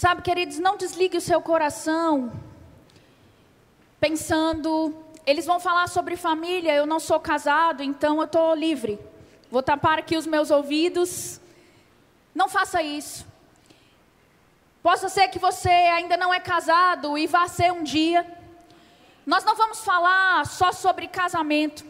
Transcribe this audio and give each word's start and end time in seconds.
Sabe, 0.00 0.22
queridos, 0.22 0.60
não 0.60 0.76
desligue 0.76 1.16
o 1.16 1.20
seu 1.20 1.42
coração 1.42 2.30
pensando, 3.98 4.94
eles 5.26 5.44
vão 5.44 5.58
falar 5.58 5.88
sobre 5.88 6.14
família, 6.14 6.72
eu 6.72 6.86
não 6.86 7.00
sou 7.00 7.18
casado, 7.18 7.82
então 7.82 8.18
eu 8.18 8.26
estou 8.26 8.54
livre. 8.54 8.96
Vou 9.50 9.60
tapar 9.60 9.98
aqui 9.98 10.16
os 10.16 10.24
meus 10.24 10.52
ouvidos. 10.52 11.40
Não 12.32 12.48
faça 12.48 12.80
isso. 12.80 13.26
Possa 14.84 15.08
ser 15.08 15.26
que 15.30 15.38
você 15.40 15.68
ainda 15.68 16.16
não 16.16 16.32
é 16.32 16.38
casado 16.38 17.18
e 17.18 17.26
vá 17.26 17.48
ser 17.48 17.72
um 17.72 17.82
dia. 17.82 18.24
Nós 19.26 19.42
não 19.42 19.56
vamos 19.56 19.80
falar 19.80 20.46
só 20.46 20.70
sobre 20.70 21.08
casamento. 21.08 21.84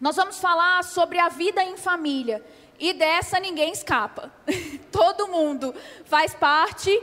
Nós 0.00 0.16
vamos 0.16 0.40
falar 0.40 0.82
sobre 0.82 1.20
a 1.20 1.28
vida 1.28 1.62
em 1.62 1.76
família. 1.76 2.44
E 2.84 2.92
dessa 2.92 3.40
ninguém 3.40 3.72
escapa. 3.72 4.30
Todo 4.92 5.26
mundo 5.26 5.74
faz 6.04 6.34
parte 6.34 7.02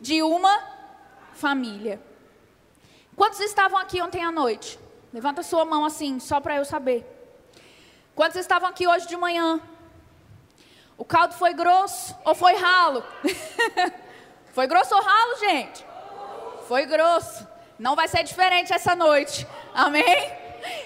de 0.00 0.22
uma 0.22 0.56
família. 1.32 2.00
Quantos 3.16 3.40
estavam 3.40 3.76
aqui 3.76 4.00
ontem 4.00 4.22
à 4.22 4.30
noite? 4.30 4.78
Levanta 5.12 5.42
sua 5.42 5.64
mão 5.64 5.84
assim, 5.84 6.20
só 6.20 6.38
para 6.38 6.54
eu 6.54 6.64
saber. 6.64 7.04
Quantos 8.14 8.36
estavam 8.36 8.68
aqui 8.68 8.86
hoje 8.86 9.08
de 9.08 9.16
manhã? 9.16 9.60
O 10.96 11.04
caldo 11.04 11.34
foi 11.34 11.52
grosso 11.54 12.16
ou 12.24 12.32
foi 12.32 12.54
ralo? 12.54 13.02
foi 14.54 14.68
grosso 14.68 14.94
ou 14.94 15.02
ralo, 15.02 15.38
gente? 15.40 15.84
Foi 16.68 16.86
grosso. 16.86 17.44
Não 17.80 17.96
vai 17.96 18.06
ser 18.06 18.22
diferente 18.22 18.72
essa 18.72 18.94
noite. 18.94 19.44
Amém? 19.74 20.30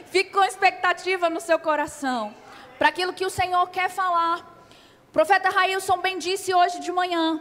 Fique 0.07 0.31
com 0.31 0.43
expectativa 0.43 1.29
no 1.29 1.43
seu 1.43 1.59
coração 1.59 2.40
para 2.81 2.89
aquilo 2.89 3.13
que 3.13 3.27
o 3.27 3.31
Senhor 3.31 3.69
quer 3.69 3.91
falar. 3.91 4.39
O 5.07 5.13
profeta 5.13 5.51
Railson 5.51 5.99
bem 5.99 6.17
disse 6.17 6.55
hoje 6.55 6.81
de 6.81 6.91
manhã 6.91 7.39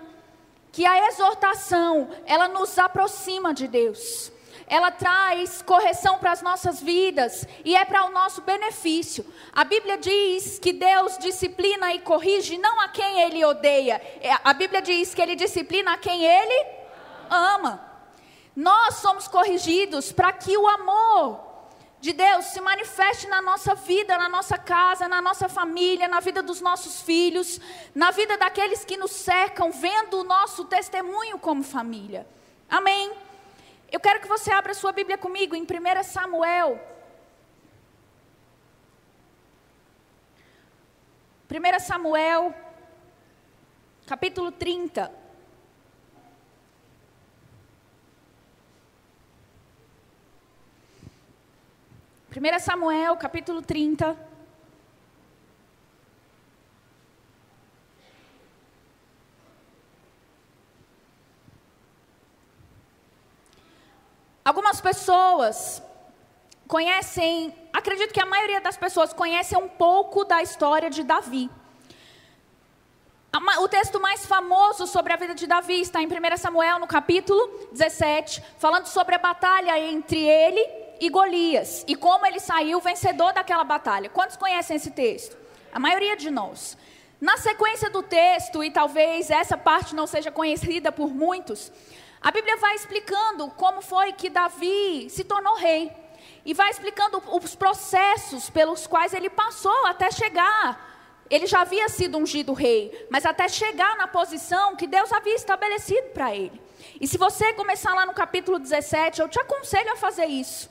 que 0.70 0.86
a 0.86 1.08
exortação, 1.08 2.10
ela 2.26 2.50
nos 2.50 2.78
aproxima 2.78 3.54
de 3.54 3.66
Deus. 3.66 4.34
Ela 4.68 4.92
traz 4.92 5.62
correção 5.62 6.18
para 6.18 6.34
as 6.34 6.42
nossas 6.42 6.82
vidas 6.82 7.48
e 7.64 7.74
é 7.74 7.86
para 7.86 8.04
o 8.08 8.12
nosso 8.12 8.42
benefício. 8.42 9.26
A 9.54 9.64
Bíblia 9.64 9.98
diz 9.98 10.60
que 10.60 10.74
Deus 10.74 11.18
disciplina 11.18 11.94
e 11.94 12.00
corrige 12.00 12.58
não 12.58 12.78
a 12.82 12.90
quem 12.90 13.22
ele 13.22 13.46
odeia. 13.46 14.02
É, 14.20 14.38
a 14.44 14.54
Bíblia 14.54 14.82
diz 14.82 15.16
que 15.16 15.22
ele 15.22 15.38
disciplina 15.38 15.94
a 15.94 15.98
quem 15.98 16.22
ele 16.22 16.68
ama. 17.30 17.80
Nós 18.54 18.96
somos 18.96 19.26
corrigidos 19.26 20.12
para 20.12 20.34
que 20.34 20.58
o 20.58 20.68
amor 20.68 21.49
de 22.02 22.14
Deus 22.14 22.46
se 22.46 22.62
manifeste 22.62 23.28
na 23.28 23.42
nossa 23.42 23.76
vida, 23.76 24.18
na 24.18 24.30
nossa 24.30 24.58
casa, 24.58 25.08
na 25.08 25.22
nossa 25.22 25.50
família, 25.50 26.08
na 26.08 26.22
vida 26.22 26.42
dos 26.42 26.62
nossos 26.62 27.02
filhos, 27.02 27.60
na 27.94 28.12
vida 28.12 28.38
daqueles 28.38 28.86
que 28.86 28.96
nos 28.96 29.12
cercam, 29.12 29.72
vendo 29.72 30.20
o 30.20 30.24
nosso 30.24 30.64
testemunho 30.66 31.38
como 31.38 31.62
família. 31.62 32.26
Amém? 32.70 33.12
Eu 33.92 34.00
quero 34.00 34.22
que 34.22 34.28
você 34.28 34.52
abra 34.52 34.74
sua 34.74 34.92
Bíblia 34.94 35.18
comigo 35.18 35.56
em 35.56 35.64
1 35.64 36.04
Samuel. 36.04 36.80
1 41.52 41.80
Samuel, 41.80 42.54
capítulo 44.06 44.52
30. 44.52 45.12
1 52.32 52.60
Samuel, 52.60 53.18
capítulo 53.18 53.60
30. 53.60 54.16
Algumas 64.46 64.80
pessoas 64.80 65.82
conhecem, 66.68 67.52
acredito 67.74 68.14
que 68.14 68.22
a 68.22 68.28
maioria 68.28 68.62
das 68.62 68.78
pessoas 68.78 69.12
conhecem 69.12 69.58
um 69.58 69.68
pouco 69.68 70.24
da 70.24 70.44
história 70.44 70.92
de 70.92 71.04
Davi. 71.04 71.50
O 73.60 73.68
texto 73.68 74.00
mais 74.00 74.28
famoso 74.28 74.86
sobre 74.86 75.14
a 75.14 75.16
vida 75.16 75.34
de 75.34 75.48
Davi 75.48 75.82
está 75.82 76.00
em 76.00 76.06
1 76.06 76.38
Samuel, 76.38 76.78
no 76.78 76.86
capítulo 76.86 77.70
17, 77.72 78.44
falando 78.60 78.86
sobre 78.86 79.16
a 79.16 79.18
batalha 79.18 79.80
entre 79.80 80.20
ele 80.20 80.79
e 81.00 81.10
Golias, 81.10 81.86
e 81.88 81.96
como 81.96 82.26
ele 82.26 82.40
saiu 82.40 82.80
vencedor 82.82 83.34
daquela 83.34 83.64
batalha. 83.64 84.10
Quantos 84.10 84.38
conhecem 84.38 84.76
esse 84.76 84.92
texto? 84.92 85.38
A 85.72 85.80
maioria 85.80 86.16
de 86.18 86.30
nós. 86.30 86.78
Na 87.22 87.38
sequência 87.38 87.90
do 87.90 88.02
texto, 88.02 88.64
e 88.64 88.72
talvez 88.72 89.30
essa 89.30 89.58
parte 89.58 89.96
não 89.96 90.08
seja 90.08 90.32
conhecida 90.32 90.92
por 90.92 91.10
muitos, 91.14 91.72
a 92.22 92.32
Bíblia 92.32 92.58
vai 92.58 92.76
explicando 92.76 93.48
como 93.52 93.82
foi 93.82 94.12
que 94.12 94.30
Davi 94.30 95.10
se 95.10 95.24
tornou 95.24 95.56
rei. 95.56 95.92
E 96.46 96.54
vai 96.54 96.70
explicando 96.70 97.22
os 97.32 97.56
processos 97.56 98.50
pelos 98.50 98.88
quais 98.88 99.14
ele 99.14 99.30
passou 99.30 99.86
até 99.86 100.12
chegar. 100.12 100.88
Ele 101.30 101.46
já 101.46 101.62
havia 101.62 101.88
sido 101.90 102.18
ungido 102.18 102.54
rei, 102.54 103.08
mas 103.10 103.26
até 103.26 103.48
chegar 103.48 103.96
na 103.98 104.08
posição 104.08 104.76
que 104.76 104.88
Deus 104.88 105.12
havia 105.14 105.36
estabelecido 105.36 106.10
para 106.10 106.36
ele. 106.36 106.60
E 107.00 107.08
se 107.08 107.18
você 107.18 107.54
começar 107.54 107.94
lá 107.94 108.06
no 108.06 108.14
capítulo 108.14 108.58
17, 108.58 109.22
eu 109.22 109.30
te 109.30 109.40
aconselho 109.40 109.94
a 109.94 109.96
fazer 109.96 110.26
isso. 110.26 110.70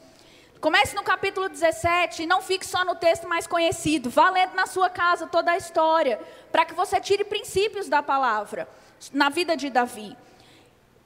Comece 0.61 0.97
no 0.97 1.05
capítulo 1.05 1.49
17 1.49 2.25
e 2.25 2.27
não 2.27 2.43
fique 2.43 2.67
só 2.67 2.85
no 2.85 2.97
texto 2.97 3.29
mais 3.29 3.47
conhecido. 3.47 4.11
Vá 4.11 4.29
lendo 4.29 4.55
na 4.55 4.67
sua 4.67 4.91
casa 4.91 5.27
toda 5.27 5.53
a 5.53 5.57
história, 5.57 6.21
para 6.51 6.65
que 6.65 6.75
você 6.75 7.01
tire 7.01 7.23
princípios 7.23 7.89
da 7.89 8.03
palavra 8.03 8.69
na 9.13 9.29
vida 9.29 9.57
de 9.57 9.71
Davi. 9.71 10.17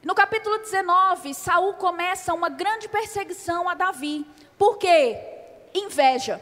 No 0.03 0.15
capítulo 0.15 0.57
19, 0.57 1.35
Saul 1.35 1.75
começa 1.75 2.33
uma 2.33 2.49
grande 2.49 2.89
perseguição 2.89 3.69
a 3.69 3.75
Davi. 3.75 4.25
Por 4.57 4.77
quê? 4.77 5.19
Inveja. 5.73 6.41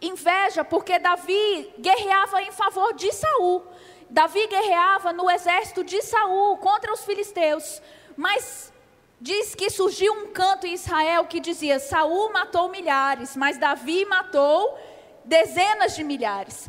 Inveja 0.00 0.62
porque 0.62 0.98
Davi 0.98 1.72
guerreava 1.78 2.42
em 2.42 2.52
favor 2.52 2.92
de 2.92 3.10
Saul. 3.12 3.66
Davi 4.10 4.46
guerreava 4.46 5.10
no 5.10 5.30
exército 5.30 5.82
de 5.82 6.02
Saul 6.02 6.58
contra 6.58 6.92
os 6.92 7.02
filisteus. 7.02 7.80
Mas 8.14 8.72
Diz 9.20 9.54
que 9.54 9.70
surgiu 9.70 10.12
um 10.12 10.26
canto 10.28 10.66
em 10.66 10.74
Israel 10.74 11.24
que 11.24 11.40
dizia: 11.40 11.78
Saul 11.78 12.32
matou 12.32 12.68
milhares, 12.68 13.34
mas 13.34 13.58
Davi 13.58 14.04
matou 14.04 14.78
dezenas 15.24 15.96
de 15.96 16.04
milhares. 16.04 16.68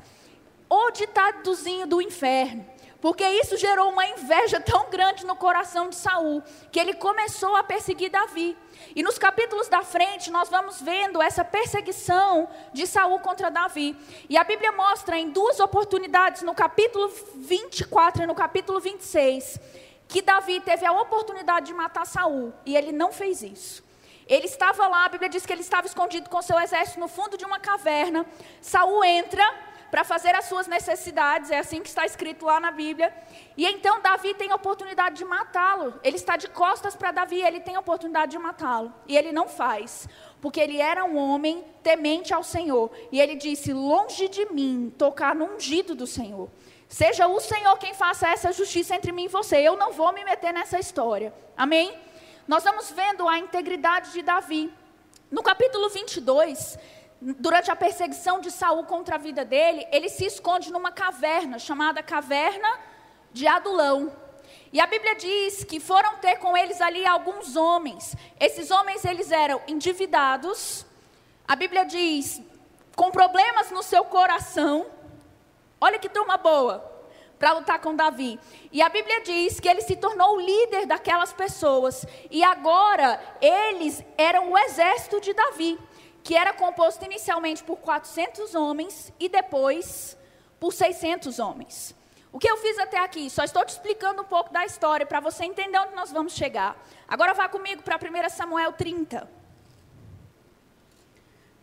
O 0.70 0.92
ditadozinho 0.92 1.86
do 1.86 2.02
inferno. 2.02 2.66
Porque 3.00 3.24
isso 3.24 3.56
gerou 3.58 3.92
uma 3.92 4.08
inveja 4.08 4.60
tão 4.60 4.90
grande 4.90 5.26
no 5.26 5.36
coração 5.36 5.88
de 5.88 5.96
Saul, 5.96 6.42
que 6.72 6.80
ele 6.80 6.96
começou 6.96 7.56
a 7.56 7.64
perseguir 7.64 8.10
Davi. 8.10 8.58
E 8.96 9.04
nos 9.04 9.20
capítulos 9.20 9.68
da 9.68 9.84
frente 9.84 10.32
nós 10.32 10.50
vamos 10.50 10.82
vendo 10.82 11.22
essa 11.22 11.46
perseguição 11.46 12.50
de 12.74 12.88
Saul 12.88 13.20
contra 13.20 13.52
Davi. 13.52 13.96
E 14.28 14.36
a 14.36 14.44
Bíblia 14.44 14.72
mostra 14.72 15.18
em 15.18 15.30
duas 15.30 15.60
oportunidades, 15.60 16.42
no 16.42 16.56
capítulo 16.56 17.12
24 17.36 18.24
e 18.24 18.26
no 18.26 18.34
capítulo 18.34 18.80
26, 18.80 19.60
que 20.08 20.22
Davi 20.22 20.60
teve 20.62 20.86
a 20.86 20.92
oportunidade 20.92 21.68
de 21.68 21.74
matar 21.74 22.06
Saul 22.06 22.54
e 22.66 22.76
ele 22.76 22.92
não 22.92 23.12
fez 23.12 23.42
isso. 23.42 23.84
Ele 24.28 24.46
estava 24.46 24.88
lá, 24.88 25.06
a 25.06 25.10
Bíblia 25.10 25.30
diz 25.30 25.46
que 25.46 25.54
ele 25.54 25.62
estava 25.62 25.88
escondido 25.88 26.30
com 26.30 26.42
seu 26.42 26.60
exército 26.60 27.00
no 27.00 27.08
fundo 27.08 27.38
de 27.38 27.46
uma 27.46 27.60
caverna. 27.60 28.26
Saul 28.62 29.04
entra 29.04 29.44
para 29.90 30.04
fazer 30.04 30.36
as 30.36 30.46
suas 30.46 30.68
necessidades, 30.68 31.50
é 31.50 31.60
assim 31.60 31.82
que 31.82 31.88
está 31.88 32.06
escrito 32.06 32.46
lá 32.46 32.60
na 32.60 32.72
Bíblia. 32.72 33.14
E 33.56 33.66
então 33.66 34.02
Davi 34.02 34.34
tem 34.34 34.52
a 34.52 34.56
oportunidade 34.56 35.18
de 35.18 35.26
matá-lo. 35.26 35.94
Ele 36.04 36.18
está 36.18 36.36
de 36.36 36.50
costas 36.50 36.96
para 36.96 37.12
Davi, 37.12 37.42
ele 37.42 37.62
tem 37.62 37.76
a 37.76 37.80
oportunidade 37.80 38.32
de 38.32 38.38
matá-lo. 38.38 38.94
E 39.08 39.18
ele 39.18 39.32
não 39.32 39.48
faz, 39.48 40.08
porque 40.42 40.60
ele 40.60 40.80
era 40.80 41.06
um 41.06 41.18
homem 41.18 41.64
temente 41.82 42.34
ao 42.34 42.44
Senhor. 42.44 42.92
E 43.12 43.22
ele 43.22 43.36
disse: 43.36 43.72
Longe 43.72 44.28
de 44.28 44.46
mim 44.52 44.94
tocar 44.98 45.34
no 45.34 45.56
ungido 45.56 45.96
do 45.96 46.06
Senhor. 46.06 46.50
Seja 46.90 47.28
o 47.28 47.40
Senhor 47.40 47.78
quem 47.78 47.94
faça 47.94 48.28
essa 48.30 48.52
justiça 48.52 48.96
entre 48.96 49.12
mim 49.12 49.26
e 49.26 49.30
você. 49.30 49.58
Eu 49.58 49.76
não 49.76 49.92
vou 49.92 50.14
me 50.14 50.24
meter 50.24 50.54
nessa 50.54 50.80
história. 50.80 51.34
Amém? 51.56 51.94
Nós 52.48 52.64
vamos 52.64 52.90
vendo 52.92 53.28
a 53.28 53.38
integridade 53.38 54.14
de 54.14 54.22
Davi. 54.22 54.74
No 55.30 55.44
capítulo 55.44 55.90
22, 55.90 56.80
durante 57.22 57.70
a 57.70 57.76
perseguição 57.76 58.40
de 58.40 58.50
Saul 58.50 58.86
contra 58.86 59.16
a 59.16 59.18
vida 59.18 59.44
dele, 59.44 59.86
ele 59.92 60.08
se 60.08 60.26
esconde 60.26 60.72
numa 60.72 60.92
caverna 60.92 61.60
chamada 61.60 62.02
Caverna 62.02 62.80
de 63.34 63.46
Adulão. 63.46 64.16
E 64.72 64.80
a 64.80 64.88
Bíblia 64.88 65.16
diz 65.16 65.66
que 65.66 65.82
foram 65.82 66.18
ter 66.18 66.38
com 66.38 66.56
eles 66.56 66.80
ali 66.80 67.06
alguns 67.06 67.58
homens. 67.58 68.16
Esses 68.40 68.72
homens 68.72 69.04
eles 69.04 69.30
eram 69.30 69.62
endividados. 69.68 70.86
A 71.46 71.56
Bíblia 71.56 71.84
diz 71.84 72.42
com 72.96 73.12
problemas 73.12 73.72
no 73.72 73.84
seu 73.84 74.06
coração 74.06 74.88
Olha 75.80 76.00
que 76.00 76.10
turma 76.10 76.38
boa 76.38 76.98
para 77.38 77.54
lutar 77.54 77.80
com 77.80 77.96
Davi. 77.96 78.40
E 78.72 78.82
a 78.82 78.90
Bíblia 78.90 79.22
diz 79.22 79.60
que 79.60 79.70
ele 79.70 79.82
se 79.82 79.96
tornou 79.96 80.36
o 80.36 80.42
líder 80.42 80.86
daquelas 80.86 81.34
pessoas. 81.34 82.06
E 82.32 82.44
agora 82.44 83.22
eles 83.42 84.04
eram 84.18 84.52
o 84.52 84.58
exército 84.58 85.22
de 85.22 85.34
Davi, 85.34 85.80
que 86.24 86.36
era 86.36 86.54
composto 86.54 87.06
inicialmente 87.06 87.64
por 87.64 87.78
400 87.78 88.56
homens 88.56 89.14
e 89.20 89.30
depois 89.30 90.18
por 90.60 90.74
600 90.74 91.40
homens. 91.40 91.96
O 92.32 92.40
que 92.40 92.50
eu 92.50 92.58
fiz 92.58 92.78
até 92.78 93.00
aqui? 93.00 93.30
Só 93.30 93.44
estou 93.44 93.64
te 93.64 93.70
explicando 93.70 94.22
um 94.22 94.26
pouco 94.26 94.52
da 94.52 94.66
história 94.66 95.06
para 95.06 95.20
você 95.20 95.46
entender 95.46 95.78
onde 95.80 95.96
nós 95.96 96.12
vamos 96.12 96.34
chegar. 96.34 96.76
Agora 97.08 97.34
vá 97.34 97.48
comigo 97.48 97.82
para 97.84 97.96
1 97.96 98.30
Samuel 98.30 98.74
30. 98.74 99.30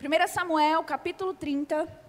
1 0.01 0.27
Samuel, 0.27 0.83
capítulo 0.83 1.33
30. 1.33 2.04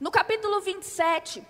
No 0.00 0.12
capítulo 0.12 0.60
27, 0.60 1.42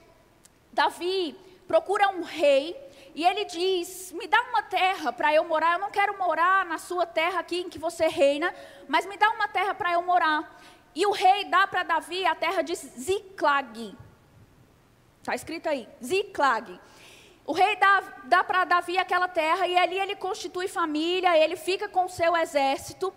Davi 0.73 1.37
procura 1.67 2.09
um 2.09 2.23
rei 2.23 2.75
e 3.15 3.23
ele 3.23 3.45
diz: 3.45 4.11
Me 4.13 4.27
dá 4.27 4.41
uma 4.45 4.63
terra 4.63 5.13
para 5.13 5.35
eu 5.35 5.45
morar. 5.45 5.75
Eu 5.75 5.81
não 5.81 5.91
quero 5.91 6.17
morar 6.17 6.65
na 6.65 6.79
sua 6.79 7.05
terra 7.05 7.41
aqui 7.41 7.61
em 7.61 7.69
que 7.69 7.79
você 7.79 8.09
reina, 8.09 8.55
mas 8.89 9.05
me 9.05 9.19
dá 9.19 9.29
uma 9.33 9.49
terra 9.49 9.75
para 9.75 9.93
eu 9.93 10.01
morar. 10.01 10.59
E 10.95 11.05
o 11.05 11.11
rei 11.11 11.45
dá 11.45 11.67
para 11.67 11.83
Davi 11.83 12.25
a 12.25 12.35
terra 12.35 12.63
de 12.63 12.75
Ziclag. 12.75 13.95
Está 15.21 15.35
escrito 15.35 15.69
aí, 15.69 15.87
Ziclag. 16.03 16.81
O 17.45 17.53
rei 17.53 17.77
dá, 17.77 18.03
dá 18.25 18.43
para 18.43 18.65
Davi 18.65 18.97
aquela 18.97 19.29
terra 19.29 19.67
e 19.67 19.77
ali 19.77 19.99
ele 19.99 20.17
constitui 20.17 20.69
família, 20.69 21.37
ele 21.37 21.57
fica 21.57 21.87
com 21.87 22.07
o 22.07 22.09
seu 22.09 22.35
exército. 22.35 23.13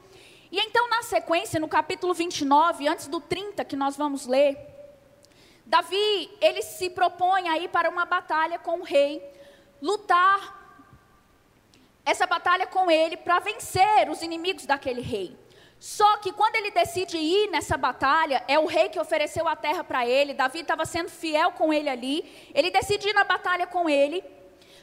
E 0.52 0.60
então, 0.60 0.90
na 0.90 1.04
sequência, 1.04 1.60
no 1.60 1.70
capítulo 1.70 2.14
29, 2.14 2.88
antes 2.88 3.08
do 3.08 3.22
30 3.22 3.64
que 3.64 3.76
nós 3.76 3.96
vamos 3.96 4.28
ler, 4.28 4.71
Davi, 5.72 6.30
ele 6.42 6.62
se 6.62 6.90
propõe 6.90 7.48
aí 7.48 7.70
para 7.70 7.90
uma 7.90 8.04
batalha 8.04 8.60
com 8.60 8.82
o 8.82 8.84
rei, 8.84 9.24
lutar 9.82 10.60
essa 12.06 12.28
batalha 12.28 12.68
com 12.68 12.92
ele 12.92 13.16
para 13.16 13.40
vencer 13.40 14.10
os 14.10 14.22
inimigos 14.22 14.66
daquele 14.66 15.00
rei. 15.00 15.34
Só 15.80 16.18
que 16.18 16.34
quando 16.34 16.58
ele 16.58 16.72
decide 16.72 17.18
ir 17.18 17.50
nessa 17.50 17.78
batalha, 17.78 18.44
é 18.50 18.60
o 18.60 18.66
rei 18.66 18.90
que 18.90 19.00
ofereceu 19.00 19.48
a 19.48 19.56
terra 19.56 19.82
para 19.82 20.06
ele, 20.06 20.34
Davi 20.34 20.60
estava 20.60 20.86
sendo 20.86 21.10
fiel 21.10 21.54
com 21.54 21.72
ele 21.72 21.88
ali, 21.88 22.52
ele 22.54 22.70
decide 22.70 23.08
ir 23.08 23.14
na 23.14 23.24
batalha 23.24 23.66
com 23.66 23.90
ele. 23.90 24.22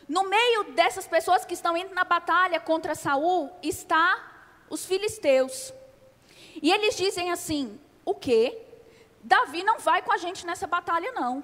No 0.09 0.27
meio 0.27 0.73
dessas 0.73 1.07
pessoas 1.07 1.45
que 1.45 1.53
estão 1.53 1.77
indo 1.77 1.95
na 1.95 2.05
batalha 2.05 2.59
contra 2.61 2.95
Saul, 2.95 3.51
está 3.63 4.65
os 4.71 4.87
filisteus. 4.87 5.71
E 6.63 6.73
eles 6.73 6.97
dizem 6.97 7.31
assim: 7.31 7.79
o 8.07 8.15
quê? 8.15 8.68
Davi 9.23 9.63
não 9.63 9.79
vai 9.79 10.03
com 10.03 10.13
a 10.13 10.17
gente 10.17 10.47
nessa 10.47 10.67
batalha, 10.67 11.13
não. 11.13 11.43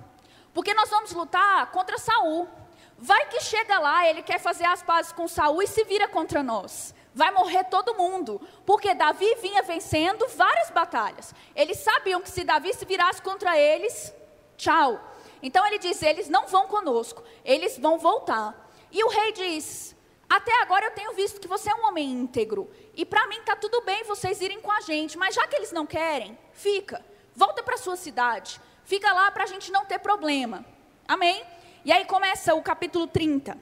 Porque 0.53 0.75
nós 0.75 0.91
vamos 0.91 1.13
lutar 1.13 1.71
contra 1.71 1.99
Saul. 1.99 2.49
Vai 2.97 3.27
que 3.27 3.41
chega 3.41 3.79
lá, 3.79 4.09
ele 4.09 4.23
quer 4.23 4.39
fazer 4.39 4.65
as 4.65 4.83
pazes 4.83 5.13
com 5.13 5.27
Saul 5.27 5.63
e 5.63 5.67
se 5.67 5.85
vira 5.85 6.09
contra 6.09 6.43
nós 6.43 6.95
vai 7.15 7.31
morrer 7.31 7.65
todo 7.65 7.95
mundo, 7.95 8.41
porque 8.67 8.93
Davi 8.93 9.37
vinha 9.37 9.63
vencendo 9.63 10.27
várias 10.29 10.71
batalhas. 10.71 11.33
Eles 11.55 11.79
sabiam 11.79 12.21
que 12.21 12.29
se 12.29 12.43
Davi 12.43 12.75
se 12.75 12.85
virasse 12.85 13.23
contra 13.23 13.57
eles, 13.57 14.13
tchau. 14.57 15.01
Então 15.41 15.65
ele 15.65 15.79
diz: 15.79 16.03
eles 16.03 16.29
não 16.29 16.47
vão 16.49 16.67
conosco, 16.67 17.23
eles 17.45 17.79
vão 17.79 17.99
voltar. 17.99 18.69
E 18.91 19.03
o 19.05 19.09
rei 19.09 19.33
diz: 19.33 19.95
até 20.29 20.61
agora 20.63 20.87
eu 20.87 20.91
tenho 20.91 21.13
visto 21.13 21.41
que 21.41 21.47
você 21.47 21.71
é 21.71 21.75
um 21.75 21.87
homem 21.87 22.11
íntegro, 22.11 22.69
e 22.95 23.07
para 23.07 23.27
mim 23.29 23.39
está 23.39 23.55
tudo 23.55 23.81
bem 23.83 24.03
vocês 24.03 24.41
irem 24.41 24.61
com 24.61 24.73
a 24.73 24.81
gente, 24.81 25.17
mas 25.17 25.35
já 25.35 25.47
que 25.47 25.55
eles 25.55 25.71
não 25.71 25.87
querem, 25.87 26.37
fica, 26.53 27.05
volta 27.35 27.63
para 27.63 27.77
sua 27.77 27.97
cidade, 27.97 28.61
fica 28.85 29.13
lá 29.13 29.31
para 29.31 29.45
a 29.45 29.47
gente 29.47 29.73
não 29.73 29.85
ter 29.85 29.99
problema. 29.99 30.65
Amém? 31.07 31.45
E 31.85 31.93
aí 31.93 32.05
começa 32.05 32.55
o 32.55 32.63
capítulo 32.63 33.07
30, 33.07 33.59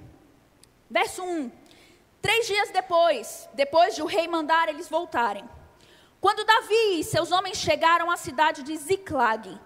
verso 0.88 1.22
1. 1.22 1.50
Três 2.20 2.46
dias 2.46 2.70
depois, 2.70 3.48
depois 3.52 3.96
de 3.96 4.02
o 4.02 4.06
rei 4.06 4.28
mandar 4.28 4.68
eles 4.68 4.88
voltarem, 4.88 5.44
quando 6.20 6.44
Davi 6.44 7.00
e 7.00 7.04
seus 7.04 7.32
homens 7.32 7.58
chegaram 7.58 8.08
à 8.08 8.16
cidade 8.16 8.62
de 8.62 8.76
Ziclag, 8.76 9.58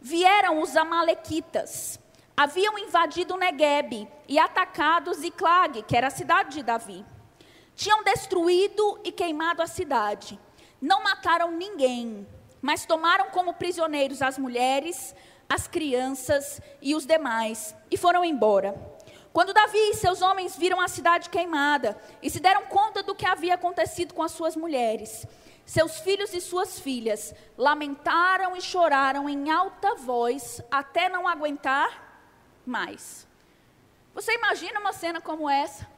vieram 0.00 0.62
os 0.62 0.74
amalequitas. 0.74 2.00
Haviam 2.34 2.78
invadido 2.78 3.36
Negueb 3.36 4.08
e 4.26 4.38
atacado 4.38 5.12
Ziclag, 5.12 5.82
que 5.82 5.94
era 5.94 6.06
a 6.06 6.10
cidade 6.10 6.54
de 6.54 6.62
Davi. 6.62 7.04
Tinham 7.76 8.02
destruído 8.02 8.98
e 9.04 9.12
queimado 9.12 9.60
a 9.60 9.66
cidade. 9.66 10.40
Não 10.80 11.02
mataram 11.02 11.50
ninguém, 11.50 12.26
mas 12.60 12.84
tomaram 12.84 13.30
como 13.30 13.54
prisioneiros 13.54 14.22
as 14.22 14.38
mulheres, 14.38 15.14
as 15.48 15.66
crianças 15.66 16.60
e 16.80 16.94
os 16.94 17.06
demais 17.06 17.74
e 17.90 17.96
foram 17.96 18.24
embora. 18.24 18.74
Quando 19.32 19.54
Davi 19.54 19.78
e 19.78 19.94
seus 19.94 20.22
homens 20.22 20.56
viram 20.56 20.80
a 20.80 20.88
cidade 20.88 21.30
queimada 21.30 21.96
e 22.20 22.28
se 22.28 22.40
deram 22.40 22.66
conta 22.66 23.02
do 23.02 23.14
que 23.14 23.24
havia 23.24 23.54
acontecido 23.54 24.12
com 24.12 24.22
as 24.22 24.32
suas 24.32 24.56
mulheres, 24.56 25.26
seus 25.64 26.00
filhos 26.00 26.34
e 26.34 26.40
suas 26.40 26.80
filhas 26.80 27.32
lamentaram 27.56 28.56
e 28.56 28.60
choraram 28.60 29.28
em 29.28 29.50
alta 29.50 29.94
voz 29.94 30.60
até 30.70 31.08
não 31.08 31.28
aguentar 31.28 32.26
mais. 32.66 33.26
Você 34.12 34.34
imagina 34.34 34.80
uma 34.80 34.92
cena 34.92 35.20
como 35.20 35.48
essa? 35.48 35.88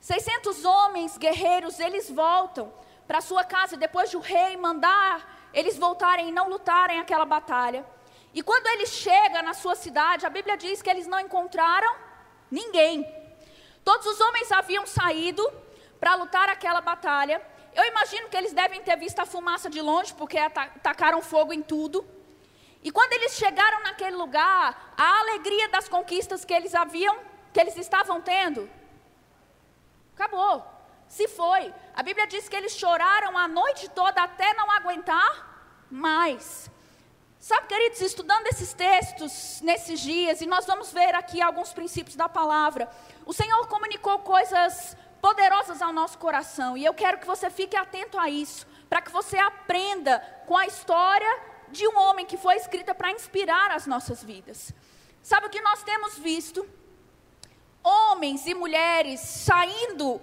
600 0.00 0.64
homens 0.64 1.16
guerreiros, 1.16 1.80
eles 1.80 2.10
voltam 2.10 2.72
para 3.06 3.22
sua 3.22 3.42
casa 3.42 3.76
depois 3.76 4.10
de 4.10 4.18
o 4.18 4.20
rei 4.20 4.56
mandar 4.56 5.37
eles 5.52 5.78
voltarem 5.78 6.28
e 6.28 6.32
não 6.32 6.48
lutarem 6.48 7.00
aquela 7.00 7.24
batalha. 7.24 7.84
E 8.34 8.42
quando 8.42 8.66
eles 8.68 8.90
chegam 8.90 9.42
na 9.42 9.54
sua 9.54 9.74
cidade, 9.74 10.26
a 10.26 10.30
Bíblia 10.30 10.56
diz 10.56 10.82
que 10.82 10.90
eles 10.90 11.06
não 11.06 11.18
encontraram 11.18 12.08
Ninguém. 12.50 13.06
Todos 13.84 14.06
os 14.06 14.20
homens 14.20 14.50
haviam 14.52 14.86
saído 14.86 15.46
para 16.00 16.14
lutar 16.14 16.48
aquela 16.48 16.80
batalha. 16.80 17.42
Eu 17.74 17.84
imagino 17.84 18.28
que 18.28 18.36
eles 18.36 18.52
devem 18.52 18.82
ter 18.82 18.96
visto 18.96 19.18
a 19.20 19.26
fumaça 19.26 19.68
de 19.68 19.80
longe, 19.80 20.14
porque 20.14 20.38
atacaram 20.38 21.20
fogo 21.22 21.52
em 21.52 21.62
tudo. 21.62 22.06
E 22.82 22.90
quando 22.90 23.12
eles 23.12 23.32
chegaram 23.32 23.82
naquele 23.82 24.16
lugar, 24.16 24.94
a 24.96 25.20
alegria 25.20 25.68
das 25.68 25.88
conquistas 25.88 26.44
que 26.44 26.54
eles 26.54 26.74
haviam, 26.74 27.18
que 27.52 27.60
eles 27.60 27.76
estavam 27.76 28.20
tendo, 28.20 28.68
acabou. 30.14 30.77
Se 31.08 31.26
foi. 31.26 31.72
A 31.94 32.02
Bíblia 32.02 32.26
diz 32.26 32.48
que 32.48 32.56
eles 32.56 32.72
choraram 32.72 33.36
a 33.36 33.48
noite 33.48 33.88
toda 33.90 34.22
até 34.22 34.54
não 34.54 34.70
aguentar 34.70 35.86
mais. 35.90 36.70
Sabe, 37.40 37.68
queridos, 37.68 38.00
estudando 38.00 38.46
esses 38.48 38.74
textos 38.74 39.60
nesses 39.62 40.00
dias, 40.00 40.40
e 40.40 40.46
nós 40.46 40.66
vamos 40.66 40.92
ver 40.92 41.14
aqui 41.14 41.40
alguns 41.40 41.72
princípios 41.72 42.16
da 42.16 42.28
palavra, 42.28 42.90
o 43.24 43.32
Senhor 43.32 43.66
comunicou 43.68 44.18
coisas 44.18 44.96
poderosas 45.20 45.80
ao 45.80 45.92
nosso 45.92 46.18
coração, 46.18 46.76
e 46.76 46.84
eu 46.84 46.92
quero 46.92 47.18
que 47.18 47.26
você 47.26 47.48
fique 47.48 47.76
atento 47.76 48.18
a 48.18 48.28
isso, 48.28 48.66
para 48.88 49.00
que 49.00 49.12
você 49.12 49.38
aprenda 49.38 50.18
com 50.46 50.56
a 50.56 50.66
história 50.66 51.40
de 51.68 51.86
um 51.86 51.96
homem 51.98 52.26
que 52.26 52.36
foi 52.36 52.56
escrita 52.56 52.94
para 52.94 53.12
inspirar 53.12 53.70
as 53.70 53.86
nossas 53.86 54.22
vidas. 54.22 54.72
Sabe 55.22 55.46
o 55.46 55.50
que 55.50 55.60
nós 55.60 55.82
temos 55.82 56.18
visto? 56.18 56.66
Homens 57.84 58.46
e 58.46 58.54
mulheres 58.54 59.20
saindo 59.20 60.20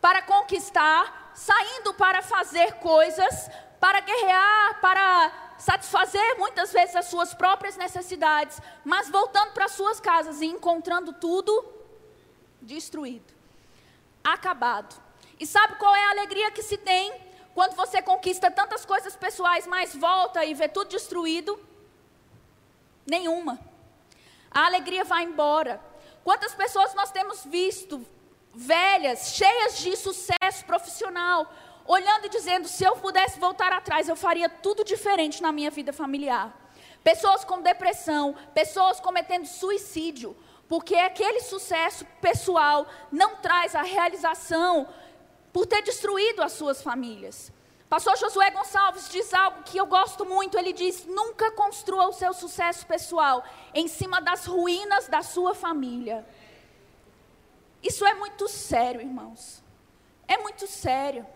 para 0.00 0.22
conquistar, 0.22 1.32
saindo 1.34 1.94
para 1.94 2.22
fazer 2.22 2.74
coisas, 2.74 3.50
para 3.80 4.00
guerrear, 4.00 4.80
para 4.80 5.54
satisfazer 5.58 6.38
muitas 6.38 6.72
vezes 6.72 6.96
as 6.96 7.06
suas 7.06 7.34
próprias 7.34 7.76
necessidades, 7.76 8.60
mas 8.84 9.08
voltando 9.08 9.52
para 9.52 9.68
suas 9.68 10.00
casas 10.00 10.40
e 10.40 10.46
encontrando 10.46 11.12
tudo 11.12 11.64
destruído, 12.60 13.32
acabado. 14.22 15.00
E 15.38 15.46
sabe 15.46 15.76
qual 15.76 15.94
é 15.94 16.04
a 16.04 16.10
alegria 16.10 16.50
que 16.50 16.62
se 16.62 16.76
tem 16.76 17.12
quando 17.54 17.74
você 17.74 18.02
conquista 18.02 18.50
tantas 18.50 18.84
coisas 18.84 19.16
pessoais, 19.16 19.66
mas 19.66 19.94
volta 19.94 20.44
e 20.44 20.52
vê 20.54 20.68
tudo 20.68 20.90
destruído? 20.90 21.58
Nenhuma. 23.06 23.58
A 24.50 24.66
alegria 24.66 25.04
vai 25.04 25.24
embora. 25.24 25.80
Quantas 26.24 26.54
pessoas 26.54 26.92
nós 26.94 27.10
temos 27.10 27.44
visto 27.44 28.04
velhas, 28.56 29.34
cheias 29.34 29.78
de 29.78 29.94
sucesso 29.96 30.64
profissional, 30.66 31.52
olhando 31.86 32.26
e 32.26 32.30
dizendo: 32.30 32.66
se 32.66 32.82
eu 32.82 32.96
pudesse 32.96 33.38
voltar 33.38 33.72
atrás, 33.72 34.08
eu 34.08 34.16
faria 34.16 34.48
tudo 34.48 34.82
diferente 34.82 35.42
na 35.42 35.52
minha 35.52 35.70
vida 35.70 35.92
familiar. 35.92 36.56
Pessoas 37.04 37.44
com 37.44 37.60
depressão, 37.60 38.34
pessoas 38.54 38.98
cometendo 38.98 39.46
suicídio, 39.46 40.36
porque 40.68 40.96
aquele 40.96 41.40
sucesso 41.40 42.04
pessoal 42.20 42.86
não 43.12 43.36
traz 43.36 43.76
a 43.76 43.82
realização 43.82 44.88
por 45.52 45.66
ter 45.66 45.82
destruído 45.82 46.42
as 46.42 46.52
suas 46.52 46.82
famílias. 46.82 47.52
Pastor 47.88 48.16
Josué 48.16 48.50
Gonçalves 48.50 49.08
diz 49.08 49.32
algo 49.32 49.62
que 49.62 49.78
eu 49.78 49.86
gosto 49.86 50.24
muito. 50.24 50.58
Ele 50.58 50.72
diz: 50.72 51.04
nunca 51.06 51.52
construa 51.52 52.08
o 52.08 52.12
seu 52.12 52.32
sucesso 52.32 52.84
pessoal 52.86 53.44
em 53.72 53.86
cima 53.86 54.20
das 54.20 54.46
ruínas 54.46 55.06
da 55.06 55.22
sua 55.22 55.54
família. 55.54 56.26
Isso 57.82 58.04
é 58.04 58.14
muito 58.14 58.48
sério, 58.48 59.00
irmãos. 59.00 59.62
É 60.26 60.38
muito 60.38 60.66
sério. 60.66 61.26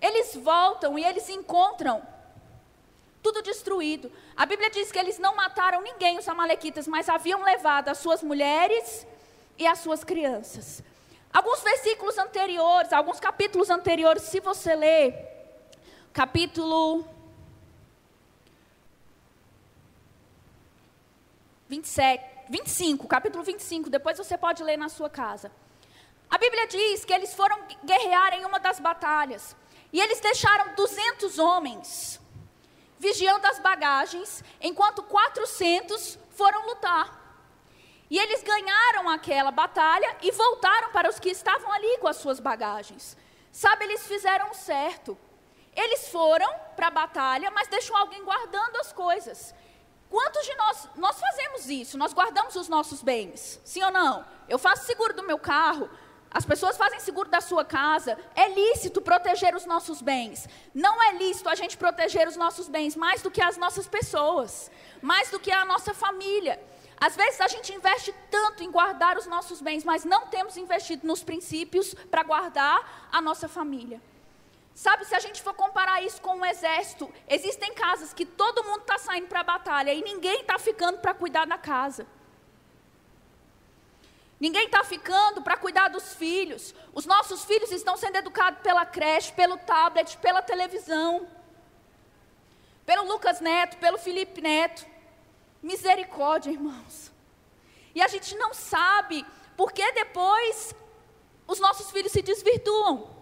Eles 0.00 0.34
voltam 0.36 0.98
e 0.98 1.04
eles 1.04 1.28
encontram 1.28 2.02
tudo 3.22 3.42
destruído. 3.42 4.10
A 4.36 4.46
Bíblia 4.46 4.70
diz 4.70 4.90
que 4.92 4.98
eles 4.98 5.18
não 5.18 5.34
mataram 5.34 5.82
ninguém, 5.82 6.18
os 6.18 6.28
amalequitas, 6.28 6.86
mas 6.86 7.08
haviam 7.08 7.42
levado 7.42 7.88
as 7.88 7.98
suas 7.98 8.22
mulheres 8.22 9.06
e 9.58 9.66
as 9.66 9.78
suas 9.78 10.04
crianças. 10.04 10.82
Alguns 11.32 11.60
versículos 11.60 12.16
anteriores, 12.16 12.92
alguns 12.92 13.20
capítulos 13.20 13.68
anteriores, 13.70 14.22
se 14.22 14.40
você 14.40 14.74
ler, 14.74 15.14
capítulo 16.12 17.04
27, 21.68 22.24
25, 22.48 23.06
capítulo 23.06 23.44
25, 23.44 23.90
depois 23.90 24.16
você 24.16 24.36
pode 24.36 24.62
ler 24.62 24.76
na 24.76 24.88
sua 24.88 25.10
casa. 25.10 25.52
A 26.30 26.38
Bíblia 26.38 26.66
diz 26.66 27.04
que 27.04 27.12
eles 27.12 27.34
foram 27.34 27.58
guerrear 27.84 28.34
em 28.34 28.44
uma 28.44 28.58
das 28.58 28.80
batalhas. 28.80 29.56
E 29.92 30.00
eles 30.00 30.20
deixaram 30.20 30.74
200 30.74 31.38
homens 31.38 32.20
vigiando 32.98 33.46
as 33.46 33.58
bagagens, 33.60 34.42
enquanto 34.60 35.02
400 35.02 36.18
foram 36.30 36.66
lutar. 36.66 37.16
E 38.10 38.18
eles 38.18 38.42
ganharam 38.42 39.08
aquela 39.08 39.50
batalha 39.50 40.16
e 40.22 40.30
voltaram 40.32 40.90
para 40.90 41.08
os 41.08 41.18
que 41.18 41.28
estavam 41.28 41.70
ali 41.72 41.98
com 41.98 42.08
as 42.08 42.16
suas 42.16 42.40
bagagens. 42.40 43.16
Sabe, 43.52 43.84
eles 43.84 44.06
fizeram 44.06 44.52
certo. 44.54 45.16
Eles 45.76 46.08
foram 46.08 46.52
para 46.74 46.88
a 46.88 46.90
batalha, 46.90 47.50
mas 47.50 47.68
deixou 47.68 47.96
alguém 47.96 48.24
guardando 48.24 48.76
as 48.76 48.92
coisas. 48.92 49.54
Quantos 50.10 50.44
de 50.44 50.54
nós, 50.54 50.88
nós 50.96 51.20
fazemos 51.20 51.68
isso? 51.68 51.98
Nós 51.98 52.12
guardamos 52.12 52.56
os 52.56 52.68
nossos 52.68 53.02
bens, 53.02 53.60
sim 53.64 53.82
ou 53.82 53.90
não? 53.90 54.24
Eu 54.48 54.58
faço 54.58 54.86
seguro 54.86 55.12
do 55.12 55.22
meu 55.22 55.38
carro, 55.38 55.88
as 56.30 56.44
pessoas 56.44 56.76
fazem 56.76 57.00
seguro 57.00 57.28
da 57.28 57.40
sua 57.40 57.64
casa. 57.64 58.18
É 58.34 58.48
lícito 58.48 59.00
proteger 59.00 59.54
os 59.54 59.64
nossos 59.64 60.02
bens. 60.02 60.46
Não 60.74 61.02
é 61.02 61.14
lícito 61.14 61.48
a 61.48 61.54
gente 61.54 61.76
proteger 61.76 62.28
os 62.28 62.36
nossos 62.36 62.68
bens 62.68 62.94
mais 62.94 63.22
do 63.22 63.30
que 63.30 63.42
as 63.42 63.56
nossas 63.56 63.86
pessoas, 63.86 64.70
mais 65.00 65.30
do 65.30 65.40
que 65.40 65.50
a 65.50 65.64
nossa 65.64 65.94
família. 65.94 66.60
Às 67.00 67.14
vezes 67.16 67.40
a 67.40 67.48
gente 67.48 67.72
investe 67.72 68.14
tanto 68.30 68.62
em 68.62 68.70
guardar 68.70 69.16
os 69.16 69.26
nossos 69.26 69.62
bens, 69.62 69.84
mas 69.84 70.04
não 70.04 70.26
temos 70.26 70.56
investido 70.56 71.06
nos 71.06 71.22
princípios 71.22 71.94
para 72.10 72.24
guardar 72.24 73.08
a 73.10 73.20
nossa 73.22 73.48
família. 73.48 74.00
Sabe, 74.78 75.04
se 75.04 75.12
a 75.12 75.18
gente 75.18 75.42
for 75.42 75.54
comparar 75.54 76.04
isso 76.04 76.22
com 76.22 76.36
um 76.36 76.46
exército, 76.46 77.12
existem 77.26 77.74
casas 77.74 78.12
que 78.12 78.24
todo 78.24 78.62
mundo 78.62 78.82
está 78.82 78.96
saindo 78.96 79.26
para 79.26 79.40
a 79.40 79.42
batalha 79.42 79.92
e 79.92 80.00
ninguém 80.02 80.42
está 80.42 80.56
ficando 80.56 80.98
para 80.98 81.12
cuidar 81.12 81.46
da 81.46 81.58
casa. 81.58 82.06
Ninguém 84.38 84.66
está 84.66 84.84
ficando 84.84 85.42
para 85.42 85.56
cuidar 85.56 85.88
dos 85.88 86.14
filhos. 86.14 86.76
Os 86.94 87.06
nossos 87.06 87.44
filhos 87.44 87.72
estão 87.72 87.96
sendo 87.96 88.18
educados 88.18 88.60
pela 88.62 88.86
creche, 88.86 89.32
pelo 89.32 89.56
tablet, 89.56 90.16
pela 90.18 90.42
televisão. 90.42 91.26
Pelo 92.86 93.02
Lucas 93.02 93.40
Neto, 93.40 93.78
pelo 93.78 93.98
Felipe 93.98 94.40
Neto. 94.40 94.86
Misericórdia, 95.60 96.52
irmãos. 96.52 97.10
E 97.96 98.00
a 98.00 98.06
gente 98.06 98.36
não 98.36 98.54
sabe 98.54 99.26
porque 99.56 99.90
depois 99.90 100.72
os 101.48 101.58
nossos 101.58 101.90
filhos 101.90 102.12
se 102.12 102.22
desvirtuam. 102.22 103.17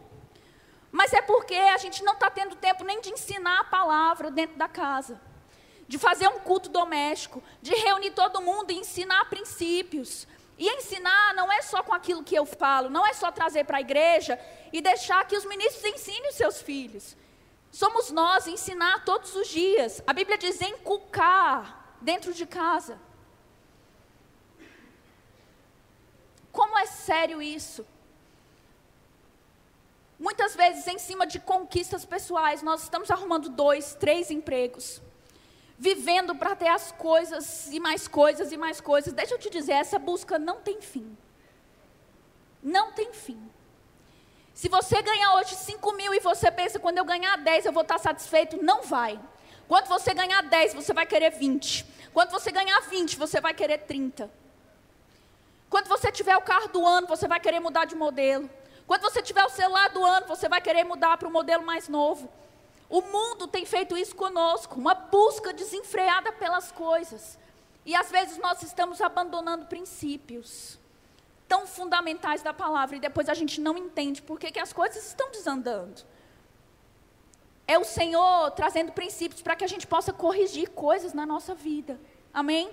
Mas 0.91 1.13
é 1.13 1.21
porque 1.21 1.55
a 1.55 1.77
gente 1.77 2.03
não 2.03 2.15
está 2.15 2.31
tendo 2.31 2.57
tempo 2.57 2.85
nem 2.85 3.01
de 3.01 3.11
ensinar 3.11 3.61
a 3.61 3.65
palavra 3.65 4.31
dentro 4.31 4.57
da 4.57 4.69
casa, 4.69 5.21
de 5.87 5.99
fazer 5.99 6.29
um 6.29 6.41
culto 6.41 6.69
doméstico, 6.69 7.43
de 7.61 7.75
reunir 7.75 8.13
todo 8.13 8.41
mundo 8.41 8.71
e 8.71 8.79
ensinar 8.79 9.29
princípios. 9.29 10.27
E 10.59 10.69
ensinar 10.69 11.35
não 11.35 11.53
é 11.53 11.61
só 11.61 11.83
com 11.83 11.93
aquilo 11.93 12.25
que 12.25 12.35
eu 12.35 12.47
falo, 12.47 12.89
não 12.89 13.07
é 13.07 13.13
só 13.13 13.31
trazer 13.31 13.65
para 13.65 13.77
a 13.77 13.81
igreja 13.81 14.41
e 14.73 14.81
deixar 14.81 15.27
que 15.27 15.37
os 15.37 15.45
ministros 15.45 15.85
ensinem 15.85 16.31
os 16.31 16.37
seus 16.37 16.63
filhos. 16.63 17.17
Somos 17.71 18.11
nós 18.11 18.47
ensinar 18.47 19.05
todos 19.05 19.35
os 19.37 19.49
dias. 19.49 20.03
A 20.07 20.13
Bíblia 20.15 20.39
diz 20.39 20.61
encucar 20.63 21.99
dentro 22.01 22.33
de 22.33 22.47
casa. 22.47 22.99
Como 26.51 26.79
é 26.79 26.87
sério 26.87 27.43
isso? 27.43 27.87
Muitas 30.19 30.57
vezes, 30.57 30.87
em 30.87 30.99
cima 30.99 31.27
de 31.27 31.39
conquistas 31.39 32.05
pessoais, 32.05 32.63
nós 32.63 32.83
estamos 32.83 33.11
arrumando 33.11 33.49
dois, 33.49 33.95
três 33.95 34.31
empregos 34.31 35.03
vivendo 35.79 36.35
para 36.35 36.57
ter 36.57 36.69
as 36.69 36.91
coisas 36.93 37.69
e 37.71 37.79
mais 37.79 38.09
coisas 38.09 38.53
e 38.53 38.57
mais 38.57 38.81
coisas. 38.81 39.13
Deixa 39.13 39.35
eu 39.35 39.39
te 39.39 39.51
dizer, 39.51 39.73
essa 39.73 39.99
busca 39.99 40.39
não 40.39 40.61
tem 40.61 40.81
fim. 40.81 41.17
Não 42.63 42.93
tem 42.93 43.13
fim. 43.13 43.41
Se 44.55 44.69
você 44.69 45.03
ganhar 45.03 45.35
hoje 45.35 45.55
5 45.55 45.93
mil 45.93 46.15
e 46.15 46.21
você 46.21 46.51
pensa, 46.51 46.79
quando 46.79 46.99
eu 46.99 47.05
ganhar 47.05 47.37
10 47.37 47.67
eu 47.67 47.73
vou 47.73 47.83
estar 47.83 47.99
satisfeito, 47.99 48.63
não 48.63 48.83
vai. 48.83 49.21
Quando 49.69 49.87
você 49.87 50.15
ganhar 50.15 50.43
10, 50.43 50.75
você 50.75 50.95
vai 50.95 51.05
querer 51.05 51.31
20. 51.31 51.85
Quando 52.15 52.31
você 52.31 52.51
ganhar 52.51 52.81
20, 52.83 53.17
você 53.17 53.41
vai 53.41 53.53
querer 53.53 53.79
30. 53.79 54.31
Quando 55.69 55.89
você 55.89 56.11
tiver 56.11 56.37
o 56.37 56.43
carro 56.43 56.69
do 56.69 56.87
ano, 56.87 57.07
você 57.07 57.29
vai 57.29 57.41
querer 57.41 57.61
mudar 57.61 57.85
de 57.85 57.95
modelo. 57.95 58.49
Quando 58.87 59.03
você 59.03 59.21
tiver 59.21 59.45
o 59.45 59.51
celular 59.51 59.91
do 59.91 60.05
ano, 60.05 60.27
você 60.27 60.49
vai 60.49 60.61
querer 60.61 60.85
mudar 60.85 61.17
para 61.17 61.29
o 61.29 61.33
modelo 61.33 61.65
mais 61.65 61.89
novo. 61.89 62.31
O 62.89 63.01
mundo 63.01 63.49
tem 63.49 63.67
feito 63.67 63.97
isso 63.97 64.15
conosco, 64.15 64.79
uma 64.79 64.95
busca 64.95 65.53
desenfreada 65.53 66.33
pelas 66.33 66.71
coisas. 66.71 67.39
E 67.85 67.95
às 67.95 68.11
vezes 68.11 68.39
nós 68.39 68.63
estamos 68.63 69.01
abandonando 69.01 69.67
princípios 69.67 70.79
tão 71.49 71.67
fundamentais 71.67 72.43
da 72.43 72.53
palavra 72.53 72.97
e 72.97 73.01
depois 73.01 73.29
a 73.29 73.35
gente 73.35 73.61
não 73.61 73.77
entende 73.77 74.21
por 74.23 74.39
que, 74.39 74.51
que 74.51 74.59
as 74.59 74.73
coisas 74.73 75.07
estão 75.07 75.31
desandando. 75.31 76.03
É 77.67 77.79
o 77.79 77.85
Senhor 77.85 78.51
trazendo 78.53 78.93
princípios 78.93 79.43
para 79.43 79.57
que 79.57 79.65
a 79.65 79.69
gente 79.69 79.87
possa 79.87 80.13
corrigir 80.13 80.71
coisas 80.71 81.13
na 81.13 81.27
nossa 81.27 81.55
vida. 81.55 81.99
Amém? 82.33 82.71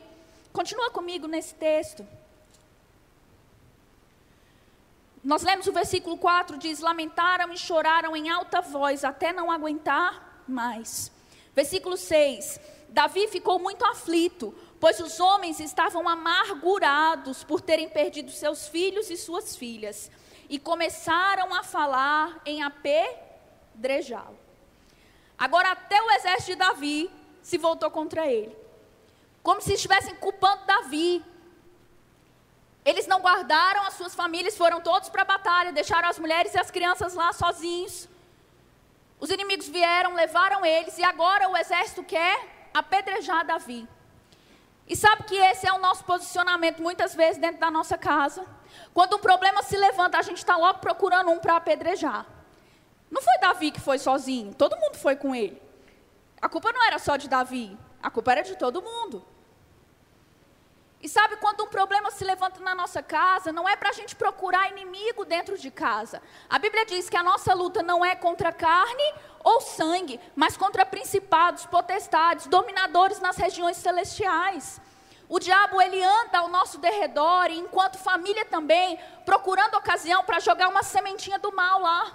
Continua 0.51 0.91
comigo 0.91 1.27
nesse 1.27 1.55
texto. 1.55 2.05
Nós 5.23 5.41
lemos 5.41 5.67
o 5.67 5.71
versículo 5.71 6.17
4, 6.17 6.57
diz: 6.57 6.79
Lamentaram 6.79 7.53
e 7.53 7.57
choraram 7.57 8.15
em 8.15 8.29
alta 8.29 8.61
voz, 8.61 9.05
até 9.05 9.31
não 9.31 9.49
aguentar 9.49 10.43
mais. 10.47 11.11
Versículo 11.55 11.95
6: 11.95 12.59
Davi 12.89 13.27
ficou 13.29 13.57
muito 13.57 13.85
aflito, 13.85 14.53
pois 14.81 14.99
os 14.99 15.21
homens 15.21 15.61
estavam 15.61 16.09
amargurados 16.09 17.43
por 17.43 17.61
terem 17.61 17.87
perdido 17.87 18.31
seus 18.31 18.67
filhos 18.67 19.09
e 19.09 19.15
suas 19.15 19.55
filhas, 19.55 20.11
e 20.49 20.59
começaram 20.59 21.53
a 21.53 21.63
falar 21.63 22.41
em 22.45 22.61
apedrejá-lo. 22.61 24.37
Agora, 25.37 25.71
até 25.71 26.01
o 26.01 26.11
exército 26.11 26.51
de 26.51 26.57
Davi 26.57 27.09
se 27.41 27.57
voltou 27.57 27.89
contra 27.89 28.27
ele, 28.27 28.55
como 29.41 29.61
se 29.61 29.73
estivessem 29.73 30.15
culpando 30.15 30.65
Davi 30.65 31.23
eles 32.85 33.07
não 33.07 33.21
guardaram 33.21 33.83
as 33.83 33.93
suas 33.93 34.13
famílias, 34.13 34.57
foram 34.57 34.81
todos 34.81 35.09
para 35.09 35.21
a 35.21 35.25
batalha, 35.25 35.71
deixaram 35.71 36.09
as 36.09 36.19
mulheres 36.19 36.53
e 36.53 36.59
as 36.59 36.69
crianças 36.69 37.13
lá 37.13 37.31
sozinhos. 37.31 38.09
Os 39.19 39.29
inimigos 39.29 39.69
vieram, 39.69 40.13
levaram 40.13 40.65
eles, 40.65 40.97
e 40.97 41.03
agora 41.03 41.49
o 41.49 41.55
exército 41.55 42.03
quer 42.03 42.69
apedrejar 42.73 43.45
Davi. 43.45 43.87
E 44.85 44.97
sabe 44.97 45.23
que 45.23 45.35
esse 45.35 45.65
é 45.65 45.71
o 45.71 45.79
nosso 45.79 46.03
posicionamento 46.03 46.81
muitas 46.81 47.15
vezes 47.15 47.39
dentro 47.39 47.59
da 47.59 47.71
nossa 47.71 47.97
casa. 47.97 48.45
Quando 48.93 49.15
um 49.15 49.19
problema 49.19 49.63
se 49.63 49.77
levanta, 49.77 50.17
a 50.17 50.21
gente 50.21 50.37
está 50.37 50.57
logo 50.57 50.79
procurando 50.79 51.31
um 51.31 51.39
para 51.39 51.55
apedrejar. 51.55 52.25
Não 53.09 53.21
foi 53.21 53.37
Davi 53.39 53.71
que 53.71 53.79
foi 53.79 53.97
sozinho, 53.97 54.53
todo 54.53 54.75
mundo 54.75 54.97
foi 54.97 55.15
com 55.15 55.33
ele. 55.33 55.61
A 56.41 56.49
culpa 56.49 56.73
não 56.73 56.83
era 56.83 56.99
só 56.99 57.15
de 57.15 57.29
Davi, 57.29 57.77
a 58.01 58.09
culpa 58.09 58.33
era 58.33 58.41
de 58.41 58.57
todo 58.57 58.81
mundo. 58.81 59.25
E 61.03 61.10
sabe, 61.10 61.36
quando 61.36 61.65
um 61.65 61.67
problema 61.67 62.10
se 62.12 62.24
levanta 62.24 62.62
na 62.62 62.74
nossa 62.74 63.03
casa, 63.03 63.51
não 63.51 63.67
é 63.67 63.75
para 63.75 63.89
a 63.89 63.93
gente 63.93 64.15
procurar 64.15 64.72
inimigo 64.72 65.25
dentro 65.25 65.57
de 65.57 65.69
casa. 65.69 66.22
A 66.50 66.57
Bíblia 66.57 66.86
diz 66.86 67.10
que 67.10 67.17
a 67.17 67.22
nossa 67.22 67.53
luta 67.53 67.83
não 67.83 68.05
é 68.05 68.15
contra 68.15 68.53
carne 68.53 69.13
ou 69.43 69.60
sangue, 69.60 70.17
mas 70.33 70.55
contra 70.55 70.86
principados, 70.86 71.65
potestades, 71.65 72.48
dominadores 72.48 73.19
nas 73.19 73.36
regiões 73.36 73.75
celestiais. 73.75 74.79
O 75.27 75.39
diabo 75.39 75.81
ele 75.81 76.01
anda 76.01 76.39
ao 76.39 76.48
nosso 76.48 76.77
derredor 76.77 77.48
e 77.50 77.60
enquanto 77.60 77.98
família 77.98 78.45
também, 78.45 78.98
procurando 79.25 79.75
ocasião 79.75 80.24
para 80.24 80.39
jogar 80.39 80.69
uma 80.69 80.83
sementinha 80.83 81.38
do 81.38 81.51
mal 81.51 81.81
lá. 81.81 82.13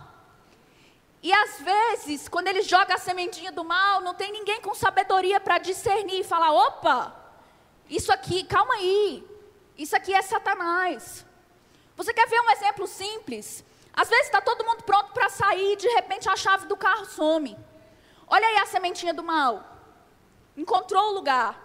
E 1.23 1.31
às 1.31 1.61
vezes, 1.61 2.27
quando 2.27 2.49
ele 2.49 2.63
joga 2.63 2.95
a 2.95 2.99
sementinha 2.99 3.53
do 3.53 3.65
mal, 3.65 4.01
não 4.01 4.15
tem 4.15 4.33
ninguém 4.33 4.63
com 4.63 4.75
sabedoria 4.75 5.39
para 5.39 5.59
discernir 5.59 6.21
e 6.21 6.25
falar: 6.25 6.53
opa, 6.53 7.18
isso 7.89 8.13
aqui, 8.13 8.45
calma 8.45 8.75
aí. 8.75 9.27
Isso 9.77 9.97
aqui 9.97 10.13
é 10.13 10.23
Satanás. 10.23 11.25
Você 11.97 12.13
quer 12.13 12.29
ver 12.29 12.41
um 12.41 12.51
exemplo 12.51 12.87
simples? 12.87 13.65
Às 13.93 14.09
vezes 14.09 14.27
está 14.27 14.41
todo 14.41 14.65
mundo 14.65 14.85
pronto 14.85 15.13
para 15.13 15.29
sair 15.29 15.77
de 15.77 15.89
repente 15.89 16.29
a 16.29 16.37
chave 16.37 16.67
do 16.67 16.77
carro 16.77 17.07
some. 17.07 17.59
Olha 18.27 18.47
aí 18.47 18.59
a 18.59 18.67
sementinha 18.67 19.15
do 19.15 19.23
mal. 19.23 19.65
Encontrou 20.57 21.11
o 21.11 21.15
lugar. 21.15 21.59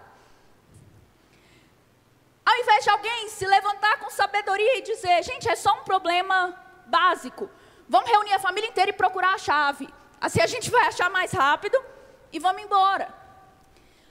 Ao 2.45 2.55
invés 2.57 2.83
de 2.83 2.89
alguém 2.89 3.29
se 3.29 3.45
levantar 3.45 3.99
com 3.99 4.09
sabedoria 4.09 4.77
e 4.77 4.81
dizer, 4.81 5.23
gente, 5.23 5.47
é 5.47 5.55
só 5.55 5.73
um 5.79 5.83
problema 5.83 6.59
básico. 6.87 7.49
Vamos 7.87 8.09
reunir 8.09 8.33
a 8.33 8.39
família 8.39 8.69
inteira 8.69 8.91
e 8.91 8.93
procurar 8.93 9.33
a 9.35 9.37
chave. 9.37 9.87
Assim 10.19 10.41
a 10.41 10.47
gente 10.47 10.69
vai 10.71 10.87
achar 10.87 11.09
mais 11.09 11.31
rápido 11.31 11.77
e 12.31 12.39
vamos 12.39 12.61
embora. 12.61 13.13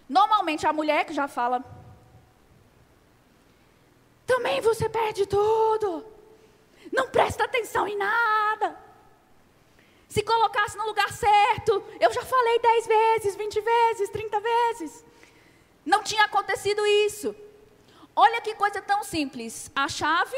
Normalmente 0.09 0.67
a 0.67 0.73
mulher 0.73 1.05
que 1.05 1.13
já 1.13 1.27
fala 1.27 1.65
também 4.27 4.61
você 4.61 4.89
perde 4.89 5.27
tudo. 5.27 6.05
Não 6.93 7.09
presta 7.09 7.45
atenção 7.45 7.87
em 7.89 7.97
nada. 7.97 8.79
Se 10.09 10.23
colocasse 10.23 10.77
no 10.77 10.87
lugar 10.87 11.11
certo, 11.11 11.83
eu 11.99 12.13
já 12.13 12.23
falei 12.23 12.59
dez 12.59 12.87
vezes, 12.87 13.35
vinte 13.37 13.61
vezes, 13.61 14.11
trinta 14.11 14.39
vezes. 14.41 15.05
Não 15.85 16.03
tinha 16.03 16.25
acontecido 16.25 16.85
isso. 16.87 17.35
Olha 18.15 18.41
que 18.41 18.55
coisa 18.55 18.83
tão 18.83 19.03
simples. 19.03 19.71
A 19.75 19.89
chave 19.89 20.37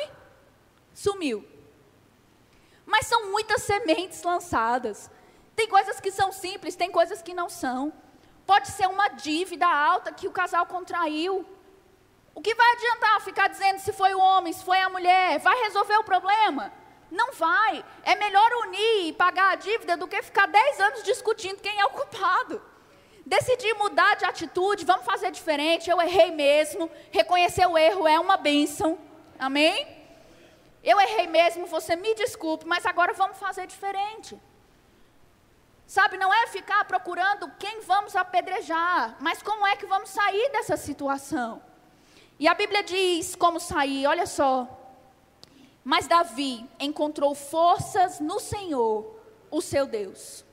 sumiu. 0.95 1.45
Mas 2.87 3.07
são 3.07 3.31
muitas 3.31 3.63
sementes 3.63 4.23
lançadas. 4.23 5.11
Tem 5.57 5.67
coisas 5.69 5.99
que 6.01 6.11
são 6.11 6.31
simples, 6.31 6.77
tem 6.77 6.91
coisas 6.91 7.21
que 7.21 7.35
não 7.35 7.49
são. 7.49 7.93
Pode 8.47 8.69
ser 8.69 8.87
uma 8.87 9.09
dívida 9.09 9.67
alta 9.67 10.13
que 10.13 10.29
o 10.29 10.33
casal 10.33 10.67
contraiu. 10.67 11.45
O 12.35 12.43
que 12.43 12.55
vai 12.55 12.73
adiantar 12.73 13.21
ficar 13.21 13.49
dizendo 13.49 13.79
se 13.79 13.93
foi 13.93 14.13
o 14.15 14.19
homem, 14.19 14.53
se 14.53 14.65
foi 14.65 14.81
a 14.81 14.89
mulher? 14.89 15.39
Vai 15.39 15.57
resolver 15.63 15.97
o 15.99 16.05
problema? 16.05 16.73
Não 17.11 17.33
vai. 17.33 17.85
É 18.03 18.17
melhor 18.17 18.51
unir 18.67 19.07
e 19.07 19.13
pagar 19.13 19.53
a 19.53 19.55
dívida 19.55 19.97
do 19.97 20.09
que 20.09 20.21
ficar 20.21 20.47
10 20.47 20.81
anos 20.81 21.03
discutindo 21.05 21.61
quem 21.61 21.79
é 21.79 21.85
o 21.85 21.91
culpado. 21.91 22.61
Decidir 23.25 23.73
mudar 23.75 24.17
de 24.17 24.25
atitude, 24.25 24.85
vamos 24.85 25.07
fazer 25.07 25.31
diferente. 25.31 25.89
Eu 25.89 26.03
errei 26.03 26.33
mesmo. 26.33 26.91
Reconhecer 27.13 27.67
o 27.67 27.79
erro 27.79 28.07
é 28.09 28.19
uma 28.19 28.37
bênção. 28.37 28.99
Amém? 29.39 29.87
Eu 30.83 31.01
errei 31.01 31.27
mesmo, 31.27 31.67
você 31.67 31.97
me 31.97 32.15
desculpe, 32.15 32.67
mas 32.67 32.85
agora 32.85 33.15
vamos 33.15 33.39
fazer 33.39 33.67
diferente. 33.67 34.39
Sabe, 35.87 36.19
não 36.19 36.33
é 36.33 36.47
ficar 36.49 36.85
procurando 36.85 37.51
quem 37.59 37.81
vamos 37.81 38.17
apedrejar, 38.17 39.17
mas 39.21 39.43
como 39.43 39.67
é 39.67 39.77
que 39.77 39.87
vamos 39.87 40.11
sair 40.11 40.51
dessa 40.51 40.77
situação. 40.77 41.63
E 42.39 42.49
a 42.49 42.55
Bíblia 42.55 42.83
diz 42.83 43.37
como 43.37 43.61
sair, 43.61 44.07
olha 44.07 44.27
só. 44.27 44.69
Mas 45.85 46.07
Davi 46.07 46.69
encontrou 46.81 47.35
forças 47.35 48.19
no 48.19 48.41
Senhor, 48.41 49.19
o 49.51 49.61
seu 49.61 49.87
Deus. 49.87 50.45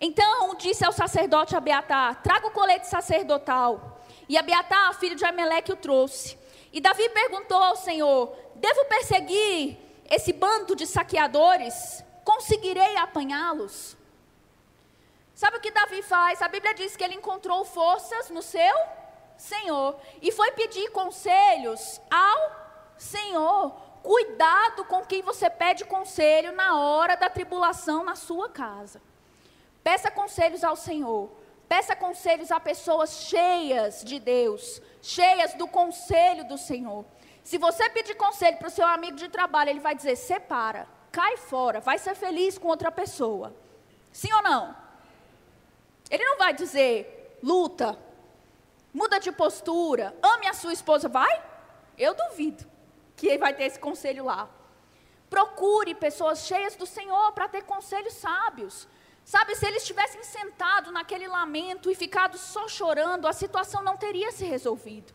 Então 0.00 0.54
disse 0.54 0.84
ao 0.84 0.92
sacerdote 0.92 1.54
Abiatar: 1.54 2.22
Traga 2.22 2.46
o 2.46 2.50
colete 2.50 2.86
sacerdotal. 2.86 4.00
E 4.28 4.38
Abiatar, 4.38 4.94
filho 4.94 5.14
de 5.14 5.24
Ameleque, 5.24 5.72
o 5.72 5.76
trouxe. 5.76 6.38
E 6.72 6.80
Davi 6.80 7.08
perguntou 7.10 7.62
ao 7.62 7.76
Senhor: 7.76 8.34
Devo 8.54 8.86
perseguir 8.86 9.76
esse 10.08 10.32
bando 10.32 10.74
de 10.74 10.86
saqueadores? 10.86 12.02
Conseguirei 12.24 12.96
apanhá-los? 12.96 13.96
Sabe 15.34 15.58
o 15.58 15.60
que 15.60 15.70
Davi 15.70 16.02
faz? 16.02 16.40
A 16.40 16.48
Bíblia 16.48 16.74
diz 16.74 16.96
que 16.96 17.04
ele 17.04 17.14
encontrou 17.14 17.64
forças 17.64 18.30
no 18.30 18.42
seu 18.42 18.74
Senhor 19.40 19.96
e 20.20 20.30
foi 20.30 20.52
pedir 20.52 20.90
conselhos 20.90 22.00
ao 22.10 22.50
Senhor. 22.96 23.72
Cuidado 24.02 24.84
com 24.84 25.04
quem 25.04 25.22
você 25.22 25.50
pede 25.50 25.84
conselho 25.84 26.52
na 26.52 26.78
hora 26.78 27.16
da 27.16 27.28
tribulação 27.28 28.04
na 28.04 28.14
sua 28.14 28.48
casa. 28.48 29.00
Peça 29.82 30.10
conselhos 30.10 30.62
ao 30.62 30.76
Senhor. 30.76 31.30
Peça 31.68 31.94
conselhos 31.96 32.50
a 32.50 32.58
pessoas 32.58 33.10
cheias 33.28 34.02
de 34.04 34.18
Deus, 34.18 34.82
cheias 35.00 35.54
do 35.54 35.68
conselho 35.68 36.46
do 36.46 36.58
Senhor. 36.58 37.04
Se 37.44 37.56
você 37.58 37.88
pedir 37.90 38.16
conselho 38.16 38.58
para 38.58 38.68
o 38.68 38.70
seu 38.70 38.86
amigo 38.86 39.16
de 39.16 39.28
trabalho, 39.28 39.70
ele 39.70 39.80
vai 39.80 39.94
dizer: 39.94 40.16
separa, 40.16 40.88
cai 41.12 41.36
fora, 41.36 41.80
vai 41.80 41.96
ser 41.96 42.14
feliz 42.14 42.58
com 42.58 42.68
outra 42.68 42.90
pessoa. 42.90 43.54
Sim 44.12 44.32
ou 44.32 44.42
não? 44.42 44.76
Ele 46.10 46.24
não 46.24 46.36
vai 46.36 46.52
dizer: 46.52 47.38
luta, 47.42 47.96
muda 48.92 49.18
de 49.18 49.32
postura, 49.32 50.16
ame 50.22 50.46
a 50.46 50.54
sua 50.54 50.72
esposa. 50.72 51.08
Vai? 51.08 51.42
Eu 51.96 52.14
duvido 52.14 52.64
que 53.16 53.36
vai 53.38 53.54
ter 53.54 53.64
esse 53.64 53.78
conselho 53.78 54.24
lá. 54.24 54.48
Procure 55.28 55.94
pessoas 55.94 56.46
cheias 56.46 56.74
do 56.74 56.86
Senhor 56.86 57.32
para 57.32 57.48
ter 57.48 57.62
conselhos 57.62 58.14
sábios. 58.14 58.88
Sabe, 59.24 59.54
se 59.54 59.66
eles 59.66 59.86
tivessem 59.86 60.22
sentado 60.24 60.90
naquele 60.90 61.28
lamento 61.28 61.90
e 61.90 61.94
ficado 61.94 62.36
só 62.36 62.66
chorando, 62.66 63.28
a 63.28 63.32
situação 63.32 63.82
não 63.82 63.96
teria 63.96 64.32
se 64.32 64.44
resolvido. 64.44 65.12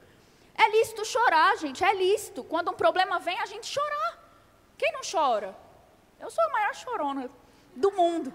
É 0.53 0.69
lícito 0.69 1.03
chorar, 1.03 1.57
gente, 1.57 1.83
é 1.83 1.93
lícito. 1.93 2.43
Quando 2.43 2.71
um 2.71 2.75
problema 2.75 3.19
vem, 3.19 3.37
a 3.39 3.45
gente 3.45 3.67
chorar. 3.67 4.23
Quem 4.77 4.91
não 4.93 5.01
chora? 5.09 5.57
Eu 6.19 6.29
sou 6.29 6.43
a 6.45 6.49
maior 6.49 6.73
chorona 6.75 7.29
do 7.75 7.91
mundo. 7.91 8.33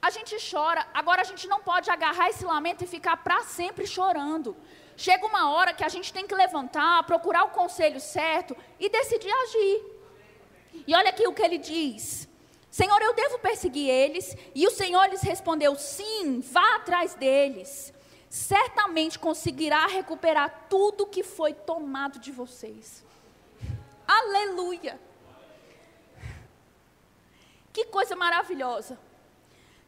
A 0.00 0.10
gente 0.10 0.36
chora, 0.50 0.86
agora 0.94 1.22
a 1.22 1.24
gente 1.24 1.46
não 1.48 1.60
pode 1.60 1.90
agarrar 1.90 2.30
esse 2.30 2.44
lamento 2.44 2.84
e 2.84 2.86
ficar 2.86 3.16
para 3.18 3.42
sempre 3.42 3.86
chorando. 3.86 4.56
Chega 4.96 5.26
uma 5.26 5.50
hora 5.50 5.72
que 5.72 5.84
a 5.84 5.88
gente 5.88 6.12
tem 6.12 6.26
que 6.26 6.34
levantar, 6.34 7.02
procurar 7.04 7.44
o 7.44 7.50
conselho 7.50 8.00
certo 8.00 8.56
e 8.78 8.88
decidir 8.88 9.30
agir. 9.30 9.82
E 10.86 10.94
olha 10.94 11.10
aqui 11.10 11.26
o 11.26 11.32
que 11.32 11.42
ele 11.42 11.58
diz. 11.58 12.28
Senhor, 12.70 13.00
eu 13.02 13.14
devo 13.14 13.38
perseguir 13.38 13.88
eles? 13.88 14.36
E 14.54 14.66
o 14.66 14.70
Senhor 14.70 15.08
lhes 15.08 15.22
respondeu: 15.22 15.74
Sim, 15.76 16.40
vá 16.40 16.76
atrás 16.76 17.14
deles. 17.14 17.92
Certamente 18.28 19.18
conseguirá 19.18 19.86
recuperar 19.86 20.66
tudo 20.68 21.06
que 21.06 21.22
foi 21.22 21.54
tomado 21.54 22.18
de 22.18 22.30
vocês. 22.30 23.04
Aleluia! 24.06 25.00
Que 27.72 27.86
coisa 27.86 28.14
maravilhosa. 28.14 28.98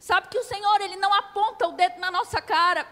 Sabe 0.01 0.29
que 0.29 0.39
o 0.39 0.43
Senhor, 0.43 0.81
Ele 0.81 0.95
não 0.95 1.13
aponta 1.13 1.67
o 1.67 1.73
dedo 1.73 1.99
na 1.99 2.09
nossa 2.09 2.41
cara 2.41 2.87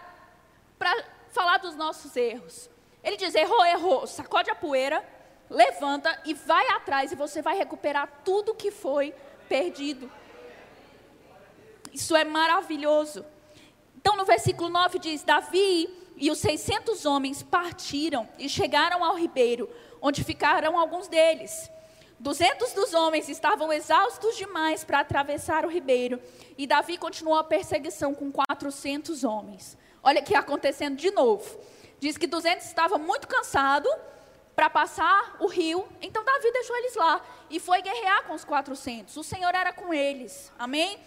para 0.78 1.04
falar 1.30 1.58
dos 1.58 1.74
nossos 1.74 2.14
erros. 2.14 2.70
Ele 3.02 3.16
diz: 3.16 3.34
errou, 3.34 3.64
errou, 3.66 4.06
sacode 4.06 4.48
a 4.48 4.54
poeira, 4.54 5.04
levanta 5.50 6.22
e 6.24 6.34
vai 6.34 6.68
atrás, 6.68 7.10
e 7.10 7.16
você 7.16 7.42
vai 7.42 7.58
recuperar 7.58 8.08
tudo 8.24 8.54
que 8.54 8.70
foi 8.70 9.12
perdido. 9.48 10.08
Isso 11.92 12.14
é 12.14 12.22
maravilhoso. 12.22 13.26
Então, 13.96 14.14
no 14.14 14.24
versículo 14.24 14.68
9 14.68 15.00
diz: 15.00 15.24
Davi 15.24 15.92
e 16.16 16.30
os 16.30 16.38
600 16.38 17.04
homens 17.06 17.42
partiram 17.42 18.28
e 18.38 18.48
chegaram 18.48 19.02
ao 19.02 19.16
ribeiro, 19.16 19.68
onde 20.00 20.22
ficaram 20.22 20.78
alguns 20.78 21.08
deles. 21.08 21.68
Duzentos 22.20 22.74
dos 22.74 22.92
homens 22.92 23.30
estavam 23.30 23.72
exaustos 23.72 24.36
demais 24.36 24.84
para 24.84 25.00
atravessar 25.00 25.64
o 25.64 25.70
ribeiro, 25.70 26.20
e 26.58 26.66
Davi 26.66 26.98
continuou 26.98 27.38
a 27.38 27.42
perseguição 27.42 28.14
com 28.14 28.30
400 28.30 29.24
homens. 29.24 29.76
Olha 30.02 30.20
que 30.20 30.34
acontecendo 30.34 30.96
de 30.96 31.10
novo. 31.10 31.58
Diz 31.98 32.18
que 32.18 32.26
200 32.26 32.66
estavam 32.66 32.98
muito 32.98 33.26
cansados, 33.26 33.90
para 34.54 34.68
passar 34.68 35.36
o 35.40 35.46
rio. 35.46 35.88
Então 36.02 36.22
Davi 36.22 36.52
deixou 36.52 36.76
eles 36.76 36.94
lá 36.94 37.24
e 37.48 37.58
foi 37.58 37.80
guerrear 37.80 38.24
com 38.24 38.34
os 38.34 38.44
400. 38.44 39.16
O 39.16 39.24
Senhor 39.24 39.54
era 39.54 39.72
com 39.72 39.94
eles. 39.94 40.52
Amém? 40.58 40.98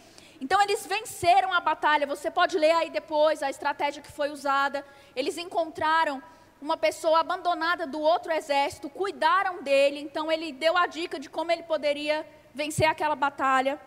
Então 0.41 0.59
eles 0.59 0.87
venceram 0.87 1.53
a 1.53 1.59
batalha. 1.59 2.07
Você 2.07 2.31
pode 2.31 2.57
ler 2.57 2.71
aí 2.71 2.89
depois 2.89 3.43
a 3.43 3.51
estratégia 3.51 4.01
que 4.01 4.11
foi 4.11 4.31
usada. 4.31 4.83
Eles 5.15 5.37
encontraram 5.37 6.23
uma 6.63 6.77
pessoa 6.77 7.19
abandonada 7.19 7.85
do 7.85 7.99
outro 7.99 8.31
exército, 8.31 8.89
cuidaram 8.89 9.61
dele. 9.61 9.99
Então 9.99 10.31
ele 10.31 10.51
deu 10.51 10.77
a 10.77 10.87
dica 10.87 11.19
de 11.19 11.29
como 11.29 11.51
ele 11.51 11.63
poderia 11.63 12.25
vencer 12.53 12.87
aquela 12.87 13.15
batalha. 13.15 13.79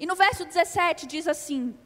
E 0.00 0.06
no 0.06 0.16
verso 0.16 0.44
17 0.44 1.06
diz 1.06 1.28
assim: 1.28 1.76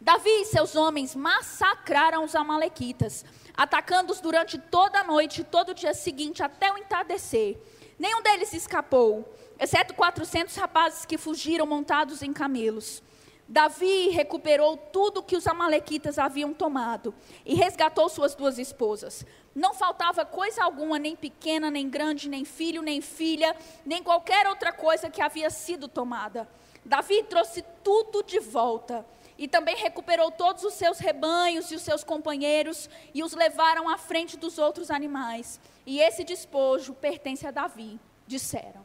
Davi 0.00 0.30
e 0.30 0.44
seus 0.44 0.76
homens 0.76 1.14
massacraram 1.14 2.24
os 2.24 2.34
amalequitas 2.34 3.24
atacando-os 3.54 4.20
durante 4.20 4.58
toda 4.58 5.00
a 5.00 5.04
noite, 5.04 5.44
todo 5.44 5.70
o 5.70 5.74
dia 5.74 5.94
seguinte, 5.94 6.42
até 6.42 6.72
o 6.72 6.78
entardecer. 6.78 7.58
Nenhum 7.98 8.22
deles 8.22 8.52
escapou, 8.52 9.36
exceto 9.58 9.94
400 9.94 10.56
rapazes 10.56 11.04
que 11.04 11.18
fugiram 11.18 11.66
montados 11.66 12.22
em 12.22 12.32
camelos. 12.32 13.02
Davi 13.48 14.08
recuperou 14.08 14.76
tudo 14.76 15.22
que 15.22 15.36
os 15.36 15.46
amalequitas 15.46 16.18
haviam 16.18 16.54
tomado 16.54 17.14
e 17.44 17.54
resgatou 17.54 18.08
suas 18.08 18.34
duas 18.34 18.58
esposas. 18.58 19.26
Não 19.54 19.74
faltava 19.74 20.24
coisa 20.24 20.64
alguma, 20.64 20.98
nem 20.98 21.14
pequena, 21.14 21.70
nem 21.70 21.88
grande, 21.88 22.28
nem 22.28 22.44
filho, 22.44 22.80
nem 22.80 23.00
filha, 23.00 23.54
nem 23.84 24.02
qualquer 24.02 24.46
outra 24.46 24.72
coisa 24.72 25.10
que 25.10 25.20
havia 25.20 25.50
sido 25.50 25.88
tomada. 25.88 26.48
Davi 26.84 27.22
trouxe 27.24 27.62
tudo 27.84 28.22
de 28.22 28.40
volta 28.40 29.06
e 29.36 29.46
também 29.46 29.76
recuperou 29.76 30.30
todos 30.30 30.64
os 30.64 30.74
seus 30.74 30.98
rebanhos 30.98 31.70
e 31.70 31.74
os 31.74 31.82
seus 31.82 32.02
companheiros 32.02 32.88
e 33.12 33.22
os 33.22 33.34
levaram 33.34 33.88
à 33.88 33.98
frente 33.98 34.36
dos 34.36 34.58
outros 34.58 34.90
animais. 34.90 35.60
E 35.84 36.00
esse 36.00 36.24
despojo 36.24 36.94
pertence 36.94 37.46
a 37.46 37.50
Davi, 37.50 38.00
disseram. 38.26 38.84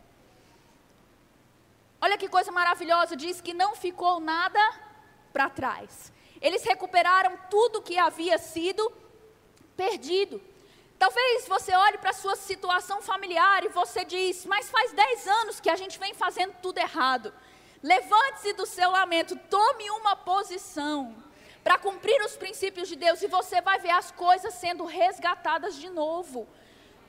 Olha 2.01 2.17
que 2.17 2.27
coisa 2.27 2.51
maravilhosa, 2.51 3.15
diz 3.15 3.41
que 3.41 3.53
não 3.53 3.75
ficou 3.75 4.19
nada 4.19 4.60
para 5.32 5.49
trás. 5.49 6.12
Eles 6.41 6.63
recuperaram 6.63 7.38
tudo 7.49 7.82
que 7.82 7.97
havia 7.97 8.38
sido 8.38 8.91
perdido. 9.75 10.41
Talvez 11.00 11.48
você 11.48 11.76
olhe 11.76 11.98
para 12.00 12.10
a 12.10 12.14
sua 12.14 12.36
situação 12.36 13.02
familiar 13.02 13.64
e 13.64 13.70
você 13.70 14.04
diz, 14.04 14.46
mas 14.46 14.70
faz 14.70 14.92
10 14.94 15.28
anos 15.28 15.60
que 15.60 15.70
a 15.70 15.76
gente 15.76 16.00
vem 16.00 16.14
fazendo 16.14 16.56
tudo 16.62 16.80
errado. 16.80 17.34
Levante-se 17.84 18.54
do 18.54 18.66
seu 18.66 18.90
lamento, 18.90 19.36
tome 19.50 19.90
uma 19.92 20.16
posição 20.16 21.16
para 21.64 21.78
cumprir 21.78 22.20
os 22.22 22.36
princípios 22.36 22.88
de 22.88 22.96
Deus 22.96 23.22
e 23.22 23.28
você 23.28 23.62
vai 23.62 23.78
ver 23.80 23.92
as 23.92 24.10
coisas 24.12 24.54
sendo 24.56 24.86
resgatadas 24.86 25.76
de 25.76 25.90
novo. 25.90 26.48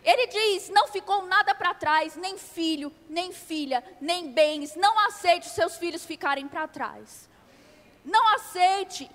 Ele 0.05 0.27
diz: 0.27 0.69
não 0.69 0.89
ficou 0.89 1.23
nada 1.23 1.55
para 1.55 1.75
trás, 1.75 2.15
nem 2.17 2.37
filho, 2.37 2.93
nem 3.09 3.33
filha, 3.33 3.83
nem 4.01 4.31
bens. 4.31 4.75
Não 4.75 4.99
aceite 5.07 5.47
os 5.47 5.55
seus 5.55 5.77
filhos 5.77 6.05
ficarem 6.05 6.47
para 6.47 6.69
trás. 6.69 7.29
Não 8.05 8.35
aceite. 8.35 9.11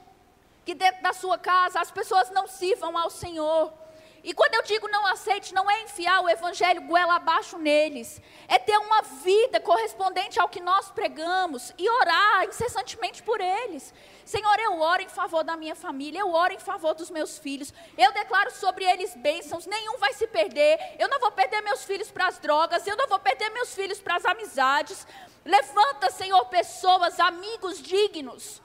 que 0.66 0.74
dentro 0.74 1.04
da 1.04 1.12
sua 1.12 1.38
casa 1.38 1.82
as 1.82 1.92
pessoas 1.92 2.30
não 2.32 2.48
sirvam 2.48 2.98
ao 2.98 3.10
Senhor. 3.10 3.83
E 4.24 4.34
quando 4.34 4.54
eu 4.54 4.64
digo 4.64 4.88
não 4.88 5.06
aceite, 5.06 5.54
não 5.54 5.70
é 5.70 5.82
enfiar 5.82 6.22
o 6.22 6.30
evangelho 6.30 6.84
goela 6.84 7.16
abaixo 7.16 7.58
neles, 7.58 8.22
é 8.48 8.58
ter 8.58 8.78
uma 8.78 9.02
vida 9.02 9.60
correspondente 9.60 10.40
ao 10.40 10.48
que 10.48 10.62
nós 10.62 10.90
pregamos 10.90 11.74
e 11.78 11.90
orar 11.90 12.46
incessantemente 12.46 13.22
por 13.22 13.42
eles. 13.42 13.94
Senhor, 14.24 14.58
eu 14.60 14.80
oro 14.80 15.02
em 15.02 15.10
favor 15.10 15.44
da 15.44 15.58
minha 15.58 15.76
família, 15.76 16.20
eu 16.20 16.32
oro 16.32 16.54
em 16.54 16.60
favor 16.60 16.94
dos 16.94 17.10
meus 17.10 17.38
filhos, 17.38 17.74
eu 17.98 18.14
declaro 18.14 18.50
sobre 18.52 18.86
eles 18.86 19.14
bênçãos, 19.14 19.66
nenhum 19.66 19.98
vai 19.98 20.14
se 20.14 20.26
perder, 20.26 20.80
eu 20.98 21.10
não 21.10 21.20
vou 21.20 21.32
perder 21.32 21.62
meus 21.62 21.84
filhos 21.84 22.10
para 22.10 22.28
as 22.28 22.40
drogas, 22.40 22.88
eu 22.88 22.96
não 22.96 23.10
vou 23.10 23.20
perder 23.20 23.50
meus 23.50 23.76
filhos 23.76 24.00
para 24.00 24.16
as 24.16 24.24
amizades. 24.24 25.06
Levanta, 25.44 26.10
Senhor, 26.10 26.46
pessoas, 26.46 27.20
amigos 27.20 27.82
dignos, 27.82 28.62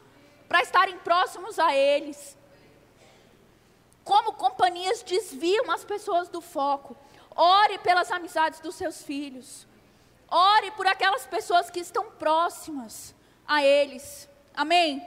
para 0.48 0.62
estarem 0.62 0.96
próximos 0.98 1.58
a 1.58 1.74
eles 1.74 2.37
como 4.08 4.32
companhias 4.32 5.02
desviam 5.02 5.70
as 5.70 5.84
pessoas 5.84 6.30
do 6.30 6.40
foco. 6.40 6.96
Ore 7.36 7.76
pelas 7.76 8.10
amizades 8.10 8.58
dos 8.58 8.74
seus 8.74 9.02
filhos. 9.02 9.66
Ore 10.30 10.70
por 10.70 10.86
aquelas 10.86 11.26
pessoas 11.26 11.68
que 11.68 11.78
estão 11.78 12.04
próximas 12.12 13.14
a 13.46 13.62
eles. 13.62 14.26
Amém? 14.54 15.06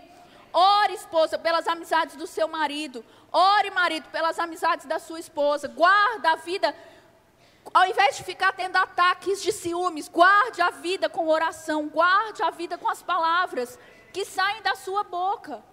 Ore, 0.53 0.93
esposa, 0.93 1.39
pelas 1.39 1.67
amizades 1.67 2.15
do 2.15 2.27
seu 2.27 2.47
marido. 2.47 3.03
Ore, 3.31 3.71
marido, 3.71 4.07
pelas 4.09 4.37
amizades 4.37 4.85
da 4.85 4.99
sua 4.99 5.19
esposa. 5.19 5.67
Guarda 5.67 6.33
a 6.33 6.35
vida. 6.35 6.75
Ao 7.73 7.87
invés 7.87 8.17
de 8.17 8.23
ficar 8.23 8.53
tendo 8.53 8.75
ataques 8.75 9.41
de 9.41 9.51
ciúmes, 9.51 10.07
guarde 10.07 10.61
a 10.61 10.69
vida 10.69 11.09
com 11.09 11.27
oração. 11.27 11.87
Guarde 11.87 12.43
a 12.43 12.51
vida 12.51 12.77
com 12.77 12.87
as 12.87 13.01
palavras 13.01 13.79
que 14.13 14.25
saem 14.25 14.61
da 14.61 14.75
sua 14.75 15.03
boca 15.03 15.70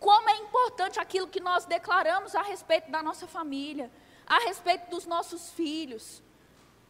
como 0.00 0.30
é 0.30 0.36
importante 0.38 0.98
aquilo 0.98 1.28
que 1.28 1.40
nós 1.40 1.66
declaramos 1.66 2.34
a 2.34 2.40
respeito 2.42 2.90
da 2.90 3.02
nossa 3.02 3.26
família, 3.26 3.90
a 4.26 4.38
respeito 4.38 4.88
dos 4.90 5.04
nossos 5.04 5.50
filhos. 5.50 6.22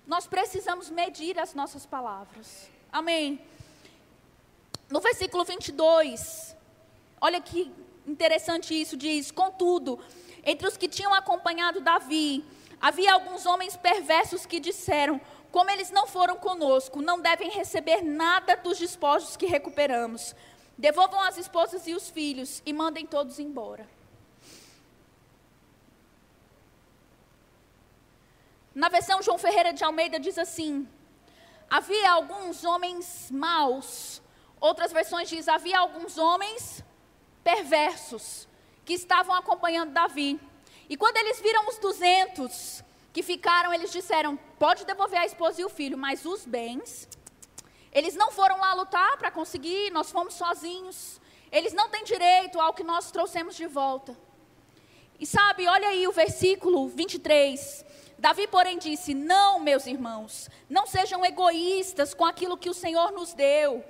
Nós 0.07 0.29
precisamos 0.29 0.89
medir 0.89 1.37
as 1.39 1.53
nossas 1.53 1.85
palavras. 1.85 2.71
Amém. 2.93 3.45
No 4.89 5.01
versículo 5.01 5.45
22, 5.45 6.57
olha 7.21 7.41
que 7.41 7.73
interessante 8.07 8.81
isso, 8.81 8.97
diz: 8.97 9.33
Contudo, 9.33 9.99
entre 10.45 10.69
os 10.69 10.77
que 10.77 10.89
tinham 10.89 11.13
acompanhado 11.13 11.81
Davi, 11.81 12.45
havia 12.81 13.13
alguns 13.13 13.45
homens 13.45 13.77
perversos 13.77 14.47
que 14.47 14.61
disseram: 14.61 15.21
Como 15.51 15.71
eles 15.71 15.91
não 15.91 16.07
foram 16.07 16.37
conosco, 16.37 17.03
não 17.03 17.21
devem 17.21 17.51
receber 17.51 18.03
nada 18.03 18.57
dos 18.57 18.79
despojos 18.79 19.37
que 19.37 19.47
recuperamos. 19.47 20.35
Devolvam 20.81 21.21
as 21.21 21.37
esposas 21.37 21.87
e 21.87 21.93
os 21.95 22.09
filhos 22.09 22.63
e 22.65 22.73
mandem 22.73 23.05
todos 23.05 23.39
embora. 23.39 23.87
Na 28.75 28.89
versão 28.89 29.21
João 29.21 29.37
Ferreira 29.37 29.75
de 29.75 29.85
Almeida 29.85 30.19
diz 30.19 30.39
assim: 30.39 30.89
Havia 31.69 32.11
alguns 32.11 32.65
homens 32.65 33.31
maus. 33.31 34.23
Outras 34.59 34.91
versões 34.91 35.29
diz: 35.29 35.49
havia 35.49 35.79
alguns 35.79 36.17
homens 36.17 36.83
perversos 37.45 38.49
que 38.83 38.95
estavam 38.95 39.35
acompanhando 39.35 39.93
Davi. 39.93 40.41
E 40.89 40.97
quando 40.97 41.19
eles 41.19 41.43
viram 41.43 41.69
os 41.69 41.77
duzentos 41.77 42.83
que 43.13 43.23
ficaram, 43.23 43.75
eles 43.75 43.93
disseram: 43.93 44.35
Pode 44.59 44.87
devolver 44.87 45.21
a 45.21 45.27
esposa 45.27 45.61
e 45.61 45.65
o 45.65 45.69
filho, 45.69 45.99
mas 45.99 46.25
os 46.25 46.47
bens 46.47 47.07
eles 47.93 48.15
não 48.15 48.31
foram 48.31 48.59
lá 48.59 48.73
lutar 48.75 49.17
para 49.19 49.31
conseguir, 49.31 49.91
nós 49.91 50.11
fomos 50.11 50.35
sozinhos. 50.35 51.21
Eles 51.51 51.73
não 51.73 51.89
têm 51.89 52.05
direito 52.05 52.61
ao 52.61 52.73
que 52.73 52.85
nós 52.85 53.11
trouxemos 53.11 53.57
de 53.57 53.67
volta. 53.67 54.17
E 55.19 55.27
sabe, 55.27 55.67
olha 55.67 55.89
aí 55.89 56.07
o 56.07 56.13
versículo 56.13 56.89
23. 56.89 57.85
Davi, 58.19 58.47
porém, 58.47 58.79
disse: 58.79 59.13
Não, 59.13 59.59
meus 59.59 59.87
irmãos, 59.87 60.49
não 60.69 60.87
sejam 60.87 61.25
egoístas 61.25 62.15
com 62.15 62.25
aquilo 62.25 62.57
que 62.57 62.71
o 62.71 62.75
Senhor 62.75 63.11
nos 63.13 63.35
deu. 63.35 63.85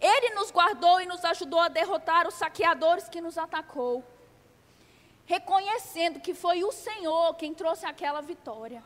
Ele 0.00 0.34
nos 0.34 0.50
guardou 0.50 1.00
e 1.00 1.06
nos 1.06 1.24
ajudou 1.24 1.58
a 1.60 1.68
derrotar 1.68 2.28
os 2.28 2.34
saqueadores 2.34 3.08
que 3.08 3.20
nos 3.20 3.38
atacou. 3.38 4.04
Reconhecendo 5.24 6.20
que 6.20 6.34
foi 6.34 6.62
o 6.62 6.70
Senhor 6.70 7.34
quem 7.34 7.54
trouxe 7.54 7.86
aquela 7.86 8.20
vitória. 8.20 8.84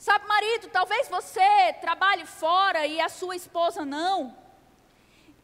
Sabe, 0.00 0.26
marido, 0.26 0.68
talvez 0.68 1.08
você 1.08 1.74
trabalhe 1.78 2.24
fora 2.24 2.86
e 2.86 2.98
a 3.02 3.10
sua 3.10 3.36
esposa 3.36 3.84
não. 3.84 4.34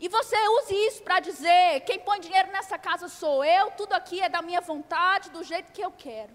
E 0.00 0.08
você 0.08 0.34
use 0.48 0.74
isso 0.86 1.02
para 1.02 1.20
dizer: 1.20 1.80
quem 1.80 1.98
põe 1.98 2.18
dinheiro 2.20 2.50
nessa 2.50 2.78
casa 2.78 3.06
sou 3.06 3.44
eu, 3.44 3.70
tudo 3.72 3.92
aqui 3.92 4.18
é 4.18 4.30
da 4.30 4.40
minha 4.40 4.62
vontade, 4.62 5.28
do 5.28 5.44
jeito 5.44 5.72
que 5.72 5.82
eu 5.82 5.90
quero. 5.90 6.34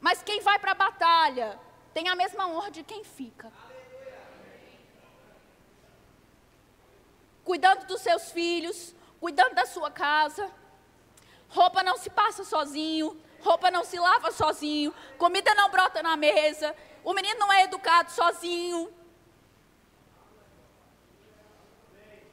Mas 0.00 0.24
quem 0.24 0.40
vai 0.40 0.58
para 0.58 0.72
a 0.72 0.74
batalha 0.74 1.56
tem 1.94 2.08
a 2.08 2.16
mesma 2.16 2.48
honra 2.48 2.72
de 2.72 2.82
quem 2.82 3.04
fica. 3.04 3.52
Cuidando 7.44 7.86
dos 7.86 8.00
seus 8.00 8.32
filhos, 8.32 8.92
cuidando 9.20 9.54
da 9.54 9.66
sua 9.66 9.88
casa. 9.92 10.50
Roupa 11.48 11.84
não 11.84 11.96
se 11.96 12.10
passa 12.10 12.42
sozinho, 12.42 13.20
roupa 13.42 13.70
não 13.70 13.84
se 13.84 13.98
lava 13.98 14.30
sozinho, 14.30 14.94
comida 15.18 15.54
não 15.54 15.70
brota 15.70 16.02
na 16.02 16.16
mesa, 16.16 16.74
o 17.02 17.12
menino 17.12 17.38
não 17.38 17.52
é 17.52 17.64
educado 17.64 18.10
sozinho. 18.10 18.92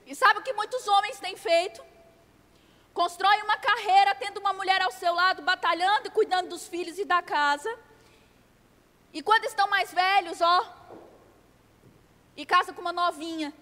E 0.05 0.15
sabe 0.15 0.39
o 0.39 0.43
que 0.43 0.53
muitos 0.53 0.87
homens 0.87 1.19
têm 1.19 1.35
feito? 1.35 1.83
Constroem 2.93 3.43
uma 3.43 3.57
carreira 3.57 4.15
tendo 4.15 4.39
uma 4.39 4.53
mulher 4.53 4.81
ao 4.81 4.91
seu 4.91 5.13
lado, 5.13 5.41
batalhando 5.41 6.07
e 6.07 6.11
cuidando 6.11 6.49
dos 6.49 6.67
filhos 6.67 6.97
e 6.97 7.05
da 7.05 7.21
casa. 7.21 7.77
E 9.13 9.21
quando 9.21 9.45
estão 9.45 9.67
mais 9.67 9.93
velhos, 9.93 10.41
ó, 10.41 10.73
e 12.35 12.45
casa 12.45 12.71
com 12.71 12.81
uma 12.81 12.93
novinha. 12.93 13.53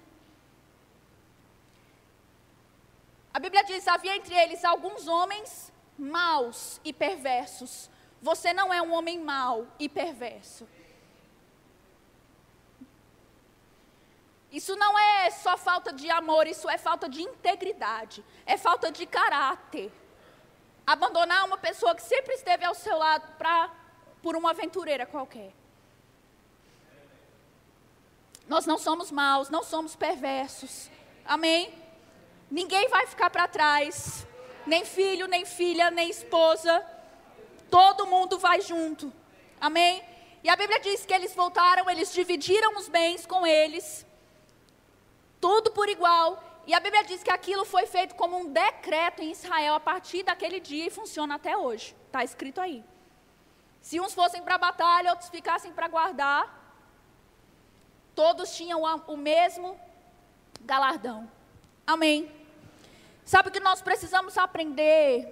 A 3.34 3.39
Bíblia 3.39 3.63
diz: 3.63 3.88
havia 3.88 4.15
entre 4.15 4.36
eles 4.36 4.63
alguns 4.63 5.08
homens 5.08 5.71
maus 5.97 6.79
e 6.84 6.91
perversos. 6.93 7.89
Você 8.21 8.53
não 8.53 8.73
é 8.73 8.81
um 8.81 8.93
homem 8.93 9.19
mau 9.19 9.67
e 9.79 9.88
perverso. 9.88 10.67
Isso 14.51 14.75
não 14.75 14.97
é 14.97 15.29
só 15.31 15.58
falta 15.58 15.91
de 15.91 16.10
amor, 16.10 16.47
isso 16.47 16.69
é 16.69 16.77
falta 16.77 17.10
de 17.10 17.21
integridade, 17.21 18.23
é 18.45 18.58
falta 18.58 18.89
de 18.91 19.05
caráter. 19.05 19.91
Abandonar 20.88 21.45
uma 21.45 21.58
pessoa 21.58 21.93
que 21.93 22.01
sempre 22.01 22.36
esteve 22.36 22.63
ao 22.63 22.73
seu 22.73 22.97
lado 22.97 23.36
pra, 23.38 23.69
por 24.21 24.36
uma 24.36 24.51
aventureira 24.51 25.05
qualquer. 25.05 25.51
Nós 28.47 28.65
não 28.65 28.77
somos 28.77 29.12
maus, 29.12 29.49
não 29.49 29.63
somos 29.63 29.95
perversos. 29.95 30.89
Amém? 31.25 31.73
Ninguém 32.49 32.88
vai 32.88 33.08
ficar 33.08 33.29
para 33.29 33.47
trás 33.47 34.25
nem 34.65 34.84
filho, 34.86 35.28
nem 35.28 35.45
filha, 35.45 35.91
nem 35.91 36.10
esposa. 36.10 36.86
Todo 37.69 38.08
mundo 38.08 38.38
vai 38.38 38.62
junto. 38.62 39.12
Amém? 39.60 40.04
E 40.43 40.49
a 40.49 40.56
Bíblia 40.56 40.80
diz 40.80 41.06
que 41.06 41.13
eles 41.13 41.34
voltaram, 41.34 41.89
eles 41.89 42.13
dividiram 42.13 42.78
os 42.78 42.88
bens 42.88 43.25
com 43.25 43.47
eles, 43.47 44.06
tudo 45.41 45.71
por 45.71 45.89
igual. 45.89 46.43
E 46.67 46.73
a 46.73 46.80
Bíblia 46.80 47.04
diz 47.04 47.23
que 47.23 47.32
aquilo 47.32 47.65
foi 47.65 47.86
feito 47.86 48.15
como 48.15 48.38
um 48.38 48.51
decreto 48.51 49.21
em 49.21 49.32
Israel 49.32 49.75
a 49.75 49.80
partir 49.80 50.23
daquele 50.23 50.60
dia 50.60 50.88
e 50.88 50.89
funciona 50.91 51.36
até 51.36 51.56
hoje. 51.58 51.95
Está 52.08 52.23
escrito 52.23 52.60
aí. 52.60 52.84
Se 53.82 53.99
uns 53.99 54.13
fossem 54.13 54.41
para 54.41 54.56
a 54.56 54.60
batalha, 54.60 55.12
outros 55.12 55.30
ficassem 55.30 55.71
para 55.71 55.88
guardar, 55.88 56.43
todos 58.15 58.56
tinham 58.56 58.82
o 58.84 59.17
mesmo 59.17 59.80
galardão. 60.62 61.30
Amém. 61.86 62.34
Sabe 63.25 63.49
que 63.49 63.59
nós 63.59 63.81
precisamos 63.81 64.38
aprender 64.38 65.27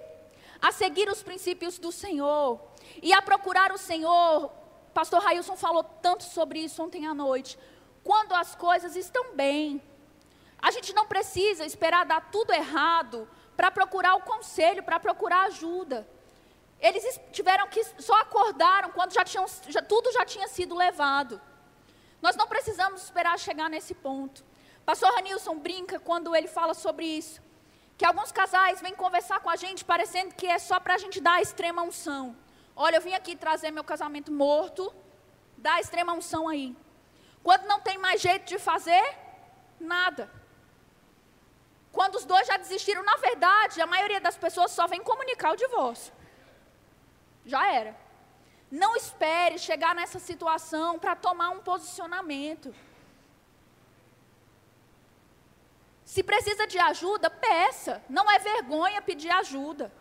a 0.60 0.72
seguir 0.72 1.08
os 1.08 1.22
princípios 1.22 1.78
do 1.78 1.92
Senhor 1.92 2.60
e 3.00 3.12
a 3.12 3.22
procurar 3.22 3.70
o 3.70 3.78
Senhor. 3.78 4.50
Pastor 4.92 5.22
Railson 5.22 5.56
falou 5.56 5.84
tanto 5.84 6.24
sobre 6.24 6.58
isso 6.58 6.82
ontem 6.82 7.06
à 7.06 7.14
noite. 7.14 7.56
Quando 8.02 8.34
as 8.34 8.56
coisas 8.56 8.96
estão 8.96 9.36
bem, 9.36 9.80
a 10.60 10.72
gente 10.72 10.92
não 10.92 11.06
precisa 11.06 11.64
esperar 11.64 12.04
dar 12.04 12.32
tudo 12.32 12.52
errado 12.52 13.28
para 13.56 13.70
procurar 13.70 14.16
o 14.16 14.22
conselho, 14.22 14.82
para 14.82 14.98
procurar 14.98 15.46
ajuda. 15.46 16.06
Eles 16.80 17.20
tiveram 17.30 17.68
que 17.68 17.82
só 18.00 18.14
acordaram 18.20 18.90
quando 18.90 19.12
já 19.12 19.24
tinham, 19.24 19.46
já, 19.68 19.80
tudo 19.80 20.10
já 20.10 20.24
tinha 20.24 20.48
sido 20.48 20.74
levado. 20.74 21.40
Nós 22.20 22.34
não 22.34 22.48
precisamos 22.48 23.04
esperar 23.04 23.38
chegar 23.38 23.70
nesse 23.70 23.94
ponto. 23.94 24.44
Pastor 24.84 25.14
Ranilson 25.14 25.56
brinca 25.58 26.00
quando 26.00 26.34
ele 26.34 26.48
fala 26.48 26.74
sobre 26.74 27.06
isso 27.06 27.43
que 27.96 28.04
alguns 28.04 28.32
casais 28.32 28.80
vêm 28.80 28.94
conversar 28.94 29.40
com 29.40 29.50
a 29.50 29.56
gente 29.56 29.84
parecendo 29.84 30.34
que 30.34 30.46
é 30.46 30.58
só 30.58 30.80
para 30.80 30.94
a 30.94 30.98
gente 30.98 31.20
dar 31.20 31.34
a 31.34 31.42
extrema 31.42 31.82
unção. 31.82 32.36
Olha, 32.74 32.96
eu 32.96 33.00
vim 33.00 33.14
aqui 33.14 33.36
trazer 33.36 33.70
meu 33.70 33.84
casamento 33.84 34.32
morto, 34.32 34.92
dá 35.56 35.74
a 35.74 35.80
extrema 35.80 36.12
unção 36.12 36.48
aí. 36.48 36.76
Quando 37.42 37.66
não 37.66 37.80
tem 37.80 37.98
mais 37.98 38.20
jeito 38.20 38.46
de 38.46 38.58
fazer, 38.58 39.04
nada. 39.78 40.30
quando 41.92 42.16
os 42.16 42.24
dois 42.24 42.46
já 42.46 42.56
desistiram, 42.56 43.04
na 43.04 43.16
verdade, 43.16 43.80
a 43.80 43.86
maioria 43.86 44.20
das 44.20 44.36
pessoas 44.36 44.72
só 44.72 44.86
vem 44.88 45.00
comunicar 45.00 45.52
o 45.52 45.56
divórcio. 45.56 46.12
Já 47.46 47.70
era. 47.72 47.96
Não 48.70 48.96
espere 48.96 49.58
chegar 49.58 49.94
nessa 49.94 50.18
situação 50.18 50.98
para 50.98 51.14
tomar 51.14 51.50
um 51.50 51.60
posicionamento. 51.60 52.74
Se 56.14 56.22
precisa 56.22 56.64
de 56.64 56.78
ajuda, 56.78 57.28
peça. 57.28 58.00
Não 58.08 58.30
é 58.30 58.38
vergonha 58.38 59.02
pedir 59.02 59.30
ajuda. 59.30 59.92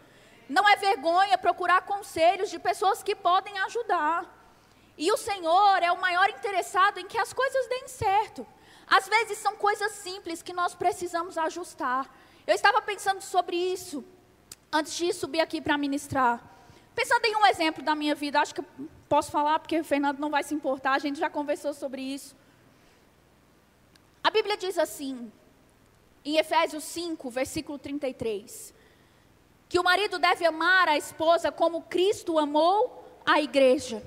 Não 0.48 0.70
é 0.70 0.76
vergonha 0.76 1.40
procurar 1.40 1.82
conselhos 1.94 2.52
de 2.52 2.60
pessoas 2.60 3.02
que 3.02 3.16
podem 3.16 3.58
ajudar. 3.62 4.20
E 4.96 5.12
o 5.12 5.18
Senhor 5.18 5.82
é 5.82 5.92
o 5.92 6.00
maior 6.00 6.30
interessado 6.30 7.00
em 7.00 7.08
que 7.08 7.18
as 7.18 7.34
coisas 7.34 7.66
deem 7.68 7.88
certo. 7.88 8.46
Às 8.86 9.08
vezes 9.08 9.40
são 9.40 9.56
coisas 9.56 9.92
simples 9.94 10.44
que 10.44 10.54
nós 10.54 10.76
precisamos 10.76 11.36
ajustar. 11.36 12.08
Eu 12.46 12.54
estava 12.54 12.80
pensando 12.80 13.24
sobre 13.24 13.56
isso 13.56 14.06
antes 14.72 14.94
de 14.94 15.12
subir 15.14 15.42
aqui 15.42 15.60
para 15.60 15.80
ministrar. 15.80 16.40
Pensando 16.94 17.26
em 17.26 17.36
um 17.36 17.48
exemplo 17.48 17.84
da 17.84 17.96
minha 17.96 18.14
vida, 18.14 18.40
acho 18.40 18.54
que 18.54 18.62
posso 19.10 19.32
falar 19.32 19.58
porque 19.58 19.80
o 19.80 19.84
Fernando 19.84 20.20
não 20.20 20.30
vai 20.30 20.44
se 20.44 20.54
importar, 20.54 20.92
a 20.92 21.00
gente 21.00 21.20
já 21.20 21.28
conversou 21.28 21.74
sobre 21.74 22.04
isso. 22.04 22.36
A 24.24 24.30
Bíblia 24.30 24.56
diz 24.56 24.78
assim, 24.78 25.32
em 26.26 26.38
Efésios 26.38 26.84
5, 26.86 27.30
versículo 27.30 27.78
33, 27.78 28.74
que 29.68 29.80
o 29.80 29.84
marido 29.84 30.20
deve 30.20 30.46
amar 30.46 30.88
a 30.88 30.98
esposa 30.98 31.52
como 31.52 31.84
Cristo 31.84 32.38
amou 32.38 33.04
a 33.26 33.42
igreja. 33.42 34.04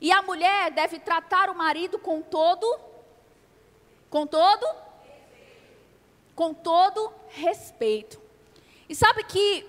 E 0.00 0.12
a 0.12 0.22
mulher 0.22 0.70
deve 0.72 0.98
tratar 0.98 1.48
o 1.48 1.54
marido 1.54 1.98
com 1.98 2.20
todo 2.20 2.78
com 4.10 4.26
todo 4.26 4.66
com 6.34 6.52
todo 6.52 7.12
respeito. 7.28 8.20
E 8.88 8.94
sabe 8.94 9.24
que 9.24 9.66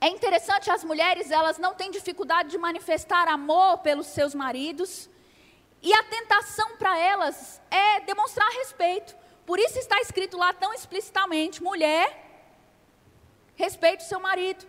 é 0.00 0.08
interessante 0.08 0.70
as 0.70 0.82
mulheres, 0.84 1.30
elas 1.30 1.58
não 1.58 1.74
têm 1.74 1.90
dificuldade 1.90 2.50
de 2.50 2.58
manifestar 2.58 3.28
amor 3.28 3.78
pelos 3.78 4.06
seus 4.08 4.34
maridos. 4.34 5.08
E 5.82 5.92
a 5.92 6.02
tentação 6.02 6.76
para 6.76 6.98
elas 6.98 7.60
é 7.70 8.00
demonstrar 8.00 8.48
respeito. 8.52 9.14
Por 9.46 9.58
isso 9.58 9.78
está 9.78 10.00
escrito 10.00 10.36
lá 10.36 10.52
tão 10.52 10.72
explicitamente: 10.72 11.62
mulher, 11.62 12.24
respeite 13.54 14.04
o 14.04 14.08
seu 14.08 14.20
marido. 14.20 14.66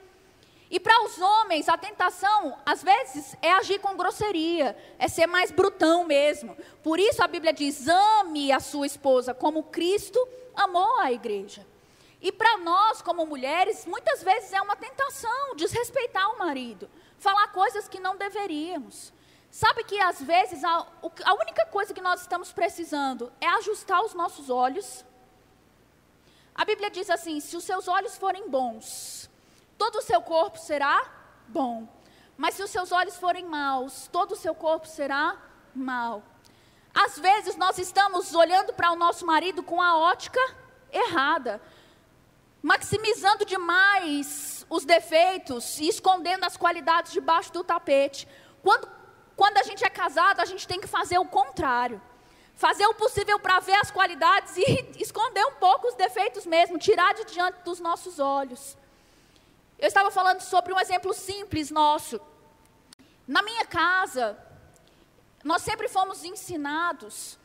E 0.70 0.80
para 0.80 1.06
os 1.06 1.20
homens, 1.20 1.70
a 1.70 1.78
tentação, 1.78 2.58
às 2.66 2.82
vezes, 2.82 3.36
é 3.42 3.52
agir 3.52 3.80
com 3.80 3.96
grosseria, 3.96 4.76
é 4.98 5.08
ser 5.08 5.28
mais 5.28 5.52
brutão 5.52 6.04
mesmo. 6.04 6.58
Por 6.84 7.00
isso 7.00 7.24
a 7.24 7.28
Bíblia 7.28 7.54
diz: 7.54 7.88
ame 7.88 8.52
a 8.52 8.60
sua 8.60 8.86
esposa 8.86 9.34
como 9.34 9.64
Cristo 9.64 10.20
amou 10.56 11.00
a 11.00 11.12
igreja. 11.12 11.66
E 12.22 12.32
para 12.32 12.58
nós, 12.58 13.02
como 13.02 13.26
mulheres, 13.26 13.86
muitas 13.86 14.24
vezes 14.24 14.52
é 14.52 14.62
uma 14.62 14.76
tentação 14.76 15.56
desrespeitar 15.56 16.34
o 16.34 16.40
marido, 16.40 16.90
falar 17.20 17.48
coisas 17.50 17.88
que 17.88 18.00
não 18.00 18.18
deveríamos. 18.18 19.14
Sabe 19.56 19.86
que 19.86 19.98
às 20.02 20.22
vezes 20.22 20.66
a, 20.66 20.86
a 21.24 21.34
única 21.34 21.66
coisa 21.68 21.94
que 21.94 22.02
nós 22.02 22.20
estamos 22.20 22.52
precisando 22.52 23.32
é 23.40 23.48
ajustar 23.48 24.04
os 24.04 24.14
nossos 24.14 24.50
olhos. 24.50 25.06
A 26.54 26.66
Bíblia 26.66 26.90
diz 26.92 27.10
assim: 27.10 27.40
se 27.40 27.56
os 27.56 27.64
seus 27.64 27.88
olhos 27.88 28.18
forem 28.18 28.50
bons, 28.50 29.30
todo 29.78 30.00
o 30.00 30.02
seu 30.02 30.22
corpo 30.22 30.58
será 30.58 31.10
bom. 31.48 31.88
Mas 32.36 32.56
se 32.56 32.64
os 32.64 32.70
seus 32.70 32.92
olhos 32.92 33.16
forem 33.16 33.46
maus, 33.46 34.10
todo 34.12 34.34
o 34.34 34.36
seu 34.36 34.54
corpo 34.54 34.90
será 34.90 35.38
mau. 35.74 36.22
Às 36.94 37.18
vezes 37.18 37.56
nós 37.56 37.78
estamos 37.78 38.36
olhando 38.36 38.74
para 38.74 38.92
o 38.92 38.98
nosso 38.98 39.26
marido 39.26 39.64
com 39.64 39.82
a 39.82 39.98
ótica 39.98 40.42
errada, 40.92 41.62
maximizando 42.62 43.46
demais 43.46 44.66
os 44.70 44.84
defeitos 44.84 45.80
e 45.80 45.88
escondendo 45.88 46.44
as 46.44 46.58
qualidades 46.58 47.14
debaixo 47.14 47.54
do 47.54 47.64
tapete. 47.64 48.28
Quando, 48.62 49.05
quando 49.36 49.58
a 49.58 49.64
gente 49.64 49.84
é 49.84 49.90
casado, 49.90 50.40
a 50.40 50.46
gente 50.46 50.68
tem 50.68 50.80
que 50.80 50.88
fazer 50.88 51.18
o 51.18 51.26
contrário. 51.26 52.02
Fazer 52.56 52.86
o 52.88 52.94
possível 52.94 53.38
para 53.38 53.60
ver 53.60 53.76
as 53.76 53.92
qualidades 53.92 54.56
e 54.58 54.64
esconder 54.98 55.46
um 55.46 55.56
pouco 55.56 55.88
os 55.88 55.96
defeitos 55.96 56.46
mesmo, 56.46 56.78
tirar 56.78 57.14
de 57.14 57.26
diante 57.26 57.60
dos 57.64 57.80
nossos 57.80 58.18
olhos. 58.20 58.78
Eu 59.78 59.88
estava 59.88 60.10
falando 60.10 60.42
sobre 60.42 60.74
um 60.74 60.80
exemplo 60.80 61.14
simples 61.14 61.70
nosso. 61.70 62.20
Na 63.28 63.42
minha 63.42 63.66
casa, 63.66 64.38
nós 65.44 65.62
sempre 65.62 65.90
fomos 65.90 66.24
ensinados 66.24 67.38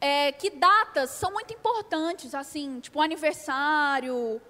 é, 0.00 0.30
que 0.32 0.50
datas 0.50 1.10
são 1.10 1.32
muito 1.32 1.52
importantes, 1.52 2.34
assim, 2.34 2.78
tipo 2.80 3.00
aniversário, 3.00 4.40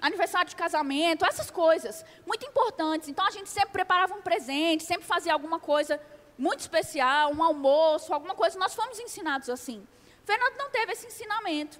aniversário 0.00 0.48
de 0.48 0.56
casamento, 0.56 1.24
essas 1.24 1.50
coisas, 1.50 2.04
muito 2.26 2.44
importantes. 2.46 3.08
Então 3.08 3.26
a 3.26 3.30
gente 3.30 3.48
sempre 3.48 3.70
preparava 3.70 4.14
um 4.14 4.22
presente, 4.22 4.84
sempre 4.84 5.06
fazia 5.06 5.32
alguma 5.32 5.58
coisa 5.58 6.00
muito 6.38 6.60
especial, 6.60 7.32
um 7.32 7.42
almoço, 7.42 8.12
alguma 8.12 8.34
coisa. 8.34 8.58
Nós 8.58 8.74
fomos 8.74 8.98
ensinados 8.98 9.48
assim. 9.48 9.86
Fernando 10.24 10.56
não 10.56 10.70
teve 10.70 10.92
esse 10.92 11.06
ensinamento, 11.06 11.78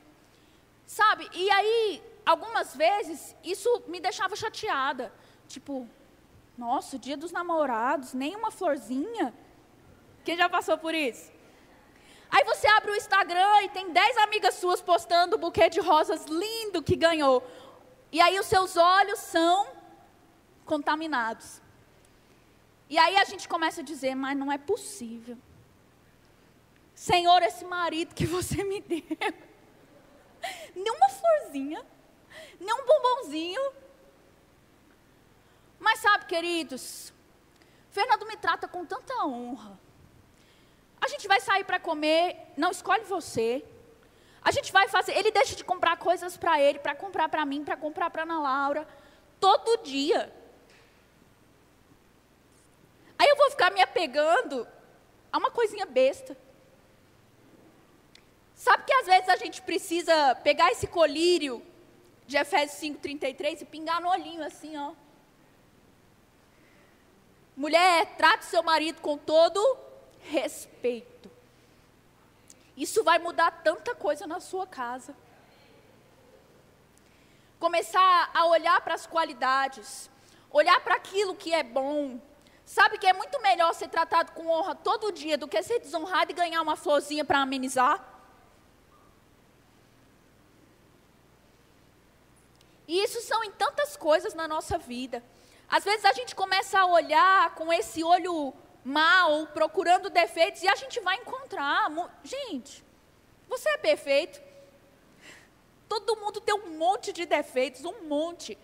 sabe? 0.87 1.29
E 1.33 1.50
aí 1.50 2.02
algumas 2.24 2.74
vezes 2.74 3.37
isso 3.44 3.83
me 3.87 4.00
deixava 4.00 4.35
chateada. 4.35 5.12
Tipo, 5.48 5.88
nossa, 6.57 6.98
dia 6.98 7.16
dos 7.16 7.33
namorados, 7.33 8.14
nem 8.14 8.35
uma 8.35 8.50
florzinha. 8.50 9.35
Quem 10.24 10.37
já 10.37 10.48
passou 10.48 10.79
por 10.79 10.94
isso? 10.94 11.31
Aí 12.31 12.44
você 12.44 12.66
abre 12.66 12.90
o 12.90 12.96
Instagram 12.96 13.62
e 13.62 13.68
tem 13.68 13.92
10 13.92 14.16
amigas 14.18 14.55
suas 14.55 14.81
postando 14.81 15.37
o 15.37 15.38
buquê 15.38 15.68
de 15.68 15.81
rosas 15.81 16.24
lindo 16.24 16.83
que 16.83 16.96
ganhou. 16.96 17.42
E 18.16 18.20
aí 18.22 18.40
os 18.40 18.46
seus 18.46 18.79
olhos 18.79 19.18
são 19.18 19.66
contaminados. 20.64 21.61
E 22.88 22.96
aí 22.96 23.14
a 23.14 23.24
gente 23.24 23.46
começa 23.46 23.83
a 23.83 23.85
dizer, 23.85 24.14
mas 24.14 24.35
não 24.38 24.50
é 24.50 24.57
possível. 24.57 25.37
Senhor, 26.94 27.42
esse 27.42 27.62
marido 27.66 28.14
que 28.14 28.24
você 28.24 28.64
me 28.64 28.81
deu. 28.81 29.02
Nenhuma 30.74 31.09
florzinha 31.11 31.85
nem 32.59 32.74
um 32.74 32.87
bombonzinho. 32.87 33.72
Mas 35.79 36.00
sabe, 36.00 36.24
queridos, 36.24 37.12
Fernando 37.90 38.26
me 38.26 38.38
trata 38.38 38.66
com 38.66 38.87
tanta 38.87 39.26
honra. 39.26 39.79
A 41.02 41.09
gente 41.09 41.29
vai 41.29 41.38
sair 41.38 41.64
para 41.64 41.79
comer, 41.79 42.55
não 42.57 42.70
escolhe 42.70 43.05
você. 43.05 43.62
A 44.46 44.52
gente 44.52 44.70
vai 44.70 44.87
fazer, 44.87 45.11
ele 45.18 45.32
deixa 45.32 45.56
de 45.56 45.64
comprar 45.64 45.96
coisas 45.96 46.37
para 46.37 46.61
ele, 46.61 46.78
para 46.78 46.94
comprar 46.94 47.28
para 47.28 47.44
mim, 47.44 47.64
para 47.64 47.76
comprar 47.76 48.09
para 48.11 48.22
Ana 48.22 48.38
Laura, 48.38 48.87
todo 49.40 49.82
dia. 49.82 50.32
Aí 53.18 53.28
eu 53.28 53.35
vou 53.35 53.50
ficar 53.50 53.72
me 53.72 53.80
apegando 53.80 54.64
a 55.32 55.38
uma 55.38 55.50
coisinha 55.50 55.85
besta. 55.85 56.38
Sabe 58.54 58.85
que 58.85 58.92
às 58.92 59.06
vezes 59.06 59.28
a 59.28 59.35
gente 59.35 59.61
precisa 59.62 60.37
pegar 60.37 60.70
esse 60.70 60.87
colírio 60.87 61.61
de 62.24 62.37
Efésios 62.37 62.80
5,33 62.80 63.62
e 63.62 63.64
pingar 63.64 64.00
no 64.00 64.09
olhinho 64.09 64.44
assim, 64.44 64.76
ó. 64.76 64.92
Mulher, 67.56 68.14
trate 68.16 68.44
seu 68.44 68.62
marido 68.62 69.00
com 69.00 69.18
todo 69.18 69.76
respeito. 70.20 71.15
Isso 72.77 73.03
vai 73.03 73.19
mudar 73.19 73.51
tanta 73.62 73.95
coisa 73.95 74.27
na 74.27 74.39
sua 74.39 74.67
casa. 74.67 75.15
Começar 77.59 78.31
a 78.35 78.45
olhar 78.47 78.81
para 78.83 78.95
as 78.95 79.07
qualidades, 79.07 80.11
olhar 80.51 80.79
para 80.81 80.97
aquilo 80.97 81.35
que 81.35 81.55
é 81.55 81.62
bom. 81.62 82.21
Sabe 82.67 82.99
que 82.99 83.07
é 83.07 83.12
muito 83.12 83.41
melhor 83.41 83.73
ser 83.73 83.89
tratado 83.89 84.33
com 84.33 84.49
honra 84.49 84.75
todo 84.75 85.12
dia 85.12 85.39
do 85.39 85.49
que 85.49 85.62
ser 85.62 85.79
desonrado 85.79 86.31
e 86.33 86.35
ganhar 86.35 86.61
uma 86.61 86.77
florzinha 86.77 87.25
para 87.25 87.41
amenizar? 87.41 88.05
E 92.87 93.03
isso 93.03 93.21
são 93.23 93.43
em 93.43 93.51
tantas 93.53 93.97
coisas 93.97 94.35
na 94.35 94.47
nossa 94.47 94.77
vida. 94.77 95.23
Às 95.69 95.85
vezes 95.85 96.05
a 96.05 96.12
gente 96.12 96.35
começa 96.35 96.79
a 96.79 96.87
olhar 96.87 97.55
com 97.55 97.73
esse 97.73 98.05
olho 98.05 98.53
mal, 98.87 99.46
procurando 99.49 100.09
defeitos, 100.09 100.62
e 100.62 100.68
a 100.68 100.75
gente 100.75 101.01
vai 101.01 101.16
encontrar. 101.16 101.90
Gente, 102.22 102.85
você 103.49 103.68
é 103.70 103.77
perfeito. 103.77 104.40
Todo 105.88 106.16
mundo 106.16 106.40
tem 106.40 106.55
um 106.55 106.77
monte 106.77 107.12
de 107.12 107.27
defeitos, 107.27 107.85
um 107.85 108.03
monte. 108.05 108.59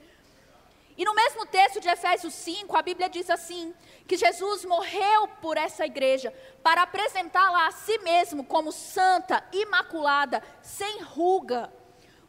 E 0.96 1.04
no 1.04 1.14
mesmo 1.14 1.46
texto 1.46 1.80
de 1.80 1.88
Efésios 1.88 2.34
5, 2.34 2.76
a 2.76 2.82
Bíblia 2.82 3.08
diz 3.08 3.30
assim: 3.30 3.74
que 4.06 4.16
Jesus 4.16 4.64
morreu 4.64 5.28
por 5.40 5.56
essa 5.56 5.86
igreja 5.86 6.32
para 6.62 6.82
apresentá-la 6.82 7.66
a 7.66 7.72
si 7.72 7.98
mesmo 7.98 8.44
como 8.44 8.72
santa, 8.72 9.42
imaculada, 9.52 10.42
sem 10.62 11.00
ruga 11.02 11.72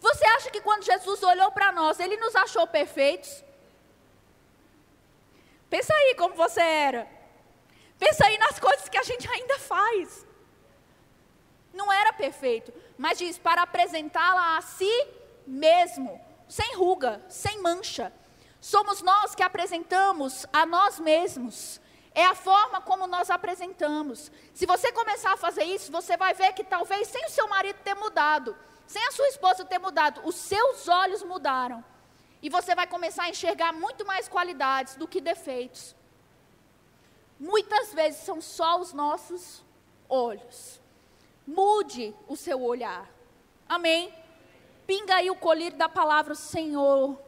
você 0.03 0.25
acha 0.25 0.51
que 0.51 0.59
quando 0.59 0.83
Jesus 0.83 1.23
olhou 1.23 1.49
para 1.53 1.71
nós, 1.71 1.97
ele 1.97 2.17
nos 2.17 2.35
achou 2.35 2.67
perfeitos? 2.67 3.41
Pensa 5.69 5.93
aí 5.93 6.13
como 6.15 6.35
você 6.35 6.59
era. 6.59 7.07
Pensa 8.03 8.25
aí 8.25 8.37
nas 8.37 8.59
coisas 8.59 8.89
que 8.89 8.97
a 8.97 9.03
gente 9.03 9.25
ainda 9.31 9.57
faz. 9.59 10.27
Não 11.73 11.89
era 11.89 12.11
perfeito, 12.11 12.73
mas 12.97 13.17
diz 13.17 13.37
para 13.37 13.61
apresentá-la 13.61 14.57
a 14.57 14.61
si 14.61 15.07
mesmo, 15.47 16.19
sem 16.49 16.75
ruga, 16.75 17.23
sem 17.29 17.61
mancha. 17.61 18.11
Somos 18.59 19.01
nós 19.01 19.33
que 19.33 19.41
apresentamos 19.41 20.45
a 20.51 20.65
nós 20.65 20.99
mesmos. 20.99 21.79
É 22.13 22.25
a 22.25 22.35
forma 22.35 22.81
como 22.81 23.07
nós 23.07 23.29
apresentamos. 23.29 24.29
Se 24.53 24.65
você 24.65 24.91
começar 24.91 25.31
a 25.31 25.37
fazer 25.37 25.63
isso, 25.63 25.89
você 25.89 26.17
vai 26.17 26.33
ver 26.33 26.51
que 26.51 26.63
talvez 26.65 27.07
sem 27.07 27.25
o 27.25 27.29
seu 27.29 27.47
marido 27.47 27.79
ter 27.85 27.95
mudado, 27.95 28.53
sem 28.85 29.03
a 29.07 29.11
sua 29.13 29.29
esposa 29.29 29.63
ter 29.63 29.79
mudado, 29.79 30.19
os 30.25 30.35
seus 30.35 30.89
olhos 30.89 31.23
mudaram. 31.23 31.81
E 32.41 32.49
você 32.49 32.75
vai 32.75 32.85
começar 32.85 33.23
a 33.23 33.29
enxergar 33.29 33.71
muito 33.71 34.05
mais 34.05 34.27
qualidades 34.27 34.97
do 34.97 35.07
que 35.07 35.21
defeitos. 35.21 35.95
Muitas 37.39 37.93
vezes 37.93 38.21
são 38.21 38.41
só 38.41 38.79
os 38.79 38.93
nossos 38.93 39.63
olhos. 40.07 40.79
Mude 41.45 42.13
o 42.27 42.35
seu 42.35 42.61
olhar. 42.61 43.09
Amém? 43.67 44.13
Pinga 44.85 45.15
aí 45.15 45.29
o 45.29 45.35
colírio 45.35 45.77
da 45.77 45.89
palavra 45.89 46.35
Senhor. 46.35 47.19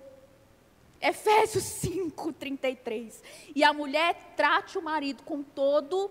Efésios 1.02 1.63
5, 1.63 2.34
33. 2.34 3.24
E 3.56 3.63
a 3.63 3.74
mulher 3.74 4.34
trate 4.36 4.78
o 4.78 4.82
marido 4.82 5.24
com 5.24 5.44
todo 5.44 6.10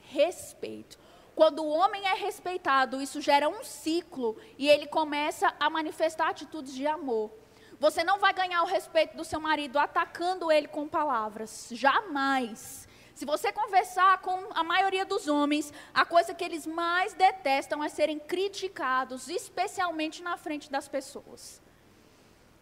respeito. 0.00 0.98
Quando 1.34 1.62
o 1.62 1.68
homem 1.68 2.04
é 2.06 2.14
respeitado, 2.14 3.00
isso 3.00 3.20
gera 3.20 3.48
um 3.48 3.62
ciclo 3.62 4.36
e 4.58 4.68
ele 4.68 4.86
começa 4.86 5.54
a 5.60 5.70
manifestar 5.70 6.30
atitudes 6.30 6.74
de 6.74 6.86
amor. 6.86 7.30
Você 7.78 8.02
não 8.02 8.18
vai 8.18 8.32
ganhar 8.32 8.62
o 8.62 8.66
respeito 8.66 9.16
do 9.16 9.24
seu 9.24 9.38
marido 9.38 9.78
atacando 9.78 10.50
ele 10.50 10.66
com 10.66 10.88
palavras. 10.88 11.68
Jamais. 11.70 12.87
Se 13.18 13.24
você 13.24 13.50
conversar 13.50 14.18
com 14.18 14.46
a 14.54 14.62
maioria 14.62 15.04
dos 15.04 15.26
homens, 15.26 15.72
a 15.92 16.04
coisa 16.04 16.32
que 16.32 16.44
eles 16.44 16.64
mais 16.64 17.14
detestam 17.14 17.82
é 17.82 17.88
serem 17.88 18.16
criticados, 18.16 19.28
especialmente 19.28 20.22
na 20.22 20.36
frente 20.36 20.70
das 20.70 20.86
pessoas. 20.86 21.60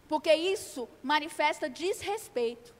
Porque 0.07 0.33
isso 0.33 0.89
manifesta 1.03 1.69
desrespeito. 1.69 2.73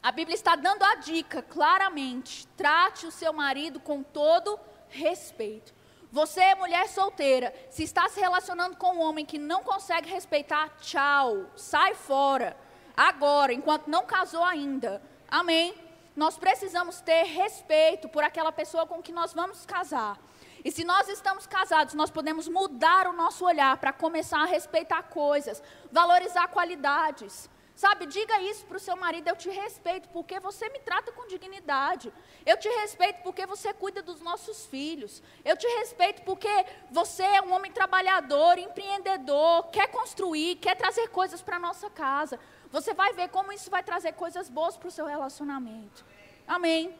A 0.00 0.12
Bíblia 0.12 0.36
está 0.36 0.54
dando 0.54 0.84
a 0.84 0.94
dica 0.94 1.42
claramente: 1.42 2.46
trate 2.56 3.04
o 3.04 3.10
seu 3.10 3.32
marido 3.32 3.80
com 3.80 4.04
todo 4.04 4.60
respeito. 4.88 5.74
Você, 6.12 6.54
mulher 6.54 6.86
solteira, 6.88 7.52
se 7.68 7.82
está 7.82 8.08
se 8.08 8.20
relacionando 8.20 8.76
com 8.76 8.94
um 8.94 9.00
homem 9.00 9.26
que 9.26 9.40
não 9.40 9.64
consegue 9.64 10.08
respeitar, 10.08 10.68
tchau, 10.78 11.46
sai 11.56 11.96
fora. 11.96 12.56
Agora, 12.96 13.52
enquanto 13.52 13.88
não 13.88 14.06
casou 14.06 14.44
ainda. 14.44 15.02
Amém? 15.28 15.87
Nós 16.18 16.36
precisamos 16.36 17.00
ter 17.00 17.22
respeito 17.22 18.08
por 18.08 18.24
aquela 18.24 18.50
pessoa 18.50 18.84
com 18.84 19.00
que 19.00 19.12
nós 19.12 19.32
vamos 19.32 19.64
casar. 19.64 20.18
E 20.64 20.72
se 20.72 20.82
nós 20.82 21.08
estamos 21.08 21.46
casados, 21.46 21.94
nós 21.94 22.10
podemos 22.10 22.48
mudar 22.48 23.06
o 23.06 23.12
nosso 23.12 23.44
olhar 23.44 23.76
para 23.76 23.92
começar 23.92 24.42
a 24.42 24.44
respeitar 24.44 25.04
coisas, 25.04 25.62
valorizar 25.92 26.48
qualidades. 26.48 27.48
Sabe, 27.76 28.06
diga 28.06 28.42
isso 28.42 28.66
para 28.66 28.78
o 28.78 28.80
seu 28.80 28.96
marido: 28.96 29.28
eu 29.28 29.36
te 29.36 29.48
respeito 29.48 30.08
porque 30.08 30.40
você 30.40 30.68
me 30.70 30.80
trata 30.80 31.12
com 31.12 31.28
dignidade. 31.28 32.12
Eu 32.44 32.56
te 32.56 32.68
respeito 32.68 33.22
porque 33.22 33.46
você 33.46 33.72
cuida 33.72 34.02
dos 34.02 34.20
nossos 34.20 34.66
filhos. 34.66 35.22
Eu 35.44 35.56
te 35.56 35.68
respeito 35.78 36.22
porque 36.22 36.52
você 36.90 37.22
é 37.22 37.42
um 37.42 37.52
homem 37.52 37.70
trabalhador, 37.70 38.58
empreendedor, 38.58 39.68
quer 39.70 39.86
construir, 39.92 40.56
quer 40.56 40.74
trazer 40.74 41.06
coisas 41.10 41.40
para 41.40 41.54
a 41.54 41.60
nossa 41.60 41.88
casa. 41.88 42.40
Você 42.70 42.92
vai 42.94 43.12
ver 43.12 43.28
como 43.28 43.52
isso 43.52 43.70
vai 43.70 43.82
trazer 43.82 44.12
coisas 44.12 44.48
boas 44.48 44.76
para 44.76 44.88
o 44.88 44.90
seu 44.90 45.06
relacionamento. 45.06 46.04
Amém. 46.46 46.94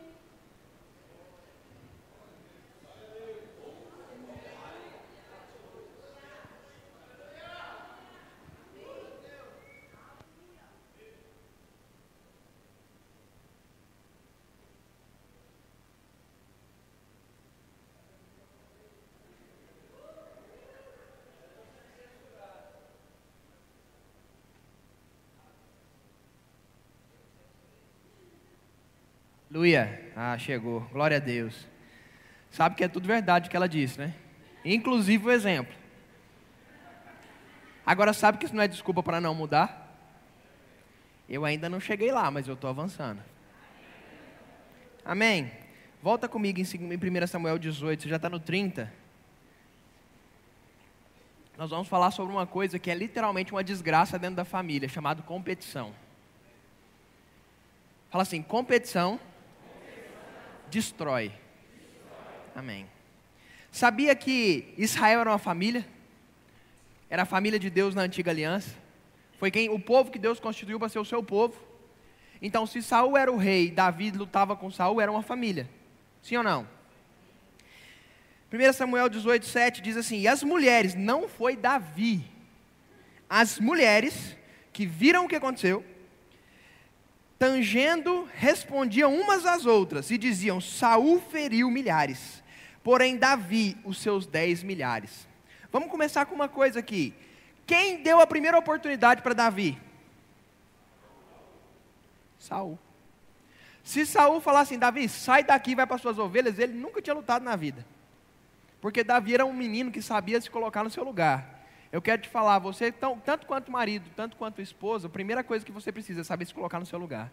Aleluia. 29.58 30.12
Ah, 30.14 30.38
chegou. 30.38 30.82
Glória 30.92 31.16
a 31.16 31.20
Deus. 31.20 31.66
Sabe 32.48 32.76
que 32.76 32.84
é 32.84 32.86
tudo 32.86 33.08
verdade 33.08 33.48
o 33.48 33.50
que 33.50 33.56
ela 33.56 33.68
disse, 33.68 33.98
né? 33.98 34.14
Inclusive 34.64 35.26
o 35.26 35.32
exemplo. 35.32 35.74
Agora, 37.84 38.12
sabe 38.12 38.38
que 38.38 38.44
isso 38.44 38.54
não 38.54 38.62
é 38.62 38.68
desculpa 38.68 39.02
para 39.02 39.20
não 39.20 39.34
mudar? 39.34 39.98
Eu 41.28 41.44
ainda 41.44 41.68
não 41.68 41.80
cheguei 41.80 42.12
lá, 42.12 42.30
mas 42.30 42.46
eu 42.46 42.54
estou 42.54 42.70
avançando. 42.70 43.20
Amém? 45.04 45.50
Volta 46.00 46.28
comigo 46.28 46.60
em 46.60 46.62
1 46.62 47.26
Samuel 47.26 47.58
18, 47.58 48.04
você 48.04 48.08
já 48.08 48.14
está 48.14 48.30
no 48.30 48.38
30. 48.38 48.92
Nós 51.56 51.70
vamos 51.70 51.88
falar 51.88 52.12
sobre 52.12 52.32
uma 52.32 52.46
coisa 52.46 52.78
que 52.78 52.92
é 52.92 52.94
literalmente 52.94 53.50
uma 53.50 53.64
desgraça 53.64 54.20
dentro 54.20 54.36
da 54.36 54.44
família, 54.44 54.88
chamada 54.88 55.20
competição. 55.20 55.92
Fala 58.08 58.22
assim: 58.22 58.40
competição 58.40 59.18
destrói. 60.70 61.32
Amém. 62.54 62.86
Sabia 63.70 64.14
que 64.14 64.74
Israel 64.76 65.20
era 65.20 65.30
uma 65.30 65.38
família? 65.38 65.86
Era 67.10 67.22
a 67.22 67.26
família 67.26 67.58
de 67.58 67.70
Deus 67.70 67.94
na 67.94 68.02
antiga 68.02 68.30
aliança. 68.30 68.70
Foi 69.38 69.50
quem 69.50 69.68
o 69.70 69.78
povo 69.78 70.10
que 70.10 70.18
Deus 70.18 70.40
constituiu 70.40 70.78
para 70.78 70.88
ser 70.88 70.98
o 70.98 71.04
seu 71.04 71.22
povo. 71.22 71.54
Então, 72.40 72.66
se 72.66 72.82
Saul 72.82 73.16
era 73.16 73.30
o 73.30 73.36
rei, 73.36 73.70
Davi 73.70 74.10
lutava 74.10 74.56
com 74.56 74.70
Saul, 74.70 75.00
era 75.00 75.10
uma 75.10 75.22
família. 75.22 75.68
Sim 76.22 76.36
ou 76.36 76.42
não? 76.42 76.68
1 78.52 78.72
Samuel 78.72 79.08
18, 79.08 79.44
7 79.44 79.82
diz 79.82 79.96
assim: 79.96 80.20
E 80.20 80.28
as 80.28 80.42
mulheres, 80.42 80.94
não 80.94 81.28
foi 81.28 81.56
Davi, 81.56 82.24
as 83.28 83.58
mulheres 83.58 84.36
que 84.72 84.86
viram 84.86 85.24
o 85.24 85.28
que 85.28 85.36
aconteceu, 85.36 85.84
tangendo, 87.38 88.28
respondiam 88.34 89.14
umas 89.14 89.46
às 89.46 89.64
outras 89.64 90.10
e 90.10 90.18
diziam: 90.18 90.60
Saul 90.60 91.20
feriu 91.20 91.70
milhares, 91.70 92.42
porém 92.82 93.16
Davi 93.16 93.76
os 93.84 93.98
seus 93.98 94.26
dez 94.26 94.62
milhares. 94.62 95.26
Vamos 95.70 95.90
começar 95.90 96.26
com 96.26 96.34
uma 96.34 96.48
coisa 96.48 96.80
aqui. 96.80 97.14
Quem 97.66 98.02
deu 98.02 98.20
a 98.20 98.26
primeira 98.26 98.58
oportunidade 98.58 99.22
para 99.22 99.34
Davi? 99.34 99.78
Saul. 102.38 102.78
Se 103.84 104.04
Saul 104.04 104.40
falasse 104.40 104.72
assim, 104.72 104.78
Davi, 104.78 105.08
sai 105.08 105.42
daqui, 105.44 105.74
vai 105.74 105.86
para 105.86 105.98
suas 105.98 106.18
ovelhas, 106.18 106.58
ele 106.58 106.74
nunca 106.74 107.00
tinha 107.00 107.14
lutado 107.14 107.42
na 107.42 107.56
vida. 107.56 107.86
Porque 108.80 109.02
Davi 109.02 109.34
era 109.34 109.44
um 109.44 109.52
menino 109.52 109.90
que 109.90 110.00
sabia 110.00 110.40
se 110.40 110.50
colocar 110.50 110.84
no 110.84 110.90
seu 110.90 111.04
lugar. 111.04 111.57
Eu 111.90 112.02
quero 112.02 112.20
te 112.20 112.28
falar, 112.28 112.58
você, 112.58 112.92
tão, 112.92 113.18
tanto 113.18 113.46
quanto 113.46 113.72
marido, 113.72 114.10
tanto 114.14 114.36
quanto 114.36 114.60
esposa, 114.60 115.06
a 115.06 115.10
primeira 115.10 115.42
coisa 115.42 115.64
que 115.64 115.72
você 115.72 115.90
precisa 115.90 116.20
é 116.20 116.24
saber 116.24 116.44
se 116.44 116.52
colocar 116.52 116.78
no 116.78 116.84
seu 116.84 116.98
lugar. 116.98 117.32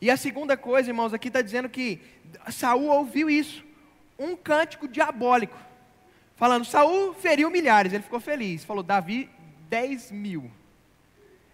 E 0.00 0.08
a 0.10 0.16
segunda 0.16 0.56
coisa, 0.56 0.90
irmãos, 0.90 1.12
aqui 1.12 1.26
está 1.26 1.42
dizendo 1.42 1.68
que 1.68 2.00
Saul 2.50 2.86
ouviu 2.86 3.28
isso, 3.28 3.64
um 4.16 4.36
cântico 4.36 4.86
diabólico, 4.86 5.58
falando, 6.36 6.64
Saul 6.64 7.12
feriu 7.14 7.50
milhares, 7.50 7.92
ele 7.92 8.04
ficou 8.04 8.20
feliz, 8.20 8.64
falou, 8.64 8.84
Davi, 8.84 9.28
dez 9.68 10.12
mil. 10.12 10.48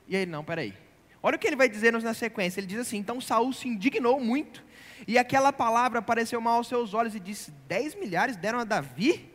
E 0.07 0.15
aí, 0.15 0.27
não, 0.27 0.45
peraí. 0.45 0.75
Olha 1.23 1.37
o 1.37 1.39
que 1.39 1.47
ele 1.47 1.57
vai 1.57 1.71
dizer 1.71 1.91
na 1.95 2.13
sequência, 2.13 2.61
ele 2.61 2.67
diz 2.67 2.81
assim, 2.81 2.99
então 2.99 3.19
Saul 3.19 3.51
se 3.55 3.67
indignou 3.67 4.21
muito, 4.21 4.63
e 5.09 5.17
aquela 5.17 5.51
palavra 5.51 6.01
apareceu 6.01 6.39
mal 6.43 6.57
aos 6.57 6.69
seus 6.69 6.93
olhos 6.93 7.15
e 7.15 7.21
disse, 7.21 7.51
dez 7.67 7.95
milhares 7.95 8.37
deram 8.37 8.59
a 8.59 8.65
Davi? 8.65 9.31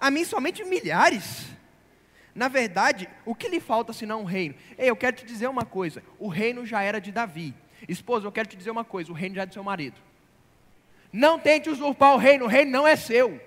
A 0.00 0.10
mim 0.10 0.24
somente 0.24 0.64
milhares. 0.64 1.46
Na 2.34 2.48
verdade, 2.48 3.08
o 3.24 3.34
que 3.34 3.48
lhe 3.48 3.60
falta 3.60 3.92
senão 3.92 4.22
um 4.22 4.24
reino? 4.24 4.54
Ei, 4.78 4.88
eu 4.88 4.96
quero 4.96 5.16
te 5.16 5.24
dizer 5.24 5.48
uma 5.48 5.64
coisa: 5.64 6.02
o 6.18 6.28
reino 6.28 6.64
já 6.64 6.82
era 6.82 7.00
de 7.00 7.12
Davi. 7.12 7.54
Esposa, 7.88 8.26
eu 8.26 8.32
quero 8.32 8.48
te 8.48 8.56
dizer 8.56 8.70
uma 8.70 8.84
coisa: 8.84 9.10
o 9.10 9.14
reino 9.14 9.34
já 9.34 9.42
é 9.42 9.46
do 9.46 9.52
seu 9.52 9.62
marido. 9.62 10.00
Não 11.12 11.38
tente 11.38 11.68
usurpar 11.68 12.14
o 12.14 12.18
reino, 12.18 12.46
o 12.46 12.48
reino 12.48 12.70
não 12.70 12.86
é 12.86 12.96
seu. 12.96 13.40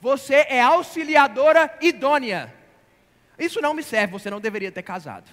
Você 0.00 0.34
é 0.34 0.60
auxiliadora 0.60 1.76
idônea. 1.80 2.54
Isso 3.38 3.60
não 3.60 3.74
me 3.74 3.82
serve, 3.82 4.12
você 4.12 4.30
não 4.30 4.40
deveria 4.40 4.72
ter 4.72 4.82
casado. 4.82 5.30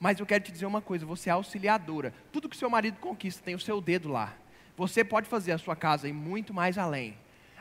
Mas 0.00 0.18
eu 0.18 0.26
quero 0.26 0.42
te 0.42 0.50
dizer 0.50 0.66
uma 0.66 0.80
coisa: 0.80 1.06
você 1.06 1.30
é 1.30 1.32
auxiliadora. 1.32 2.12
Tudo 2.32 2.48
que 2.48 2.56
seu 2.56 2.68
marido 2.68 2.98
conquista 2.98 3.42
tem 3.44 3.54
o 3.54 3.60
seu 3.60 3.80
dedo 3.80 4.08
lá. 4.08 4.34
Você 4.76 5.04
pode 5.04 5.28
fazer 5.28 5.52
a 5.52 5.58
sua 5.58 5.76
casa 5.76 6.08
ir 6.08 6.12
muito 6.12 6.52
mais 6.52 6.76
além. 6.78 7.16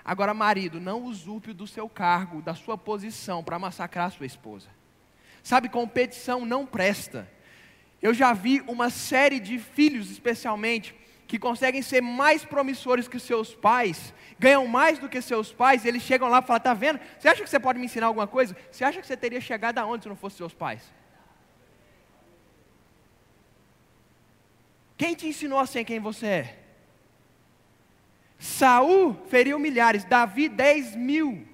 Agora, 0.05 0.33
marido, 0.33 0.81
não 0.81 1.03
usurpe 1.03 1.53
do 1.53 1.65
seu 1.65 1.87
cargo, 1.87 2.41
da 2.41 2.53
sua 2.53 2.77
posição 2.77 3.43
para 3.43 3.57
massacrar 3.57 4.11
sua 4.11 4.25
esposa. 4.25 4.67
Sabe, 5.41 5.69
competição 5.69 6.45
não 6.45 6.65
presta. 6.65 7.29
Eu 8.01 8.13
já 8.13 8.33
vi 8.33 8.61
uma 8.67 8.89
série 8.89 9.39
de 9.39 9.57
filhos, 9.57 10.11
especialmente, 10.11 10.93
que 11.25 11.39
conseguem 11.39 11.81
ser 11.81 12.01
mais 12.01 12.43
promissores 12.43 13.07
que 13.07 13.17
seus 13.17 13.55
pais, 13.55 14.13
ganham 14.37 14.67
mais 14.67 14.99
do 14.99 15.07
que 15.07 15.21
seus 15.21 15.53
pais, 15.53 15.85
eles 15.85 16.03
chegam 16.03 16.27
lá 16.27 16.39
e 16.39 16.41
falam: 16.41 16.57
Está 16.57 16.73
vendo? 16.73 16.99
Você 17.17 17.29
acha 17.29 17.43
que 17.43 17.49
você 17.49 17.59
pode 17.59 17.79
me 17.79 17.85
ensinar 17.85 18.07
alguma 18.07 18.27
coisa? 18.27 18.55
Você 18.69 18.83
acha 18.83 18.99
que 18.99 19.07
você 19.07 19.15
teria 19.15 19.39
chegado 19.39 19.77
aonde 19.77 20.03
se 20.03 20.09
não 20.09 20.15
fosse 20.17 20.35
seus 20.35 20.53
pais? 20.53 20.83
Quem 24.97 25.15
te 25.15 25.27
ensinou 25.27 25.59
a 25.59 25.65
ser 25.65 25.83
quem 25.85 25.99
você 25.99 26.25
é? 26.25 26.62
Saul 28.43 29.15
feriu 29.29 29.57
milhares, 29.57 30.03
Davi 30.03 30.49
dez 30.49 30.97
mil. 30.97 31.47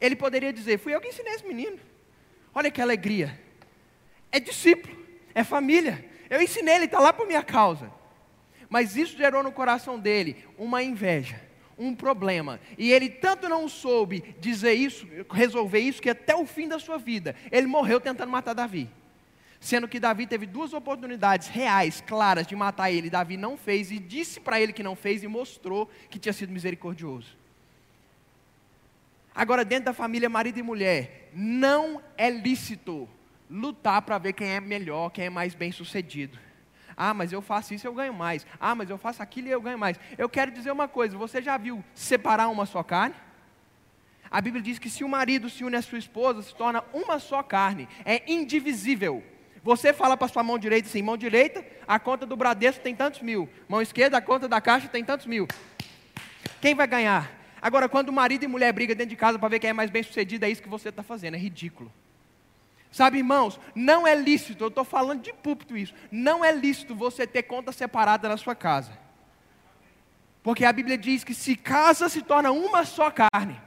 Ele 0.00 0.16
poderia 0.16 0.52
dizer: 0.52 0.80
Fui 0.80 0.92
eu 0.92 1.00
que 1.00 1.06
ensinei 1.06 1.32
esse 1.32 1.46
menino. 1.46 1.78
Olha 2.52 2.72
que 2.72 2.82
alegria. 2.82 3.40
É 4.32 4.40
discípulo, 4.40 4.98
é 5.32 5.44
família. 5.44 6.04
Eu 6.28 6.42
ensinei, 6.42 6.74
ele 6.74 6.84
está 6.86 6.98
lá 6.98 7.12
por 7.12 7.24
minha 7.24 7.40
causa. 7.40 7.88
Mas 8.68 8.96
isso 8.96 9.16
gerou 9.16 9.44
no 9.44 9.52
coração 9.52 9.96
dele 9.96 10.44
uma 10.58 10.82
inveja, 10.82 11.40
um 11.78 11.94
problema. 11.94 12.58
E 12.76 12.90
ele 12.90 13.08
tanto 13.08 13.48
não 13.48 13.68
soube 13.68 14.34
dizer 14.40 14.72
isso, 14.72 15.06
resolver 15.30 15.78
isso, 15.78 16.02
que 16.02 16.10
até 16.10 16.34
o 16.34 16.44
fim 16.44 16.66
da 16.66 16.80
sua 16.80 16.98
vida, 16.98 17.36
ele 17.52 17.68
morreu 17.68 18.00
tentando 18.00 18.32
matar 18.32 18.54
Davi. 18.54 18.90
Sendo 19.64 19.88
que 19.88 19.98
Davi 19.98 20.26
teve 20.26 20.44
duas 20.44 20.74
oportunidades 20.74 21.48
reais, 21.48 22.04
claras, 22.06 22.46
de 22.46 22.54
matar 22.54 22.92
ele. 22.92 23.08
Davi 23.08 23.38
não 23.38 23.56
fez 23.56 23.90
e 23.90 23.98
disse 23.98 24.38
para 24.38 24.60
ele 24.60 24.74
que 24.74 24.82
não 24.82 24.94
fez 24.94 25.22
e 25.22 25.26
mostrou 25.26 25.90
que 26.10 26.18
tinha 26.18 26.34
sido 26.34 26.52
misericordioso. 26.52 27.34
Agora, 29.34 29.64
dentro 29.64 29.86
da 29.86 29.94
família, 29.94 30.28
marido 30.28 30.58
e 30.58 30.62
mulher, 30.62 31.30
não 31.32 31.98
é 32.14 32.28
lícito 32.28 33.08
lutar 33.48 34.02
para 34.02 34.18
ver 34.18 34.34
quem 34.34 34.48
é 34.48 34.60
melhor, 34.60 35.08
quem 35.08 35.24
é 35.24 35.30
mais 35.30 35.54
bem 35.54 35.72
sucedido. 35.72 36.38
Ah, 36.94 37.14
mas 37.14 37.32
eu 37.32 37.40
faço 37.40 37.72
isso 37.72 37.86
e 37.86 37.88
eu 37.88 37.94
ganho 37.94 38.12
mais. 38.12 38.46
Ah, 38.60 38.74
mas 38.74 38.90
eu 38.90 38.98
faço 38.98 39.22
aquilo 39.22 39.48
e 39.48 39.50
eu 39.50 39.62
ganho 39.62 39.78
mais. 39.78 39.98
Eu 40.18 40.28
quero 40.28 40.50
dizer 40.50 40.72
uma 40.72 40.88
coisa: 40.88 41.16
você 41.16 41.40
já 41.40 41.56
viu 41.56 41.82
separar 41.94 42.48
uma 42.48 42.66
só 42.66 42.82
carne? 42.82 43.14
A 44.30 44.42
Bíblia 44.42 44.62
diz 44.62 44.78
que 44.78 44.90
se 44.90 45.02
o 45.02 45.08
marido 45.08 45.48
se 45.48 45.64
une 45.64 45.76
à 45.76 45.80
sua 45.80 45.96
esposa, 45.96 46.42
se 46.42 46.54
torna 46.54 46.84
uma 46.92 47.18
só 47.18 47.42
carne, 47.42 47.88
é 48.04 48.30
indivisível. 48.30 49.24
Você 49.64 49.94
fala 49.94 50.14
para 50.14 50.28
sua 50.28 50.42
mão 50.42 50.58
direita 50.58 50.86
assim: 50.86 51.00
mão 51.00 51.16
direita, 51.16 51.64
a 51.88 51.98
conta 51.98 52.26
do 52.26 52.36
Bradesco 52.36 52.82
tem 52.82 52.94
tantos 52.94 53.22
mil. 53.22 53.48
Mão 53.66 53.80
esquerda, 53.80 54.18
a 54.18 54.20
conta 54.20 54.46
da 54.46 54.60
caixa 54.60 54.88
tem 54.88 55.02
tantos 55.02 55.24
mil. 55.24 55.48
Quem 56.60 56.74
vai 56.74 56.86
ganhar? 56.86 57.32
Agora, 57.62 57.88
quando 57.88 58.12
marido 58.12 58.44
e 58.44 58.46
mulher 58.46 58.70
brigam 58.74 58.94
dentro 58.94 59.10
de 59.10 59.16
casa 59.16 59.38
para 59.38 59.48
ver 59.48 59.58
quem 59.58 59.70
é 59.70 59.72
mais 59.72 59.90
bem 59.90 60.02
sucedido, 60.02 60.44
é 60.44 60.50
isso 60.50 60.62
que 60.62 60.68
você 60.68 60.90
está 60.90 61.02
fazendo, 61.02 61.34
é 61.34 61.38
ridículo. 61.38 61.90
Sabe, 62.92 63.18
irmãos, 63.18 63.58
não 63.74 64.06
é 64.06 64.14
lícito, 64.14 64.62
eu 64.62 64.68
estou 64.68 64.84
falando 64.84 65.22
de 65.22 65.32
púlpito 65.32 65.76
isso, 65.76 65.94
não 66.12 66.44
é 66.44 66.52
lícito 66.52 66.94
você 66.94 67.26
ter 67.26 67.44
conta 67.44 67.72
separada 67.72 68.28
na 68.28 68.36
sua 68.36 68.54
casa. 68.54 68.92
Porque 70.42 70.64
a 70.66 70.72
Bíblia 70.72 70.98
diz 70.98 71.24
que 71.24 71.34
se 71.34 71.56
casa 71.56 72.10
se 72.10 72.20
torna 72.20 72.52
uma 72.52 72.84
só 72.84 73.10
carne. 73.10 73.58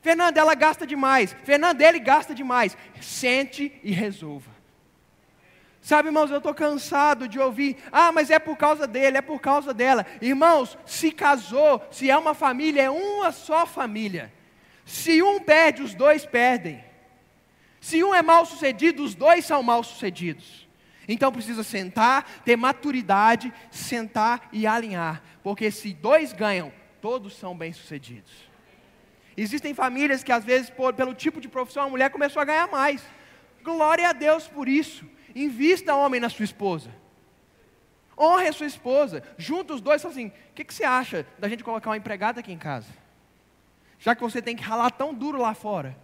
Fernanda, 0.00 0.40
ela 0.40 0.54
gasta 0.54 0.86
demais. 0.86 1.36
Fernanda, 1.44 1.84
ele 1.84 1.98
gasta 1.98 2.34
demais. 2.34 2.76
Sente 3.02 3.70
e 3.84 3.92
resolva. 3.92 4.55
Sabe, 5.86 6.08
irmãos, 6.08 6.32
eu 6.32 6.38
estou 6.38 6.52
cansado 6.52 7.28
de 7.28 7.38
ouvir, 7.38 7.76
ah, 7.92 8.10
mas 8.10 8.28
é 8.28 8.40
por 8.40 8.56
causa 8.56 8.88
dele, 8.88 9.18
é 9.18 9.22
por 9.22 9.40
causa 9.40 9.72
dela. 9.72 10.04
Irmãos, 10.20 10.76
se 10.84 11.12
casou, 11.12 11.80
se 11.92 12.10
é 12.10 12.18
uma 12.18 12.34
família, 12.34 12.82
é 12.82 12.90
uma 12.90 13.30
só 13.30 13.64
família. 13.64 14.32
Se 14.84 15.22
um 15.22 15.38
perde, 15.38 15.84
os 15.84 15.94
dois 15.94 16.26
perdem. 16.26 16.84
Se 17.80 18.02
um 18.02 18.12
é 18.12 18.20
mal 18.20 18.44
sucedido, 18.44 19.04
os 19.04 19.14
dois 19.14 19.44
são 19.44 19.62
mal 19.62 19.84
sucedidos. 19.84 20.66
Então 21.06 21.30
precisa 21.30 21.62
sentar, 21.62 22.24
ter 22.44 22.56
maturidade, 22.56 23.54
sentar 23.70 24.48
e 24.52 24.66
alinhar. 24.66 25.22
Porque 25.40 25.70
se 25.70 25.94
dois 25.94 26.32
ganham, 26.32 26.72
todos 27.00 27.36
são 27.36 27.56
bem-sucedidos. 27.56 28.32
Existem 29.36 29.72
famílias 29.72 30.24
que, 30.24 30.32
às 30.32 30.44
vezes, 30.44 30.68
por, 30.68 30.94
pelo 30.94 31.14
tipo 31.14 31.40
de 31.40 31.48
profissão, 31.48 31.84
a 31.84 31.88
mulher 31.88 32.10
começou 32.10 32.42
a 32.42 32.44
ganhar 32.44 32.66
mais. 32.66 33.04
Glória 33.62 34.08
a 34.08 34.12
Deus 34.12 34.48
por 34.48 34.68
isso. 34.68 35.14
Invista, 35.36 35.94
homem, 35.94 36.18
na 36.18 36.30
sua 36.30 36.46
esposa. 36.46 36.90
Honre 38.18 38.48
a 38.48 38.52
sua 38.54 38.66
esposa. 38.66 39.22
Junta 39.36 39.74
os 39.74 39.82
dois 39.82 40.00
e 40.00 40.02
fala 40.02 40.12
assim: 40.12 40.28
o 40.28 40.32
que, 40.54 40.64
que 40.64 40.72
você 40.72 40.82
acha 40.82 41.26
da 41.38 41.46
gente 41.46 41.62
colocar 41.62 41.90
uma 41.90 41.96
empregada 41.98 42.40
aqui 42.40 42.50
em 42.50 42.58
casa? 42.58 42.88
Já 43.98 44.14
que 44.14 44.22
você 44.22 44.40
tem 44.40 44.56
que 44.56 44.62
ralar 44.62 44.90
tão 44.90 45.12
duro 45.12 45.38
lá 45.38 45.52
fora. 45.52 45.94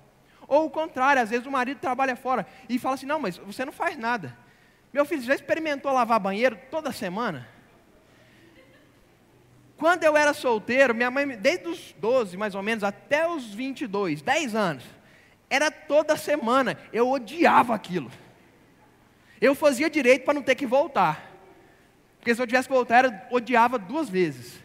Ou 0.47 0.67
o 0.67 0.71
contrário, 0.71 1.23
às 1.23 1.31
vezes 1.31 1.47
o 1.47 1.51
marido 1.51 1.79
trabalha 1.79 2.15
fora 2.15 2.47
e 2.69 2.79
fala 2.79 2.97
assim: 2.97 3.07
não, 3.07 3.19
mas 3.19 3.39
você 3.39 3.65
não 3.65 3.73
faz 3.73 3.97
nada. 3.97 4.37
Meu 4.93 5.07
filho 5.07 5.23
já 5.23 5.35
experimentou 5.35 5.91
lavar 5.91 6.21
banheiro 6.21 6.59
toda 6.71 6.93
semana? 6.93 7.49
Quando 9.79 10.05
eu 10.05 10.15
era 10.15 10.35
solteiro, 10.35 10.95
minha 10.95 11.11
mãe, 11.11 11.27
desde 11.39 11.69
os 11.69 11.95
12 11.99 12.37
mais 12.37 12.55
ou 12.55 12.63
menos 12.63 12.85
até 12.85 13.27
os 13.27 13.47
22, 13.55 14.21
10 14.21 14.55
anos, 14.55 14.85
era 15.49 15.71
toda 15.71 16.19
semana. 16.19 16.79
Eu 16.93 17.11
odiava 17.11 17.75
aquilo. 17.75 18.11
Eu 19.43 19.57
fazia 19.57 19.91
direito 19.91 20.25
para 20.25 20.35
não 20.35 20.43
ter 20.43 20.55
que 20.55 20.65
voltar. 20.65 21.29
Porque 22.19 22.33
se 22.33 22.41
eu 22.41 22.47
tivesse 22.47 22.69
que 22.69 22.75
voltar, 22.75 23.05
eu 23.05 23.13
odiava 23.29 23.77
duas 23.77 24.09
vezes. 24.09 24.63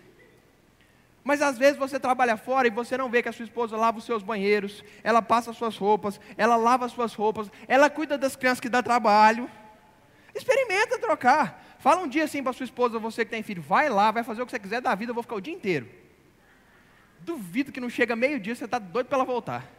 Mas 1.24 1.42
às 1.42 1.58
vezes 1.58 1.78
você 1.78 2.00
trabalha 2.00 2.38
fora 2.38 2.68
e 2.68 2.70
você 2.70 2.96
não 2.96 3.10
vê 3.10 3.24
que 3.24 3.28
a 3.28 3.32
sua 3.32 3.44
esposa 3.44 3.76
lava 3.76 3.98
os 3.98 4.06
seus 4.06 4.22
banheiros, 4.22 4.84
ela 5.04 5.20
passa 5.20 5.50
as 5.50 5.58
suas 5.58 5.76
roupas, 5.76 6.22
ela 6.38 6.56
lava 6.56 6.86
as 6.86 6.92
suas 6.92 7.16
roupas, 7.16 7.50
ela 7.68 7.90
cuida 7.90 8.20
das 8.20 8.36
crianças 8.36 8.60
que 8.60 8.70
dá 8.70 8.84
trabalho. 8.84 9.50
Experimenta 10.36 11.00
trocar. 11.00 11.76
Fala 11.80 12.02
um 12.02 12.08
dia 12.08 12.26
assim 12.26 12.44
para 12.44 12.54
sua 12.54 12.64
esposa, 12.66 13.00
você 13.00 13.26
que 13.26 13.32
tem 13.32 13.42
filho, 13.42 13.64
vai 13.64 13.90
lá, 13.90 14.12
vai 14.12 14.24
fazer 14.24 14.44
o 14.44 14.46
que 14.46 14.52
você 14.52 14.60
quiser 14.60 14.80
da 14.80 14.94
vida, 14.94 15.10
eu 15.10 15.16
vou 15.16 15.24
ficar 15.24 15.36
o 15.36 15.42
dia 15.42 15.54
inteiro. 15.54 15.90
Duvido 17.22 17.72
que 17.72 17.80
não 17.80 17.90
chega 17.90 18.16
meio-dia, 18.16 18.54
você 18.54 18.66
está 18.66 18.78
doido 18.78 19.08
para 19.08 19.18
ela 19.18 19.26
voltar. 19.26 19.77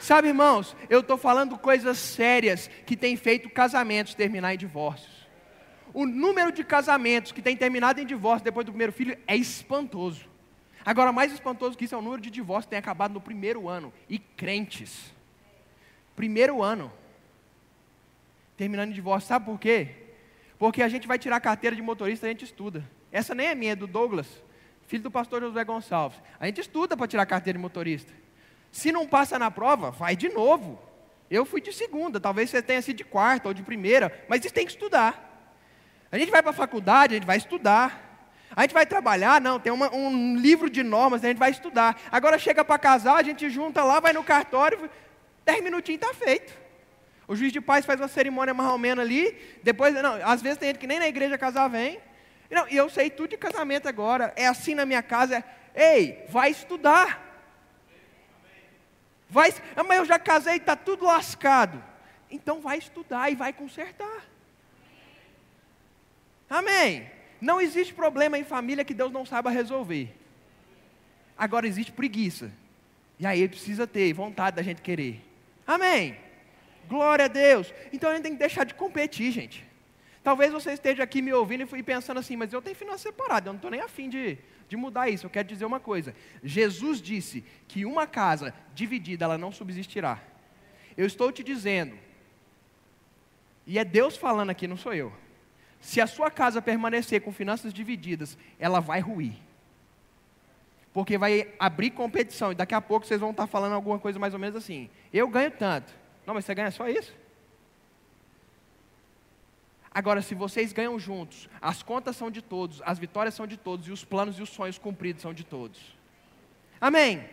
Sabe, 0.00 0.28
irmãos, 0.28 0.74
eu 0.88 1.00
estou 1.00 1.16
falando 1.16 1.56
coisas 1.56 1.96
sérias 1.98 2.68
que 2.84 2.96
têm 2.96 3.16
feito 3.16 3.48
casamentos 3.48 4.14
terminar 4.14 4.54
em 4.54 4.58
divórcios 4.58 5.20
o 5.92 6.06
número 6.06 6.52
de 6.52 6.64
casamentos 6.64 7.32
que 7.32 7.42
tem 7.42 7.56
terminado 7.56 8.00
em 8.00 8.06
divórcio 8.06 8.44
depois 8.44 8.64
do 8.64 8.72
primeiro 8.72 8.92
filho 8.92 9.18
é 9.26 9.36
espantoso. 9.36 10.28
Agora, 10.84 11.12
mais 11.12 11.32
espantoso 11.32 11.76
que 11.76 11.84
isso 11.84 11.94
é 11.94 11.98
o 11.98 12.02
número 12.02 12.22
de 12.22 12.30
divórcios 12.30 12.66
que 12.66 12.70
tem 12.70 12.78
acabado 12.78 13.12
no 13.12 13.20
primeiro 13.20 13.68
ano. 13.68 13.92
E 14.08 14.18
crentes. 14.18 15.12
Primeiro 16.16 16.62
ano. 16.62 16.92
Terminando 18.56 18.90
em 18.90 18.94
divórcio. 18.94 19.28
Sabe 19.28 19.44
por 19.44 19.58
quê? 19.58 19.88
Porque 20.58 20.82
a 20.82 20.88
gente 20.88 21.06
vai 21.06 21.18
tirar 21.18 21.36
a 21.36 21.40
carteira 21.40 21.74
de 21.74 21.82
motorista, 21.82 22.26
a 22.26 22.30
gente 22.30 22.44
estuda. 22.44 22.88
Essa 23.10 23.34
nem 23.34 23.48
é 23.48 23.54
minha, 23.54 23.72
é 23.72 23.76
do 23.76 23.86
Douglas, 23.86 24.42
filho 24.86 25.02
do 25.02 25.10
pastor 25.10 25.40
José 25.40 25.64
Gonçalves. 25.64 26.20
A 26.38 26.46
gente 26.46 26.60
estuda 26.60 26.96
para 26.96 27.06
tirar 27.06 27.22
a 27.24 27.26
carteira 27.26 27.58
de 27.58 27.62
motorista. 27.62 28.12
Se 28.70 28.92
não 28.92 29.06
passa 29.06 29.38
na 29.38 29.50
prova, 29.50 29.90
vai 29.90 30.14
de 30.16 30.28
novo. 30.28 30.80
Eu 31.30 31.44
fui 31.44 31.60
de 31.60 31.72
segunda, 31.72 32.18
talvez 32.20 32.50
você 32.50 32.60
tenha 32.60 32.82
sido 32.82 32.96
de 32.96 33.04
quarta 33.04 33.48
ou 33.48 33.54
de 33.54 33.62
primeira, 33.62 34.24
mas 34.28 34.44
isso 34.44 34.54
tem 34.54 34.66
que 34.66 34.72
estudar. 34.72 35.28
A 36.10 36.18
gente 36.18 36.30
vai 36.30 36.42
para 36.42 36.50
a 36.50 36.54
faculdade, 36.54 37.14
a 37.14 37.18
gente 37.18 37.26
vai 37.26 37.36
estudar. 37.36 38.08
A 38.54 38.62
gente 38.62 38.74
vai 38.74 38.84
trabalhar, 38.84 39.40
não, 39.40 39.60
tem 39.60 39.72
uma, 39.72 39.94
um 39.94 40.36
livro 40.36 40.68
de 40.68 40.82
normas, 40.82 41.22
a 41.22 41.28
gente 41.28 41.38
vai 41.38 41.52
estudar. 41.52 42.00
Agora 42.10 42.36
chega 42.36 42.64
para 42.64 42.78
casar, 42.78 43.16
a 43.16 43.22
gente 43.22 43.48
junta 43.48 43.84
lá, 43.84 44.00
vai 44.00 44.12
no 44.12 44.24
cartório, 44.24 44.90
dez 45.44 45.62
minutinhos 45.62 46.02
está 46.02 46.12
feito. 46.12 46.52
O 47.28 47.36
juiz 47.36 47.52
de 47.52 47.60
paz 47.60 47.86
faz 47.86 48.00
uma 48.00 48.08
cerimônia 48.08 48.52
mais 48.52 48.70
ou 48.70 48.78
menos 48.78 49.04
ali, 49.04 49.38
depois, 49.62 49.94
não, 49.94 50.14
às 50.24 50.42
vezes 50.42 50.58
tem 50.58 50.70
gente 50.70 50.80
que 50.80 50.86
nem 50.88 50.98
na 50.98 51.06
igreja 51.06 51.38
casar 51.38 51.68
vem. 51.68 52.00
Não, 52.50 52.66
e 52.68 52.76
eu 52.76 52.90
sei 52.90 53.08
tudo 53.08 53.30
de 53.30 53.36
casamento 53.36 53.88
agora, 53.88 54.32
é 54.34 54.48
assim 54.48 54.74
na 54.74 54.84
minha 54.84 55.02
casa. 55.02 55.44
É, 55.72 55.96
Ei, 55.96 56.24
vai 56.28 56.50
estudar. 56.50 57.29
Vai, 59.30 59.54
ah, 59.76 59.84
mas 59.84 59.98
eu 59.98 60.04
já 60.04 60.18
casei, 60.18 60.56
está 60.56 60.74
tudo 60.74 61.04
lascado. 61.04 61.82
Então 62.30 62.60
vai 62.60 62.78
estudar 62.78 63.30
e 63.30 63.36
vai 63.36 63.52
consertar. 63.52 64.24
Amém. 66.48 67.08
Não 67.40 67.60
existe 67.60 67.94
problema 67.94 68.36
em 68.36 68.44
família 68.44 68.84
que 68.84 68.92
Deus 68.92 69.12
não 69.12 69.24
saiba 69.24 69.50
resolver. 69.50 70.12
Agora 71.38 71.66
existe 71.66 71.92
preguiça. 71.92 72.52
E 73.18 73.26
aí 73.26 73.46
precisa 73.48 73.86
ter 73.86 74.12
vontade 74.12 74.56
da 74.56 74.62
gente 74.62 74.82
querer. 74.82 75.24
Amém. 75.66 76.16
Glória 76.88 77.26
a 77.26 77.28
Deus. 77.28 77.72
Então 77.92 78.10
a 78.10 78.14
gente 78.14 78.24
tem 78.24 78.32
que 78.32 78.38
deixar 78.38 78.64
de 78.64 78.74
competir, 78.74 79.30
gente. 79.30 79.64
Talvez 80.22 80.52
você 80.52 80.72
esteja 80.72 81.02
aqui 81.02 81.22
me 81.22 81.32
ouvindo 81.32 81.66
e 81.76 81.82
pensando 81.82 82.18
assim, 82.18 82.36
mas 82.36 82.52
eu 82.52 82.60
tenho 82.60 82.76
finanças 82.76 83.02
separadas, 83.02 83.46
eu 83.46 83.52
não 83.52 83.58
estou 83.58 83.70
nem 83.70 83.80
afim 83.80 84.08
de, 84.10 84.36
de 84.70 84.76
mudar 84.76 85.10
isso. 85.10 85.26
Eu 85.26 85.30
quero 85.30 85.48
dizer 85.48 85.64
uma 85.64 85.80
coisa. 85.80 86.14
Jesus 86.44 87.02
disse 87.02 87.44
que 87.66 87.84
uma 87.84 88.06
casa 88.06 88.54
dividida, 88.72 89.24
ela 89.24 89.36
não 89.36 89.50
subsistirá. 89.50 90.22
Eu 90.96 91.06
estou 91.06 91.32
te 91.32 91.42
dizendo, 91.42 91.98
e 93.66 93.78
é 93.78 93.84
Deus 93.84 94.16
falando 94.16 94.50
aqui, 94.50 94.68
não 94.68 94.76
sou 94.76 94.94
eu. 94.94 95.12
Se 95.80 96.00
a 96.00 96.06
sua 96.06 96.30
casa 96.30 96.62
permanecer 96.62 97.20
com 97.20 97.32
finanças 97.32 97.74
divididas, 97.74 98.38
ela 98.60 98.78
vai 98.80 99.00
ruir. 99.00 99.34
Porque 100.92 101.18
vai 101.18 101.52
abrir 101.58 101.90
competição 101.90 102.52
e 102.52 102.54
daqui 102.54 102.74
a 102.74 102.80
pouco 102.80 103.06
vocês 103.06 103.20
vão 103.20 103.30
estar 103.30 103.48
falando 103.48 103.72
alguma 103.72 103.98
coisa 103.98 104.20
mais 104.20 104.34
ou 104.34 104.40
menos 104.40 104.54
assim. 104.54 104.88
Eu 105.12 105.26
ganho 105.26 105.50
tanto. 105.50 105.92
Não, 106.24 106.34
mas 106.34 106.44
você 106.44 106.54
ganha 106.54 106.70
só 106.70 106.88
isso? 106.88 107.12
Agora, 109.92 110.22
se 110.22 110.34
vocês 110.34 110.72
ganham 110.72 110.98
juntos, 110.98 111.48
as 111.60 111.82
contas 111.82 112.16
são 112.16 112.30
de 112.30 112.40
todos, 112.40 112.80
as 112.84 112.98
vitórias 112.98 113.34
são 113.34 113.46
de 113.46 113.56
todos 113.56 113.88
e 113.88 113.90
os 113.90 114.04
planos 114.04 114.38
e 114.38 114.42
os 114.42 114.48
sonhos 114.48 114.78
cumpridos 114.78 115.22
são 115.22 115.34
de 115.34 115.42
todos. 115.42 115.80
Amém. 116.80 117.28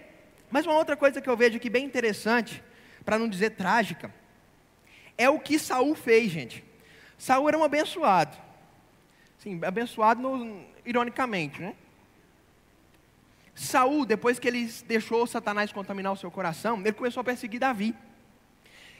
Mas 0.49 0.65
uma 0.65 0.75
outra 0.75 0.97
coisa 0.97 1.21
que 1.21 1.29
eu 1.29 1.37
vejo 1.37 1.57
aqui 1.57 1.69
bem 1.69 1.85
interessante, 1.85 2.63
para 3.05 3.19
não 3.19 3.29
dizer 3.29 3.51
trágica, 3.51 4.13
é 5.17 5.29
o 5.29 5.39
que 5.39 5.59
Saul 5.59 5.93
fez, 5.93 6.31
gente. 6.31 6.63
Saul 7.17 7.47
era 7.47 7.57
um 7.57 7.63
abençoado. 7.63 8.35
Sim, 9.37 9.59
abençoado 9.63 10.19
no, 10.21 10.65
ironicamente, 10.85 11.61
né? 11.61 11.75
Saul, 13.53 14.05
depois 14.05 14.39
que 14.39 14.47
ele 14.47 14.65
deixou 14.85 15.25
Satanás 15.25 15.71
contaminar 15.71 16.13
o 16.13 16.17
seu 16.17 16.29
coração, 16.29 16.79
ele 16.79 16.93
começou 16.93 17.21
a 17.21 17.23
perseguir 17.23 17.59
Davi. 17.59 17.95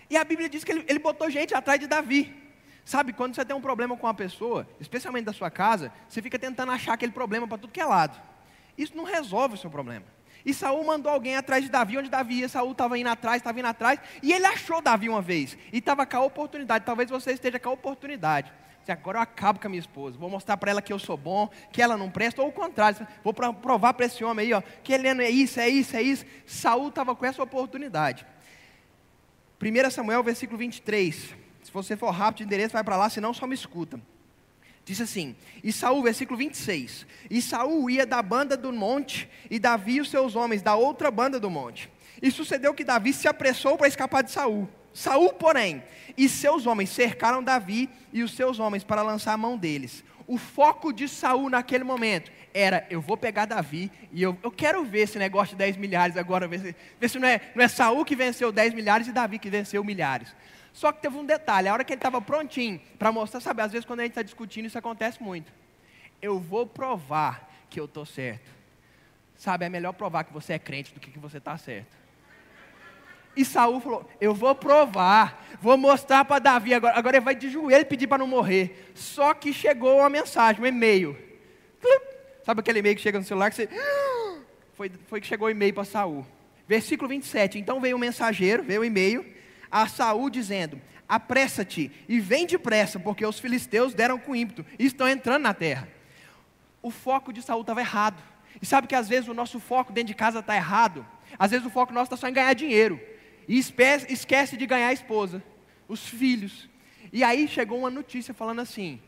E 0.09 0.17
a 0.17 0.23
Bíblia 0.23 0.49
diz 0.49 0.63
que 0.63 0.71
ele, 0.71 0.85
ele 0.87 0.99
botou 0.99 1.29
gente 1.29 1.53
atrás 1.53 1.79
de 1.79 1.87
Davi. 1.87 2.46
Sabe, 2.87 3.11
quando 3.11 3.35
você 3.35 3.43
tem 3.43 3.53
um 3.53 3.59
problema 3.59 3.97
com 3.97 4.07
uma 4.07 4.13
pessoa, 4.13 4.65
especialmente 4.79 5.25
da 5.25 5.33
sua 5.33 5.51
casa, 5.51 5.91
você 6.07 6.21
fica 6.21 6.39
tentando 6.39 6.71
achar 6.71 6.93
aquele 6.93 7.11
problema 7.11 7.45
para 7.45 7.57
tudo 7.57 7.73
que 7.73 7.81
é 7.81 7.85
lado. 7.85 8.17
Isso 8.77 8.95
não 8.95 9.03
resolve 9.03 9.55
o 9.55 9.57
seu 9.57 9.69
problema. 9.69 10.05
E 10.45 10.53
Saul 10.53 10.85
mandou 10.85 11.11
alguém 11.11 11.35
atrás 11.35 11.65
de 11.65 11.69
Davi, 11.69 11.97
onde 11.97 12.09
Davi 12.09 12.35
ia, 12.35 12.47
Saul 12.47 12.71
estava 12.71 12.97
indo 12.97 13.09
atrás, 13.09 13.41
estava 13.41 13.59
indo 13.59 13.67
atrás, 13.67 13.99
e 14.23 14.31
ele 14.31 14.45
achou 14.45 14.81
Davi 14.81 15.09
uma 15.09 15.21
vez, 15.21 15.57
e 15.73 15.79
estava 15.79 16.05
com 16.05 16.15
a 16.15 16.21
oportunidade, 16.21 16.85
talvez 16.85 17.09
você 17.09 17.33
esteja 17.33 17.59
com 17.59 17.67
a 17.67 17.73
oportunidade. 17.73 18.53
Agora 18.87 19.17
eu 19.17 19.21
acabo 19.21 19.59
com 19.59 19.67
a 19.67 19.69
minha 19.69 19.81
esposa, 19.81 20.17
vou 20.17 20.29
mostrar 20.29 20.55
para 20.55 20.71
ela 20.71 20.81
que 20.81 20.93
eu 20.93 20.97
sou 20.97 21.17
bom, 21.17 21.49
que 21.73 21.81
ela 21.81 21.97
não 21.97 22.09
presta, 22.09 22.41
ou 22.41 22.47
o 22.47 22.53
contrário, 22.53 23.05
vou 23.21 23.33
provar 23.33 23.95
para 23.95 24.05
esse 24.05 24.23
homem 24.23 24.45
aí, 24.45 24.53
ó, 24.53 24.61
que 24.81 24.93
ele 24.93 25.09
é 25.09 25.29
isso, 25.29 25.59
é 25.59 25.67
isso, 25.67 25.93
é 25.93 26.01
isso. 26.01 26.25
Saul 26.45 26.87
estava 26.87 27.13
com 27.13 27.25
essa 27.25 27.43
oportunidade. 27.43 28.25
1 29.61 29.91
Samuel, 29.91 30.23
versículo 30.23 30.57
23. 30.57 31.46
Se 31.67 31.73
você 31.73 31.97
for 31.97 32.11
rápido 32.11 32.37
de 32.37 32.43
endereço, 32.45 32.71
vai 32.71 32.83
para 32.83 32.95
lá, 32.95 33.09
senão 33.09 33.33
só 33.33 33.45
me 33.45 33.53
escuta. 33.53 33.99
Diz 34.85 35.01
assim, 35.01 35.35
e 35.61 35.73
Saul, 35.73 36.01
versículo 36.01 36.37
26. 36.37 37.05
E 37.29 37.41
Saul 37.41 37.89
ia 37.89 38.05
da 38.05 38.21
banda 38.21 38.55
do 38.55 38.71
monte, 38.71 39.29
e 39.51 39.59
Davi 39.59 39.95
e 39.95 40.01
os 40.01 40.09
seus 40.09 40.33
homens 40.33 40.61
da 40.61 40.75
outra 40.75 41.11
banda 41.11 41.41
do 41.41 41.49
monte. 41.49 41.91
E 42.21 42.31
sucedeu 42.31 42.73
que 42.73 42.85
Davi 42.85 43.11
se 43.11 43.27
apressou 43.27 43.77
para 43.77 43.89
escapar 43.89 44.23
de 44.23 44.31
Saul. 44.31 44.69
Saul, 44.93 45.33
porém, 45.33 45.83
e 46.17 46.29
seus 46.29 46.65
homens 46.65 46.89
cercaram 46.89 47.43
Davi 47.43 47.89
e 48.13 48.23
os 48.23 48.33
seus 48.33 48.59
homens 48.59 48.85
para 48.85 49.01
lançar 49.01 49.33
a 49.33 49.37
mão 49.37 49.57
deles. 49.57 50.05
O 50.25 50.37
foco 50.37 50.93
de 50.93 51.09
Saul 51.09 51.49
naquele 51.49 51.83
momento 51.83 52.31
era: 52.53 52.87
eu 52.89 53.01
vou 53.01 53.17
pegar 53.17 53.45
Davi 53.45 53.91
e 54.13 54.23
eu, 54.23 54.37
eu 54.41 54.51
quero 54.51 54.85
ver 54.85 55.01
esse 55.01 55.19
negócio 55.19 55.49
de 55.49 55.57
10 55.57 55.75
milhares 55.75 56.15
agora, 56.15 56.47
ver 56.47 56.59
se, 56.61 56.75
ver 56.97 57.09
se 57.09 57.19
não, 57.19 57.27
é, 57.27 57.41
não 57.53 57.63
é 57.63 57.67
Saul 57.67 58.05
que 58.05 58.15
venceu 58.15 58.53
10 58.53 58.73
milhares 58.73 59.07
e 59.07 59.11
Davi 59.11 59.37
que 59.37 59.49
venceu 59.49 59.83
milhares. 59.83 60.33
Só 60.77 60.91
que 60.91 61.01
teve 61.01 61.17
um 61.17 61.25
detalhe, 61.25 61.67
a 61.67 61.73
hora 61.73 61.83
que 61.83 61.91
ele 61.91 61.97
estava 61.97 62.21
prontinho 62.21 62.79
para 62.99 63.11
mostrar, 63.11 63.39
sabe, 63.39 63.63
às 63.63 63.71
vezes 63.71 63.83
quando 63.83 64.01
a 64.01 64.03
gente 64.03 64.11
está 64.11 64.21
discutindo 64.21 64.67
isso 64.67 64.77
acontece 64.77 65.21
muito. 65.23 65.51
Eu 66.21 66.39
vou 66.39 66.67
provar 66.67 67.51
que 67.67 67.79
eu 67.79 67.85
estou 67.85 68.05
certo. 68.05 68.47
Sabe, 69.35 69.65
é 69.65 69.69
melhor 69.69 69.93
provar 69.93 70.23
que 70.23 70.31
você 70.31 70.53
é 70.53 70.59
crente 70.59 70.93
do 70.93 70.99
que 70.99 71.09
que 71.09 71.17
você 71.17 71.39
está 71.39 71.57
certo. 71.57 71.97
E 73.35 73.43
Saul 73.43 73.79
falou: 73.79 74.07
Eu 74.21 74.35
vou 74.35 74.53
provar, 74.53 75.43
vou 75.59 75.75
mostrar 75.77 76.23
para 76.25 76.37
Davi. 76.37 76.75
Agora, 76.75 76.95
agora 76.95 77.17
ele 77.17 77.25
vai 77.25 77.33
de 77.33 77.49
joelho 77.49 77.85
pedir 77.87 78.05
para 78.05 78.19
não 78.19 78.27
morrer. 78.27 78.91
Só 78.93 79.33
que 79.33 79.51
chegou 79.51 79.97
uma 79.97 80.11
mensagem, 80.11 80.61
um 80.61 80.67
e-mail. 80.67 81.17
Sabe 82.45 82.59
aquele 82.59 82.77
e-mail 82.79 82.95
que 82.95 83.01
chega 83.01 83.17
no 83.17 83.25
celular 83.25 83.49
que 83.49 83.55
você. 83.55 83.67
Foi, 84.75 84.91
foi 85.07 85.19
que 85.19 85.25
chegou 85.25 85.47
o 85.47 85.49
e-mail 85.49 85.73
para 85.73 85.83
Saul. 85.83 86.23
Versículo 86.67 87.09
27. 87.09 87.57
Então 87.57 87.81
veio 87.81 87.95
o 87.95 87.99
mensageiro, 87.99 88.61
veio 88.61 88.81
o 88.81 88.85
e-mail 88.85 89.36
a 89.71 89.87
Saul 89.87 90.29
dizendo: 90.29 90.81
Apressa-te 91.07 91.91
e 92.07 92.19
vem 92.19 92.45
depressa, 92.45 92.99
porque 92.99 93.25
os 93.25 93.39
filisteus 93.39 93.93
deram 93.93 94.19
com 94.19 94.35
ímpeto 94.35 94.65
e 94.77 94.85
estão 94.85 95.07
entrando 95.07 95.43
na 95.43 95.53
terra. 95.53 95.87
O 96.81 96.91
foco 96.91 97.31
de 97.31 97.41
Saul 97.41 97.61
estava 97.61 97.81
errado. 97.81 98.21
E 98.61 98.65
sabe 98.65 98.87
que 98.87 98.95
às 98.95 99.07
vezes 99.07 99.29
o 99.29 99.33
nosso 99.33 99.59
foco 99.59 99.93
dentro 99.93 100.07
de 100.07 100.15
casa 100.15 100.39
está 100.39 100.55
errado. 100.55 101.05
Às 101.37 101.51
vezes 101.51 101.65
o 101.65 101.69
foco 101.69 101.93
nosso 101.93 102.05
está 102.05 102.17
só 102.17 102.27
em 102.27 102.33
ganhar 102.33 102.53
dinheiro. 102.53 102.99
E 103.47 103.57
esquece 103.57 104.57
de 104.57 104.65
ganhar 104.65 104.87
a 104.87 104.93
esposa, 104.93 105.41
os 105.87 106.05
filhos. 106.07 106.69
E 107.13 107.23
aí 107.23 107.47
chegou 107.47 107.79
uma 107.79 107.89
notícia 107.89 108.33
falando 108.33 108.59
assim: 108.59 108.99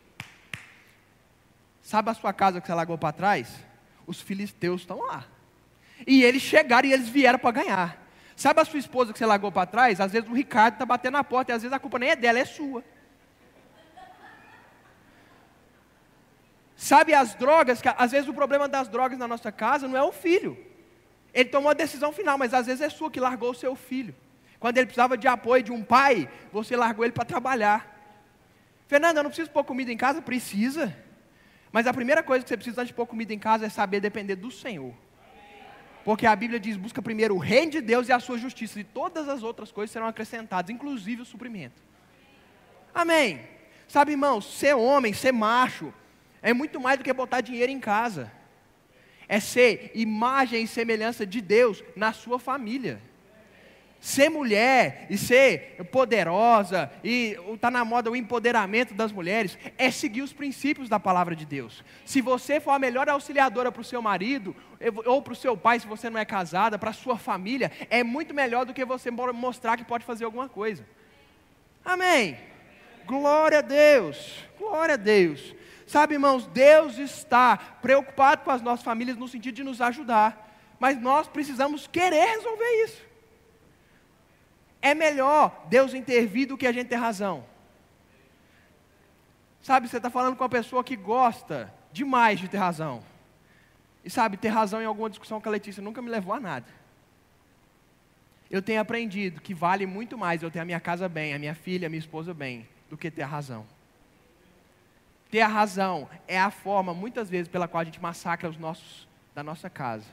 Sabe 1.81 2.09
a 2.09 2.13
sua 2.13 2.31
casa 2.31 2.61
que 2.61 2.67
você 2.67 2.73
largou 2.73 2.97
para 2.97 3.11
trás? 3.11 3.49
Os 4.07 4.21
filisteus 4.21 4.81
estão 4.81 4.99
lá. 4.99 5.25
E 6.07 6.23
eles 6.23 6.41
chegaram 6.41 6.87
e 6.87 6.93
eles 6.93 7.09
vieram 7.09 7.39
para 7.39 7.51
ganhar. 7.51 8.08
Sabe 8.39 8.61
a 8.61 8.63
sua 8.63 8.79
esposa 8.79 9.11
que 9.11 9.19
você 9.19 9.25
largou 9.25 9.51
para 9.51 9.65
trás? 9.65 9.99
Às 9.99 10.13
vezes 10.13 10.29
o 10.29 10.33
Ricardo 10.33 10.75
está 10.75 10.85
batendo 10.85 11.15
na 11.15 11.25
porta 11.25 11.51
e 11.51 11.55
às 11.55 11.61
vezes 11.61 11.75
a 11.75 11.79
culpa 11.79 11.99
nem 11.99 12.11
é 12.11 12.15
dela, 12.15 12.39
é 12.39 12.45
sua. 12.45 12.81
Sabe 16.73 17.13
as 17.13 17.35
drogas, 17.35 17.81
que 17.81 17.89
às 17.89 18.11
vezes 18.13 18.29
o 18.29 18.33
problema 18.33 18.69
das 18.69 18.87
drogas 18.87 19.19
na 19.19 19.27
nossa 19.27 19.51
casa 19.51 19.89
não 19.89 19.97
é 19.97 20.03
o 20.03 20.13
filho. 20.13 20.57
Ele 21.33 21.49
tomou 21.49 21.69
a 21.69 21.73
decisão 21.73 22.13
final, 22.13 22.37
mas 22.37 22.53
às 22.53 22.67
vezes 22.67 22.79
é 22.79 22.89
sua 22.89 23.11
que 23.11 23.19
largou 23.19 23.51
o 23.51 23.53
seu 23.53 23.75
filho. 23.75 24.15
Quando 24.57 24.77
ele 24.77 24.85
precisava 24.85 25.17
de 25.17 25.27
apoio 25.27 25.61
de 25.61 25.73
um 25.73 25.83
pai, 25.83 26.29
você 26.49 26.77
largou 26.77 27.03
ele 27.03 27.11
para 27.11 27.25
trabalhar. 27.25 27.93
Fernanda, 28.87 29.19
eu 29.19 29.23
não 29.23 29.31
preciso 29.31 29.51
pôr 29.51 29.65
comida 29.65 29.91
em 29.91 29.97
casa? 29.97 30.21
Precisa. 30.21 30.95
Mas 31.73 31.87
a 31.87 31.93
primeira 31.93 32.23
coisa 32.23 32.41
que 32.41 32.47
você 32.47 32.55
precisa 32.55 32.85
de 32.85 32.93
pôr 32.93 33.05
comida 33.05 33.33
em 33.33 33.39
casa 33.39 33.65
é 33.65 33.69
saber 33.69 33.99
depender 33.99 34.37
do 34.37 34.49
Senhor. 34.49 34.93
Porque 36.09 36.25
a 36.25 36.35
Bíblia 36.35 36.59
diz: 36.59 36.75
busca 36.75 37.03
primeiro 37.03 37.35
o 37.35 37.37
reino 37.37 37.73
de 37.73 37.81
Deus 37.81 38.09
e 38.09 38.11
a 38.11 38.19
sua 38.19 38.35
justiça, 38.35 38.79
e 38.79 38.83
todas 38.83 39.29
as 39.29 39.43
outras 39.43 39.71
coisas 39.71 39.91
serão 39.91 40.07
acrescentadas, 40.07 40.71
inclusive 40.71 41.21
o 41.21 41.25
suprimento. 41.25 41.79
Amém. 42.91 43.47
Sabe, 43.87 44.13
irmãos, 44.13 44.57
ser 44.57 44.73
homem, 44.73 45.13
ser 45.13 45.31
macho, 45.31 45.93
é 46.41 46.51
muito 46.51 46.79
mais 46.79 46.97
do 46.97 47.03
que 47.03 47.13
botar 47.13 47.41
dinheiro 47.41 47.71
em 47.71 47.79
casa. 47.79 48.31
É 49.27 49.39
ser 49.39 49.91
imagem 49.93 50.63
e 50.63 50.67
semelhança 50.67 51.27
de 51.27 51.41
Deus 51.41 51.83
na 51.95 52.11
sua 52.11 52.39
família. 52.39 52.99
Ser 53.99 54.29
mulher 54.29 55.07
e 55.09 55.17
ser 55.17 55.83
poderosa, 55.91 56.89
e 57.03 57.37
está 57.53 57.69
na 57.69 57.83
moda 57.83 58.09
o 58.09 58.15
empoderamento 58.15 58.93
das 58.93 59.11
mulheres, 59.11 59.57
é 59.77 59.91
seguir 59.91 60.21
os 60.21 60.31
princípios 60.31 60.87
da 60.87 60.97
palavra 60.97 61.35
de 61.35 61.45
Deus. 61.45 61.83
Se 62.05 62.21
você 62.21 62.61
for 62.61 62.71
a 62.71 62.79
melhor 62.79 63.09
auxiliadora 63.09 63.73
para 63.73 63.81
o 63.81 63.85
seu 63.85 64.01
marido, 64.01 64.55
ou 65.05 65.21
para 65.21 65.33
o 65.33 65.35
seu 65.35 65.57
pai, 65.57 65.81
se 65.81 65.87
você 65.87 66.09
não 66.09 66.17
é 66.17 66.23
casada, 66.23 66.79
para 66.79 66.91
a 66.91 66.93
sua 66.93 67.17
família, 67.17 67.71
é 67.89 68.01
muito 68.01 68.33
melhor 68.33 68.65
do 68.65 68.73
que 68.73 68.85
você 68.85 69.11
mostrar 69.11 69.75
que 69.75 69.83
pode 69.83 70.05
fazer 70.05 70.23
alguma 70.23 70.47
coisa. 70.47 70.85
Amém. 71.83 72.37
Glória 73.05 73.59
a 73.59 73.61
Deus, 73.61 74.45
glória 74.57 74.93
a 74.93 74.97
Deus. 74.97 75.53
Sabe, 75.85 76.13
irmãos, 76.13 76.47
Deus 76.47 76.97
está 76.99 77.57
preocupado 77.57 78.43
com 78.43 78.51
as 78.51 78.61
nossas 78.61 78.85
famílias 78.85 79.17
no 79.17 79.27
sentido 79.27 79.55
de 79.55 79.63
nos 79.63 79.81
ajudar, 79.81 80.55
mas 80.79 81.01
nós 81.01 81.27
precisamos 81.27 81.85
querer 81.85 82.35
resolver 82.35 82.83
isso. 82.85 83.08
É 84.81 84.93
melhor 84.93 85.65
Deus 85.69 85.93
intervir 85.93 86.47
do 86.47 86.57
que 86.57 86.67
a 86.67 86.71
gente 86.71 86.87
ter 86.87 86.95
razão. 86.95 87.45
Sabe, 89.61 89.87
você 89.87 89.97
está 89.97 90.09
falando 90.09 90.35
com 90.35 90.43
uma 90.43 90.49
pessoa 90.49 90.83
que 90.83 90.95
gosta 90.95 91.73
demais 91.91 92.39
de 92.39 92.47
ter 92.47 92.57
razão. 92.57 93.03
E 94.03 94.09
sabe, 94.09 94.37
ter 94.37 94.47
razão 94.49 94.81
em 94.81 94.85
alguma 94.85 95.09
discussão 95.09 95.41
com 95.41 95.49
a 95.49 95.51
Letícia 95.51 95.83
nunca 95.83 96.01
me 96.01 96.09
levou 96.09 96.33
a 96.33 96.39
nada. 96.39 96.67
Eu 98.49 98.61
tenho 98.61 98.81
aprendido 98.81 99.41
que 99.41 99.53
vale 99.53 99.85
muito 99.85 100.17
mais 100.17 100.41
eu 100.41 100.49
ter 100.49 100.59
a 100.59 100.65
minha 100.65 100.79
casa 100.79 101.07
bem, 101.07 101.33
a 101.33 101.39
minha 101.39 101.53
filha, 101.53 101.85
a 101.85 101.89
minha 101.89 101.99
esposa 101.99 102.33
bem, 102.33 102.67
do 102.89 102.97
que 102.97 103.11
ter 103.11 103.21
a 103.21 103.27
razão. 103.27 103.65
Ter 105.29 105.41
a 105.41 105.47
razão 105.47 106.09
é 106.27 106.39
a 106.39 106.49
forma, 106.49 106.93
muitas 106.93 107.29
vezes, 107.29 107.47
pela 107.47 107.67
qual 107.67 107.81
a 107.81 107.83
gente 107.83 108.01
massacra 108.01 108.49
os 108.49 108.57
nossos, 108.57 109.07
da 109.35 109.43
nossa 109.43 109.69
casa. 109.69 110.07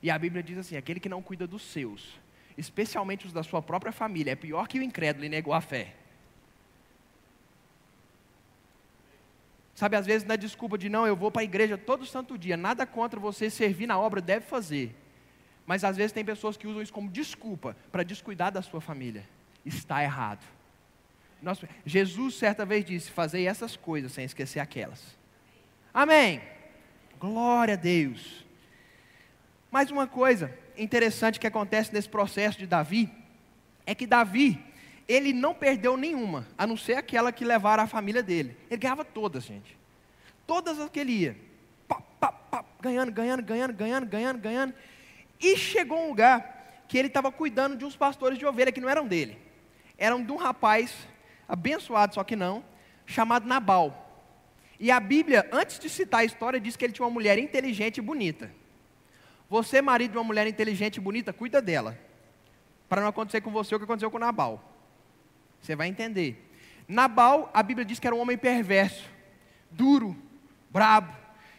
E 0.00 0.10
a 0.10 0.18
Bíblia 0.18 0.42
diz 0.42 0.58
assim: 0.58 0.76
aquele 0.76 1.00
que 1.00 1.08
não 1.08 1.20
cuida 1.20 1.46
dos 1.46 1.62
seus, 1.62 2.20
especialmente 2.58 3.24
os 3.24 3.32
da 3.32 3.42
sua 3.42 3.62
própria 3.62 3.92
família, 3.92 4.32
é 4.32 4.36
pior 4.36 4.66
que 4.66 4.78
o 4.78 4.82
incrédulo 4.82 5.24
e 5.24 5.28
negou 5.28 5.54
a 5.54 5.60
fé. 5.60 5.94
Sabe, 9.74 9.94
às 9.94 10.04
vezes 10.04 10.26
na 10.26 10.34
desculpa 10.34 10.76
de 10.76 10.88
não, 10.88 11.06
eu 11.06 11.14
vou 11.14 11.30
para 11.30 11.42
a 11.42 11.44
igreja 11.44 11.78
todo 11.78 12.04
santo 12.04 12.36
dia, 12.36 12.56
nada 12.56 12.84
contra 12.84 13.20
você 13.20 13.48
servir 13.48 13.86
na 13.86 13.96
obra, 13.96 14.20
deve 14.20 14.44
fazer. 14.44 14.94
Mas 15.64 15.84
às 15.84 15.96
vezes 15.96 16.10
tem 16.10 16.24
pessoas 16.24 16.56
que 16.56 16.66
usam 16.66 16.82
isso 16.82 16.92
como 16.92 17.08
desculpa 17.08 17.76
para 17.92 18.02
descuidar 18.02 18.50
da 18.50 18.60
sua 18.60 18.80
família. 18.80 19.22
Está 19.64 20.02
errado. 20.02 20.44
Nossa, 21.40 21.68
Jesus 21.86 22.34
certa 22.34 22.66
vez 22.66 22.84
disse: 22.84 23.10
Fazei 23.10 23.46
essas 23.46 23.76
coisas 23.76 24.10
sem 24.10 24.24
esquecer 24.24 24.58
aquelas. 24.58 25.16
Amém. 25.94 26.40
Glória 27.20 27.74
a 27.74 27.76
Deus. 27.76 28.44
Mais 29.70 29.90
uma 29.90 30.06
coisa, 30.06 30.56
interessante 30.78 31.40
que 31.40 31.46
acontece 31.46 31.92
nesse 31.92 32.08
processo 32.08 32.58
de 32.58 32.66
Davi 32.66 33.10
é 33.84 33.94
que 33.94 34.06
Davi, 34.06 34.62
ele 35.06 35.32
não 35.32 35.54
perdeu 35.54 35.96
nenhuma, 35.96 36.46
a 36.56 36.66
não 36.66 36.76
ser 36.76 36.94
aquela 36.94 37.32
que 37.32 37.44
levaram 37.44 37.82
a 37.84 37.86
família 37.86 38.22
dele. 38.22 38.56
Ele 38.70 38.80
ganhava 38.80 39.04
todas, 39.04 39.44
gente. 39.44 39.76
Todas 40.46 40.78
as 40.78 40.90
que 40.90 41.00
ele 41.00 41.12
ia. 41.12 41.36
Pá, 41.86 42.00
pá, 42.20 42.32
pá, 42.32 42.64
ganhando, 42.80 43.10
ganhando, 43.10 43.42
ganhando, 43.42 43.72
ganhando, 43.72 44.06
ganhando, 44.06 44.38
ganhando. 44.38 44.74
E 45.40 45.56
chegou 45.56 46.04
um 46.04 46.08
lugar 46.08 46.84
que 46.86 46.98
ele 46.98 47.08
estava 47.08 47.30
cuidando 47.30 47.76
de 47.76 47.84
uns 47.84 47.96
pastores 47.96 48.38
de 48.38 48.46
ovelha 48.46 48.72
que 48.72 48.80
não 48.80 48.88
eram 48.88 49.06
dele. 49.06 49.38
Eram 49.96 50.22
de 50.22 50.30
um 50.32 50.36
rapaz 50.36 50.94
abençoado, 51.48 52.14
só 52.14 52.22
que 52.22 52.36
não, 52.36 52.64
chamado 53.06 53.46
Nabal. 53.46 54.04
E 54.78 54.90
a 54.90 55.00
Bíblia, 55.00 55.48
antes 55.52 55.78
de 55.78 55.88
citar 55.88 56.20
a 56.20 56.24
história, 56.24 56.60
diz 56.60 56.76
que 56.76 56.84
ele 56.84 56.92
tinha 56.92 57.06
uma 57.06 57.12
mulher 57.12 57.38
inteligente 57.38 57.98
e 57.98 58.02
bonita. 58.02 58.50
Você, 59.48 59.80
marido 59.80 60.12
de 60.12 60.18
uma 60.18 60.24
mulher 60.24 60.46
inteligente 60.46 60.96
e 60.96 61.00
bonita, 61.00 61.32
cuida 61.32 61.62
dela. 61.62 61.98
Para 62.88 63.00
não 63.00 63.08
acontecer 63.08 63.40
com 63.40 63.50
você 63.50 63.74
o 63.74 63.78
que 63.78 63.84
aconteceu 63.84 64.10
com 64.10 64.18
Nabal. 64.18 64.62
Você 65.60 65.74
vai 65.74 65.88
entender. 65.88 66.44
Nabal, 66.86 67.50
a 67.52 67.62
Bíblia 67.62 67.84
diz 67.84 67.98
que 67.98 68.06
era 68.06 68.16
um 68.16 68.20
homem 68.20 68.38
perverso, 68.38 69.04
duro, 69.70 70.16
brabo. 70.70 71.12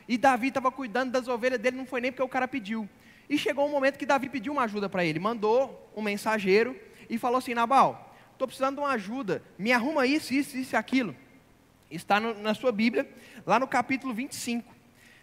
E 0.07 0.17
Davi 0.17 0.47
estava 0.47 0.71
cuidando 0.71 1.11
das 1.11 1.27
ovelhas 1.27 1.59
dele, 1.59 1.77
não 1.77 1.85
foi 1.85 2.01
nem 2.01 2.11
porque 2.11 2.23
o 2.23 2.27
cara 2.27 2.47
pediu. 2.47 2.89
E 3.29 3.37
chegou 3.37 3.67
um 3.67 3.71
momento 3.71 3.97
que 3.97 4.05
Davi 4.07 4.27
pediu 4.27 4.53
uma 4.53 4.63
ajuda 4.63 4.89
para 4.89 5.05
ele. 5.05 5.19
Mandou 5.19 5.91
um 5.95 6.01
mensageiro 6.01 6.75
e 7.07 7.17
falou 7.17 7.37
assim: 7.37 7.53
Nabal, 7.53 8.15
estou 8.31 8.47
precisando 8.47 8.75
de 8.75 8.81
uma 8.81 8.91
ajuda, 8.91 9.43
me 9.57 9.71
arruma 9.71 10.07
isso, 10.07 10.33
isso, 10.33 10.57
isso 10.57 10.75
aquilo. 10.75 11.15
Está 11.91 12.19
no, 12.19 12.33
na 12.39 12.55
sua 12.55 12.71
Bíblia, 12.71 13.07
lá 13.45 13.59
no 13.59 13.67
capítulo 13.67 14.13
25, 14.13 14.73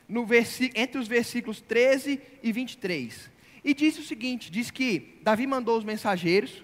no 0.09 0.27
entre 0.75 1.01
os 1.01 1.09
versículos 1.09 1.61
13 1.61 2.21
e 2.43 2.53
23. 2.53 3.31
E 3.65 3.75
disse 3.75 4.01
o 4.01 4.05
seguinte: 4.05 4.51
diz 4.51 4.71
que 4.71 5.19
Davi 5.23 5.47
mandou 5.47 5.77
os 5.77 5.85
mensageiros 5.85 6.63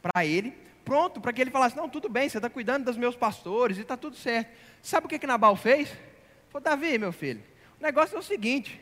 para 0.00 0.26
ele, 0.26 0.52
pronto 0.84 1.20
para 1.20 1.32
que 1.32 1.40
ele 1.40 1.50
falasse: 1.50 1.76
Não, 1.76 1.88
tudo 1.88 2.08
bem, 2.08 2.28
você 2.28 2.38
está 2.38 2.50
cuidando 2.50 2.84
dos 2.84 2.96
meus 2.96 3.16
pastores 3.16 3.78
e 3.78 3.82
está 3.82 3.96
tudo 3.96 4.16
certo. 4.16 4.50
Sabe 4.82 5.06
o 5.06 5.08
que, 5.08 5.18
que 5.18 5.26
Nabal 5.26 5.54
fez? 5.54 5.88
Falou: 6.50 6.64
Davi, 6.64 6.98
meu 6.98 7.12
filho, 7.12 7.42
o 7.78 7.82
negócio 7.82 8.16
é 8.16 8.18
o 8.18 8.22
seguinte: 8.22 8.80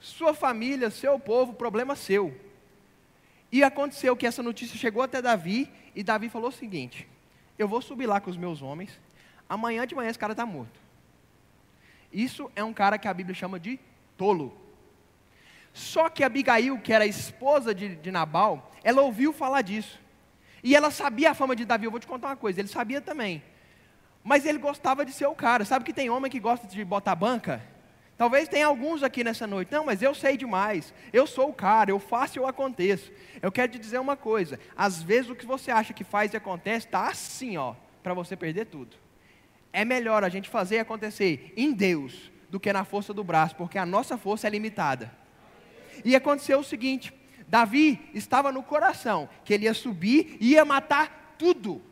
sua 0.00 0.32
família, 0.32 0.90
seu 0.90 1.18
povo, 1.18 1.52
problema 1.52 1.94
seu. 1.94 2.34
E 3.50 3.62
aconteceu 3.62 4.16
que 4.16 4.26
essa 4.26 4.42
notícia 4.42 4.78
chegou 4.78 5.02
até 5.02 5.22
Davi, 5.22 5.70
e 5.94 6.02
Davi 6.02 6.28
falou 6.28 6.48
o 6.48 6.52
seguinte: 6.52 7.06
Eu 7.58 7.68
vou 7.68 7.82
subir 7.82 8.06
lá 8.06 8.20
com 8.20 8.30
os 8.30 8.36
meus 8.36 8.62
homens, 8.62 8.98
amanhã 9.48 9.86
de 9.86 9.94
manhã 9.94 10.08
esse 10.08 10.18
cara 10.18 10.32
está 10.32 10.46
morto. 10.46 10.87
Isso 12.12 12.50
é 12.56 12.64
um 12.64 12.72
cara 12.72 12.98
que 12.98 13.08
a 13.08 13.14
Bíblia 13.14 13.34
chama 13.34 13.60
de 13.60 13.78
tolo. 14.16 14.56
Só 15.72 16.08
que 16.08 16.24
Abigail, 16.24 16.78
que 16.78 16.92
era 16.92 17.06
esposa 17.06 17.74
de, 17.74 17.94
de 17.96 18.10
Nabal, 18.10 18.72
ela 18.82 19.02
ouviu 19.02 19.32
falar 19.32 19.62
disso. 19.62 19.98
E 20.62 20.74
ela 20.74 20.90
sabia 20.90 21.30
a 21.30 21.34
fama 21.34 21.54
de 21.54 21.64
Davi. 21.64 21.84
Eu 21.84 21.90
vou 21.90 22.00
te 22.00 22.06
contar 22.06 22.28
uma 22.28 22.36
coisa, 22.36 22.60
ele 22.60 22.68
sabia 22.68 23.00
também. 23.00 23.42
Mas 24.24 24.44
ele 24.44 24.58
gostava 24.58 25.04
de 25.04 25.12
ser 25.12 25.26
o 25.26 25.34
cara. 25.34 25.64
Sabe 25.64 25.84
que 25.84 25.92
tem 25.92 26.10
homem 26.10 26.30
que 26.30 26.40
gosta 26.40 26.66
de 26.66 26.84
botar 26.84 27.14
banca? 27.14 27.62
Talvez 28.16 28.48
tenha 28.48 28.66
alguns 28.66 29.04
aqui 29.04 29.22
nessa 29.22 29.46
noite. 29.46 29.70
Não, 29.70 29.86
mas 29.86 30.02
eu 30.02 30.12
sei 30.12 30.36
demais. 30.36 30.92
Eu 31.12 31.26
sou 31.26 31.50
o 31.50 31.54
cara, 31.54 31.92
eu 31.92 32.00
faço 32.00 32.36
e 32.36 32.40
eu 32.40 32.46
aconteço. 32.46 33.12
Eu 33.40 33.52
quero 33.52 33.70
te 33.70 33.78
dizer 33.78 34.00
uma 34.00 34.16
coisa. 34.16 34.58
Às 34.76 35.00
vezes 35.00 35.30
o 35.30 35.36
que 35.36 35.46
você 35.46 35.70
acha 35.70 35.94
que 35.94 36.02
faz 36.02 36.34
e 36.34 36.36
acontece 36.36 36.86
está 36.86 37.06
assim, 37.06 37.56
ó, 37.56 37.74
para 38.02 38.14
você 38.14 38.36
perder 38.36 38.66
tudo. 38.66 38.96
É 39.72 39.84
melhor 39.84 40.24
a 40.24 40.28
gente 40.28 40.48
fazer 40.48 40.78
acontecer 40.78 41.52
em 41.56 41.72
Deus 41.72 42.30
do 42.50 42.58
que 42.58 42.72
na 42.72 42.84
força 42.84 43.12
do 43.12 43.22
braço, 43.22 43.54
porque 43.56 43.78
a 43.78 43.86
nossa 43.86 44.16
força 44.16 44.46
é 44.46 44.50
limitada. 44.50 45.12
E 46.04 46.16
aconteceu 46.16 46.58
o 46.60 46.64
seguinte: 46.64 47.12
Davi 47.46 48.00
estava 48.14 48.50
no 48.52 48.62
coração 48.62 49.28
que 49.44 49.52
ele 49.52 49.64
ia 49.64 49.74
subir 49.74 50.36
e 50.40 50.52
ia 50.52 50.64
matar 50.64 51.34
tudo. 51.38 51.82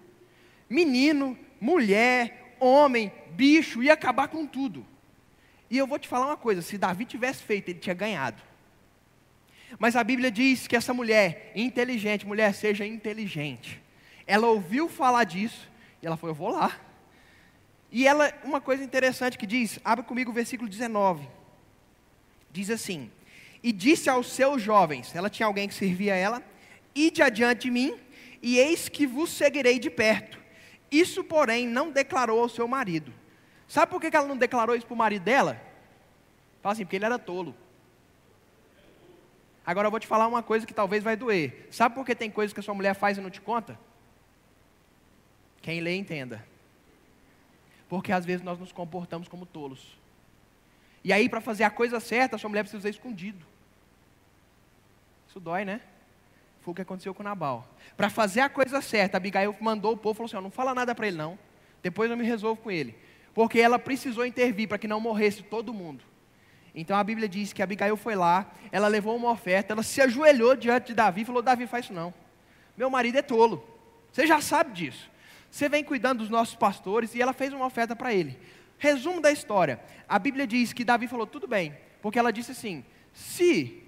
Menino, 0.68 1.38
mulher, 1.60 2.56
homem, 2.58 3.12
bicho, 3.30 3.82
ia 3.82 3.92
acabar 3.92 4.28
com 4.28 4.46
tudo. 4.46 4.84
E 5.70 5.76
eu 5.76 5.86
vou 5.86 5.98
te 5.98 6.08
falar 6.08 6.26
uma 6.26 6.36
coisa: 6.36 6.62
se 6.62 6.78
Davi 6.78 7.04
tivesse 7.04 7.42
feito, 7.42 7.68
ele 7.68 7.78
tinha 7.78 7.94
ganhado. 7.94 8.42
Mas 9.78 9.96
a 9.96 10.04
Bíblia 10.04 10.30
diz 10.30 10.66
que 10.66 10.76
essa 10.76 10.94
mulher, 10.94 11.52
inteligente, 11.54 12.26
mulher, 12.26 12.54
seja 12.54 12.86
inteligente. 12.86 13.82
Ela 14.26 14.46
ouviu 14.46 14.88
falar 14.88 15.24
disso 15.24 15.70
e 16.02 16.06
ela 16.06 16.16
falou: 16.16 16.30
Eu 16.30 16.38
vou 16.38 16.50
lá. 16.50 16.85
E 17.96 18.06
ela, 18.06 18.30
uma 18.44 18.60
coisa 18.60 18.84
interessante 18.84 19.38
que 19.38 19.46
diz, 19.46 19.80
abre 19.82 20.04
comigo 20.04 20.30
o 20.30 20.34
versículo 20.34 20.68
19. 20.68 21.26
Diz 22.52 22.68
assim: 22.68 23.10
E 23.62 23.72
disse 23.72 24.10
aos 24.10 24.30
seus 24.30 24.60
jovens, 24.60 25.14
ela 25.14 25.30
tinha 25.30 25.46
alguém 25.46 25.66
que 25.66 25.72
servia 25.72 26.12
a 26.12 26.16
ela: 26.16 26.42
Ide 26.94 27.22
adiante 27.22 27.62
de 27.62 27.70
mim, 27.70 27.98
e 28.42 28.58
eis 28.58 28.90
que 28.90 29.06
vos 29.06 29.30
seguirei 29.30 29.78
de 29.78 29.88
perto. 29.88 30.38
Isso, 30.90 31.24
porém, 31.24 31.66
não 31.66 31.90
declarou 31.90 32.42
ao 32.42 32.50
seu 32.50 32.68
marido. 32.68 33.14
Sabe 33.66 33.90
por 33.90 33.98
que 33.98 34.14
ela 34.14 34.28
não 34.28 34.36
declarou 34.36 34.76
isso 34.76 34.84
para 34.86 34.94
o 34.94 34.98
marido 34.98 35.22
dela? 35.22 35.58
Fala 36.60 36.74
assim, 36.74 36.84
porque 36.84 36.96
ele 36.96 37.06
era 37.06 37.18
tolo. 37.18 37.56
Agora 39.64 39.86
eu 39.86 39.90
vou 39.90 40.00
te 40.00 40.06
falar 40.06 40.26
uma 40.26 40.42
coisa 40.42 40.66
que 40.66 40.74
talvez 40.74 41.02
vai 41.02 41.16
doer. 41.16 41.66
Sabe 41.70 41.94
por 41.94 42.04
que 42.04 42.14
tem 42.14 42.30
coisas 42.30 42.52
que 42.52 42.60
a 42.60 42.62
sua 42.62 42.74
mulher 42.74 42.94
faz 42.94 43.16
e 43.16 43.22
não 43.22 43.30
te 43.30 43.40
conta? 43.40 43.80
Quem 45.62 45.80
lê, 45.80 45.96
entenda. 45.96 46.44
Porque 47.88 48.12
às 48.12 48.24
vezes 48.24 48.44
nós 48.44 48.58
nos 48.58 48.72
comportamos 48.72 49.28
como 49.28 49.46
tolos. 49.46 49.98
E 51.04 51.12
aí, 51.12 51.28
para 51.28 51.40
fazer 51.40 51.64
a 51.64 51.70
coisa 51.70 52.00
certa, 52.00 52.36
a 52.36 52.38
sua 52.38 52.48
mulher 52.48 52.62
precisa 52.62 52.82
ser 52.82 52.90
escondido. 52.90 53.46
Isso 55.28 55.38
dói, 55.38 55.64
né? 55.64 55.80
Foi 56.62 56.72
o 56.72 56.74
que 56.74 56.82
aconteceu 56.82 57.14
com 57.14 57.22
Nabal. 57.22 57.68
Para 57.96 58.10
fazer 58.10 58.40
a 58.40 58.48
coisa 58.48 58.80
certa, 58.80 59.16
Abigail 59.16 59.54
mandou 59.60 59.92
o 59.92 59.96
povo 59.96 60.14
falou 60.14 60.26
assim: 60.26 60.42
não 60.42 60.50
fala 60.50 60.74
nada 60.74 60.94
para 60.94 61.06
ele, 61.06 61.16
não. 61.16 61.38
Depois 61.82 62.10
eu 62.10 62.16
me 62.16 62.24
resolvo 62.24 62.60
com 62.60 62.70
ele 62.70 62.96
porque 63.36 63.60
ela 63.60 63.78
precisou 63.78 64.24
intervir 64.24 64.66
para 64.66 64.78
que 64.78 64.88
não 64.88 64.98
morresse 64.98 65.42
todo 65.42 65.74
mundo. 65.74 66.02
Então 66.74 66.96
a 66.96 67.04
Bíblia 67.04 67.28
diz 67.28 67.52
que 67.52 67.62
Abigail 67.62 67.94
foi 67.94 68.14
lá, 68.14 68.50
ela 68.72 68.88
levou 68.88 69.14
uma 69.14 69.30
oferta, 69.30 69.74
ela 69.74 69.82
se 69.82 70.00
ajoelhou 70.00 70.56
diante 70.56 70.86
de 70.86 70.94
Davi 70.94 71.20
e 71.20 71.24
falou: 71.26 71.42
Davi, 71.42 71.66
faz 71.66 71.84
isso 71.84 71.92
não. 71.92 72.14
Meu 72.74 72.88
marido 72.88 73.18
é 73.18 73.22
tolo. 73.22 73.62
Você 74.10 74.26
já 74.26 74.40
sabe 74.40 74.72
disso. 74.72 75.10
Você 75.56 75.70
vem 75.70 75.82
cuidando 75.82 76.18
dos 76.18 76.28
nossos 76.28 76.54
pastores 76.54 77.14
e 77.14 77.22
ela 77.22 77.32
fez 77.32 77.50
uma 77.50 77.64
oferta 77.64 77.96
para 77.96 78.12
ele. 78.12 78.38
Resumo 78.78 79.22
da 79.22 79.32
história: 79.32 79.80
a 80.06 80.18
Bíblia 80.18 80.46
diz 80.46 80.74
que 80.74 80.84
Davi 80.84 81.08
falou: 81.08 81.26
tudo 81.26 81.48
bem, 81.48 81.74
porque 82.02 82.18
ela 82.18 82.30
disse 82.30 82.52
assim: 82.52 82.84
se 83.14 83.82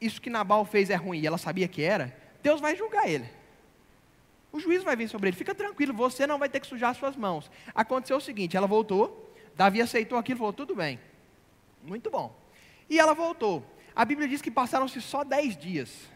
isso 0.00 0.20
que 0.20 0.30
Nabal 0.30 0.64
fez 0.64 0.88
é 0.88 0.94
ruim 0.94 1.18
e 1.18 1.26
ela 1.26 1.36
sabia 1.36 1.66
que 1.66 1.82
era, 1.82 2.16
Deus 2.44 2.60
vai 2.60 2.76
julgar 2.76 3.08
ele 3.08 3.28
o 4.52 4.60
juiz 4.60 4.84
vai 4.84 4.94
vir 4.94 5.08
sobre 5.08 5.30
ele. 5.30 5.36
Fica 5.36 5.54
tranquilo, 5.54 5.94
você 5.94 6.26
não 6.26 6.38
vai 6.38 6.48
ter 6.48 6.60
que 6.60 6.66
sujar 6.66 6.94
suas 6.94 7.16
mãos. 7.16 7.50
Aconteceu 7.74 8.18
o 8.18 8.20
seguinte: 8.20 8.56
ela 8.56 8.66
voltou, 8.66 9.34
Davi 9.56 9.80
aceitou 9.80 10.18
aquilo 10.18 10.36
e 10.36 10.38
falou: 10.38 10.52
tudo 10.52 10.76
bem, 10.76 11.00
muito 11.82 12.08
bom. 12.10 12.38
E 12.88 13.00
ela 13.00 13.14
voltou. 13.14 13.66
A 13.96 14.04
Bíblia 14.04 14.28
diz 14.28 14.40
que 14.40 14.50
passaram-se 14.50 15.00
só 15.00 15.24
dez 15.24 15.56
dias. 15.56 16.08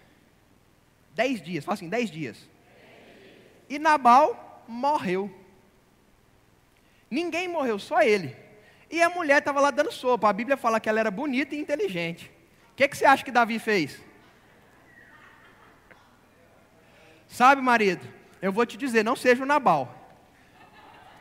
Dez 1.14 1.42
dias, 1.42 1.64
fala 1.64 1.74
assim: 1.74 1.88
dez 1.88 2.11
dias. 2.11 2.55
E 3.68 3.78
Nabal 3.78 4.64
morreu. 4.66 5.30
Ninguém 7.10 7.48
morreu, 7.48 7.78
só 7.78 8.02
ele. 8.02 8.36
E 8.90 9.02
a 9.02 9.10
mulher 9.10 9.38
estava 9.38 9.60
lá 9.60 9.70
dando 9.70 9.92
sopa. 9.92 10.28
A 10.28 10.32
Bíblia 10.32 10.56
fala 10.56 10.80
que 10.80 10.88
ela 10.88 11.00
era 11.00 11.10
bonita 11.10 11.54
e 11.54 11.58
inteligente. 11.58 12.30
O 12.72 12.76
que, 12.76 12.86
que 12.88 12.96
você 12.96 13.04
acha 13.04 13.24
que 13.24 13.30
Davi 13.30 13.58
fez? 13.58 14.00
Sabe, 17.28 17.60
marido? 17.60 18.16
eu 18.40 18.52
vou 18.52 18.64
te 18.64 18.76
dizer, 18.76 19.04
não 19.04 19.16
seja 19.16 19.42
o 19.42 19.46
Nabal. 19.46 19.92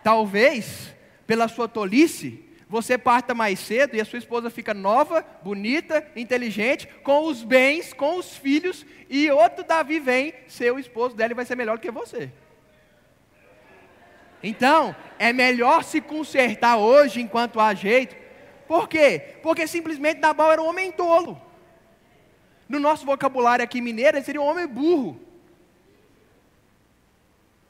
Talvez, 0.03 0.93
pela 1.25 1.47
sua 1.47 1.67
tolice, 1.67 2.44
você 2.67 2.97
parta 2.97 3.33
mais 3.33 3.59
cedo 3.59 3.95
e 3.95 4.01
a 4.01 4.05
sua 4.05 4.19
esposa 4.19 4.49
fica 4.49 4.73
nova, 4.73 5.25
bonita, 5.43 6.05
inteligente, 6.15 6.87
com 7.03 7.25
os 7.25 7.43
bens, 7.43 7.93
com 7.93 8.17
os 8.17 8.35
filhos, 8.35 8.85
e 9.09 9.29
outro 9.29 9.63
Davi 9.63 9.99
vem 9.99 10.33
ser 10.47 10.71
o 10.73 10.79
esposo 10.79 11.15
dela 11.15 11.33
vai 11.33 11.45
ser 11.45 11.55
melhor 11.55 11.79
que 11.79 11.91
você. 11.91 12.31
Então, 14.41 14.95
é 15.17 15.31
melhor 15.31 15.83
se 15.83 16.01
consertar 16.01 16.77
hoje 16.77 17.21
enquanto 17.21 17.59
há 17.59 17.73
jeito. 17.73 18.15
Por 18.67 18.87
quê? 18.87 19.35
Porque 19.41 19.67
simplesmente 19.67 20.19
Nabal 20.19 20.51
era 20.51 20.61
um 20.61 20.67
homem 20.67 20.91
tolo. 20.91 21.41
No 22.67 22.79
nosso 22.79 23.05
vocabulário 23.05 23.63
aqui 23.63 23.79
mineiro, 23.79 24.17
ele 24.17 24.25
seria 24.25 24.41
um 24.41 24.45
homem 24.45 24.67
burro 24.67 25.25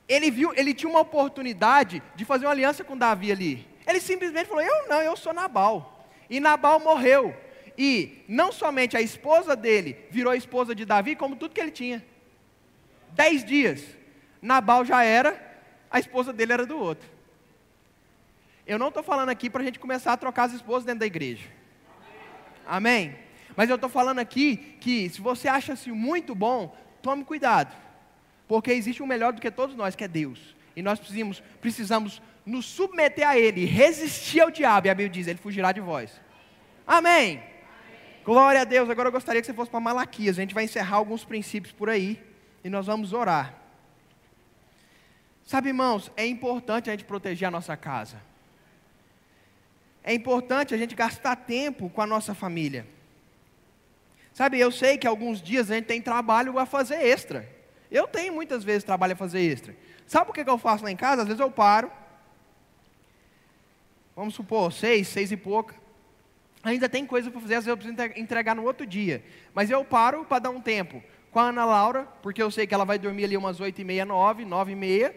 ele 0.07 0.29
viu, 0.29 0.53
ele 0.55 0.73
tinha 0.73 0.89
uma 0.89 0.99
oportunidade 0.99 2.01
de 2.15 2.25
fazer 2.25 2.45
uma 2.45 2.51
aliança 2.51 2.83
com 2.83 2.97
Davi 2.97 3.31
ali. 3.31 3.67
Ele 3.87 3.99
simplesmente 3.99 4.47
falou: 4.47 4.63
Eu 4.63 4.87
não, 4.87 5.01
eu 5.01 5.15
sou 5.15 5.33
Nabal. 5.33 6.07
E 6.29 6.39
Nabal 6.39 6.79
morreu. 6.79 7.35
E 7.77 8.23
não 8.27 8.51
somente 8.51 8.95
a 8.95 9.01
esposa 9.01 9.55
dele 9.55 9.97
virou 10.09 10.33
esposa 10.33 10.73
de 10.73 10.85
Davi, 10.85 11.15
como 11.15 11.35
tudo 11.35 11.53
que 11.53 11.59
ele 11.59 11.71
tinha. 11.71 12.05
Dez 13.11 13.43
dias. 13.43 13.83
Nabal 14.41 14.85
já 14.85 15.03
era, 15.03 15.59
a 15.89 15.99
esposa 15.99 16.31
dele 16.31 16.53
era 16.53 16.65
do 16.65 16.77
outro. 16.77 17.09
Eu 18.65 18.79
não 18.79 18.87
estou 18.87 19.03
falando 19.03 19.29
aqui 19.29 19.49
para 19.49 19.61
a 19.61 19.65
gente 19.65 19.79
começar 19.79 20.13
a 20.13 20.17
trocar 20.17 20.45
as 20.45 20.53
esposas 20.53 20.85
dentro 20.85 21.01
da 21.01 21.05
igreja. 21.05 21.47
Amém? 22.65 23.15
Mas 23.55 23.69
eu 23.69 23.75
estou 23.75 23.89
falando 23.89 24.19
aqui 24.19 24.57
que 24.79 25.09
se 25.09 25.21
você 25.21 25.47
acha 25.47 25.73
assim 25.73 25.91
muito 25.91 26.33
bom, 26.33 26.75
tome 27.01 27.23
cuidado. 27.23 27.75
Porque 28.47 28.71
existe 28.71 29.01
um 29.01 29.07
melhor 29.07 29.33
do 29.33 29.41
que 29.41 29.49
todos 29.51 29.75
nós, 29.75 29.95
que 29.95 30.03
é 30.03 30.07
Deus. 30.07 30.55
E 30.75 30.81
nós 30.81 30.99
precisamos, 30.99 31.43
precisamos 31.61 32.21
nos 32.45 32.65
submeter 32.65 33.27
a 33.27 33.37
Ele, 33.37 33.65
resistir 33.65 34.41
ao 34.41 34.51
diabo. 34.51 34.87
E 34.87 34.89
a 34.89 34.93
Bíblia 34.93 35.09
diz: 35.09 35.27
Ele 35.27 35.39
fugirá 35.39 35.71
de 35.71 35.81
vós. 35.81 36.21
Amém. 36.85 37.41
Glória 38.23 38.61
a 38.61 38.63
Deus. 38.63 38.89
Agora 38.89 39.07
eu 39.07 39.11
gostaria 39.11 39.41
que 39.41 39.45
você 39.45 39.53
fosse 39.53 39.71
para 39.71 39.79
Malaquias. 39.79 40.37
A 40.37 40.41
gente 40.41 40.53
vai 40.53 40.63
encerrar 40.63 40.97
alguns 40.97 41.23
princípios 41.23 41.73
por 41.73 41.89
aí. 41.89 42.21
E 42.63 42.69
nós 42.69 42.87
vamos 42.87 43.13
orar. 43.13 43.53
Sabe, 45.45 45.69
irmãos, 45.69 46.11
é 46.17 46.25
importante 46.25 46.89
a 46.89 46.93
gente 46.93 47.05
proteger 47.05 47.47
a 47.47 47.51
nossa 47.51 47.77
casa. 47.77 48.19
É 50.03 50.13
importante 50.13 50.73
a 50.73 50.77
gente 50.77 50.95
gastar 50.95 51.35
tempo 51.35 51.89
com 51.89 52.01
a 52.01 52.07
nossa 52.07 52.33
família. 52.33 52.87
Sabe, 54.33 54.59
eu 54.59 54.71
sei 54.71 54.97
que 54.97 55.07
alguns 55.07 55.41
dias 55.41 55.71
a 55.71 55.75
gente 55.75 55.85
tem 55.85 56.01
trabalho 56.01 56.59
a 56.59 56.65
fazer 56.65 56.95
extra. 56.95 57.47
Eu 57.91 58.07
tenho 58.07 58.33
muitas 58.33 58.63
vezes 58.63 58.83
trabalho 58.83 59.13
a 59.13 59.15
fazer 59.15 59.39
extra. 59.39 59.75
Sabe 60.05 60.29
o 60.29 60.33
que 60.33 60.47
eu 60.47 60.57
faço 60.57 60.83
lá 60.83 60.91
em 60.91 60.95
casa? 60.95 61.21
Às 61.21 61.27
vezes 61.27 61.39
eu 61.39 61.49
paro. 61.49 61.91
Vamos 64.15 64.33
supor, 64.33 64.71
seis, 64.71 65.07
seis 65.07 65.31
e 65.31 65.37
pouca. 65.37 65.75
Ainda 66.63 66.89
tem 66.89 67.05
coisa 67.05 67.29
para 67.29 67.41
fazer, 67.41 67.55
às 67.55 67.65
vezes 67.65 67.67
eu 67.67 67.77
preciso 67.77 68.19
entregar 68.19 68.55
no 68.55 68.63
outro 68.63 68.85
dia. 68.85 69.23
Mas 69.53 69.69
eu 69.69 69.83
paro 69.83 70.25
para 70.25 70.39
dar 70.39 70.49
um 70.49 70.61
tempo 70.61 71.03
com 71.31 71.39
a 71.39 71.49
Ana 71.49 71.65
Laura, 71.65 72.07
porque 72.21 72.41
eu 72.41 72.49
sei 72.49 72.65
que 72.65 72.73
ela 72.73 72.85
vai 72.85 72.97
dormir 72.97 73.25
ali 73.25 73.37
umas 73.37 73.59
oito 73.59 73.79
e 73.81 73.83
meia, 73.83 74.05
nove, 74.05 74.45
nove 74.45 74.71
e 74.71 74.75
meia 74.75 75.15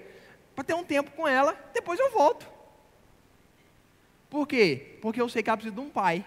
para 0.59 0.65
ter 0.65 0.75
um 0.75 0.83
tempo 0.83 1.13
com 1.13 1.29
ela, 1.29 1.57
depois 1.73 2.01
eu 2.01 2.11
volto. 2.11 2.45
Por 4.29 4.45
quê? 4.45 4.99
Porque 5.01 5.21
eu 5.23 5.29
sei 5.29 5.41
que 5.41 5.49
ela 5.49 5.57
precisa 5.57 5.73
de 5.73 5.81
um 5.81 5.89
pai. 5.89 6.27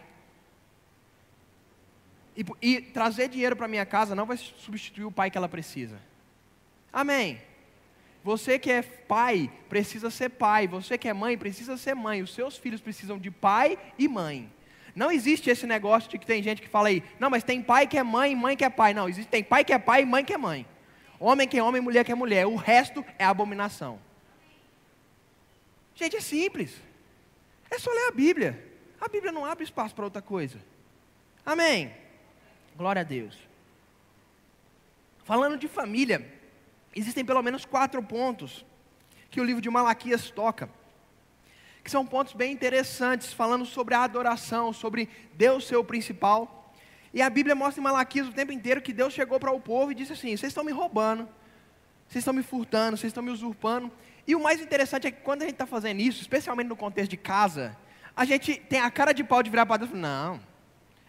E, 2.38 2.46
e 2.62 2.82
trazer 2.82 3.28
dinheiro 3.28 3.58
para 3.58 3.68
minha 3.68 3.86
casa 3.86 4.16
não 4.16 4.26
vai 4.26 4.38
substituir 4.38 5.04
o 5.04 5.12
pai 5.12 5.30
que 5.30 5.38
ela 5.38 5.50
precisa. 5.50 6.00
Amém. 6.94 7.42
Você 8.24 8.60
que 8.60 8.72
é 8.72 8.82
pai, 8.82 9.52
precisa 9.68 10.10
ser 10.10 10.30
pai. 10.30 10.68
Você 10.68 10.98
que 10.98 11.08
é 11.08 11.14
mãe, 11.14 11.38
precisa 11.38 11.76
ser 11.78 11.96
mãe. 11.96 12.22
Os 12.22 12.34
seus 12.34 12.58
filhos 12.58 12.82
precisam 12.82 13.18
de 13.18 13.32
pai 13.32 13.78
e 13.98 14.08
mãe. 14.08 14.52
Não 14.96 15.12
existe 15.12 15.50
esse 15.50 15.66
negócio 15.66 16.10
de 16.10 16.18
que 16.18 16.26
tem 16.26 16.44
gente 16.44 16.62
que 16.62 16.68
fala 16.68 16.90
aí, 16.90 17.02
não, 17.20 17.30
mas 17.30 17.44
tem 17.44 17.62
pai 17.62 17.88
que 17.88 17.98
é 17.98 18.04
mãe, 18.04 18.36
mãe 18.36 18.58
que 18.58 18.66
é 18.66 18.70
pai. 18.70 18.94
Não, 18.94 19.08
existe, 19.08 19.30
tem 19.30 19.44
pai 19.44 19.64
que 19.64 19.74
é 19.74 19.80
pai 19.80 20.02
e 20.02 20.06
mãe 20.06 20.24
que 20.24 20.34
é 20.34 20.38
mãe. 20.38 20.66
Homem 21.20 21.48
que 21.48 21.58
é 21.58 21.64
homem, 21.64 21.82
mulher 21.82 22.04
que 22.04 22.12
é 22.12 22.16
mulher. 22.16 22.46
O 22.46 22.56
resto 22.56 23.06
é 23.18 23.24
abominação. 23.24 24.00
Gente, 25.96 26.18
é 26.18 26.22
simples. 26.22 26.76
É 27.70 27.78
só 27.80 27.92
ler 27.92 28.08
a 28.08 28.12
Bíblia. 28.12 28.72
A 29.00 29.08
Bíblia 29.08 29.32
não 29.32 29.46
abre 29.46 29.64
espaço 29.64 29.96
para 29.96 30.06
outra 30.06 30.22
coisa. 30.22 30.60
Amém. 31.46 31.94
Glória 32.76 33.02
a 33.02 33.04
Deus. 33.04 33.38
Falando 35.24 35.58
de 35.58 35.68
família, 35.68 36.28
existem 36.96 37.24
pelo 37.24 37.42
menos 37.42 37.66
quatro 37.66 38.02
pontos 38.02 38.66
que 39.30 39.40
o 39.40 39.44
livro 39.44 39.62
de 39.62 39.70
Malaquias 39.70 40.30
toca, 40.30 40.70
que 41.84 41.90
são 41.90 42.06
pontos 42.06 42.34
bem 42.34 42.52
interessantes, 42.52 43.34
falando 43.34 43.66
sobre 43.66 43.96
a 43.96 44.04
adoração, 44.04 44.72
sobre 44.74 45.10
Deus 45.34 45.66
ser 45.66 45.78
o 45.78 45.84
principal. 45.84 46.74
E 47.14 47.22
a 47.22 47.30
Bíblia 47.30 47.56
mostra 47.56 47.80
em 47.80 47.84
Malaquias 47.84 48.28
o 48.28 48.34
tempo 48.34 48.52
inteiro 48.52 48.82
que 48.82 48.94
Deus 48.94 49.14
chegou 49.14 49.40
para 49.40 49.52
o 49.52 49.60
povo 49.60 49.92
e 49.92 49.96
disse 49.96 50.14
assim: 50.14 50.36
vocês 50.36 50.52
estão 50.52 50.64
me 50.64 50.72
roubando, 50.72 51.28
vocês 52.08 52.22
estão 52.22 52.34
me 52.34 52.44
furtando, 52.44 52.98
vocês 52.98 53.10
estão 53.10 53.24
me 53.24 53.32
usurpando, 53.32 53.92
e 54.28 54.36
o 54.36 54.42
mais 54.42 54.62
interessante 54.62 55.08
é 55.08 55.12
que 55.12 55.22
quando 55.22 55.42
a 55.42 55.46
gente 55.46 55.56
está 55.56 55.66
fazendo 55.66 56.00
isso, 56.00 56.22
especialmente 56.22 56.68
no 56.68 56.76
contexto 56.76 57.12
de 57.12 57.18
casa, 57.18 57.76
a 58.16 58.26
gente 58.26 58.56
tem 58.56 58.80
a 58.80 58.92
cara 58.92 59.14
de 59.14 59.24
pau 59.24 59.42
de 59.42 59.50
virar 59.50 59.66
para 59.66 59.78
Deus 59.78 59.92
e 59.92 59.96
não, 59.96 60.40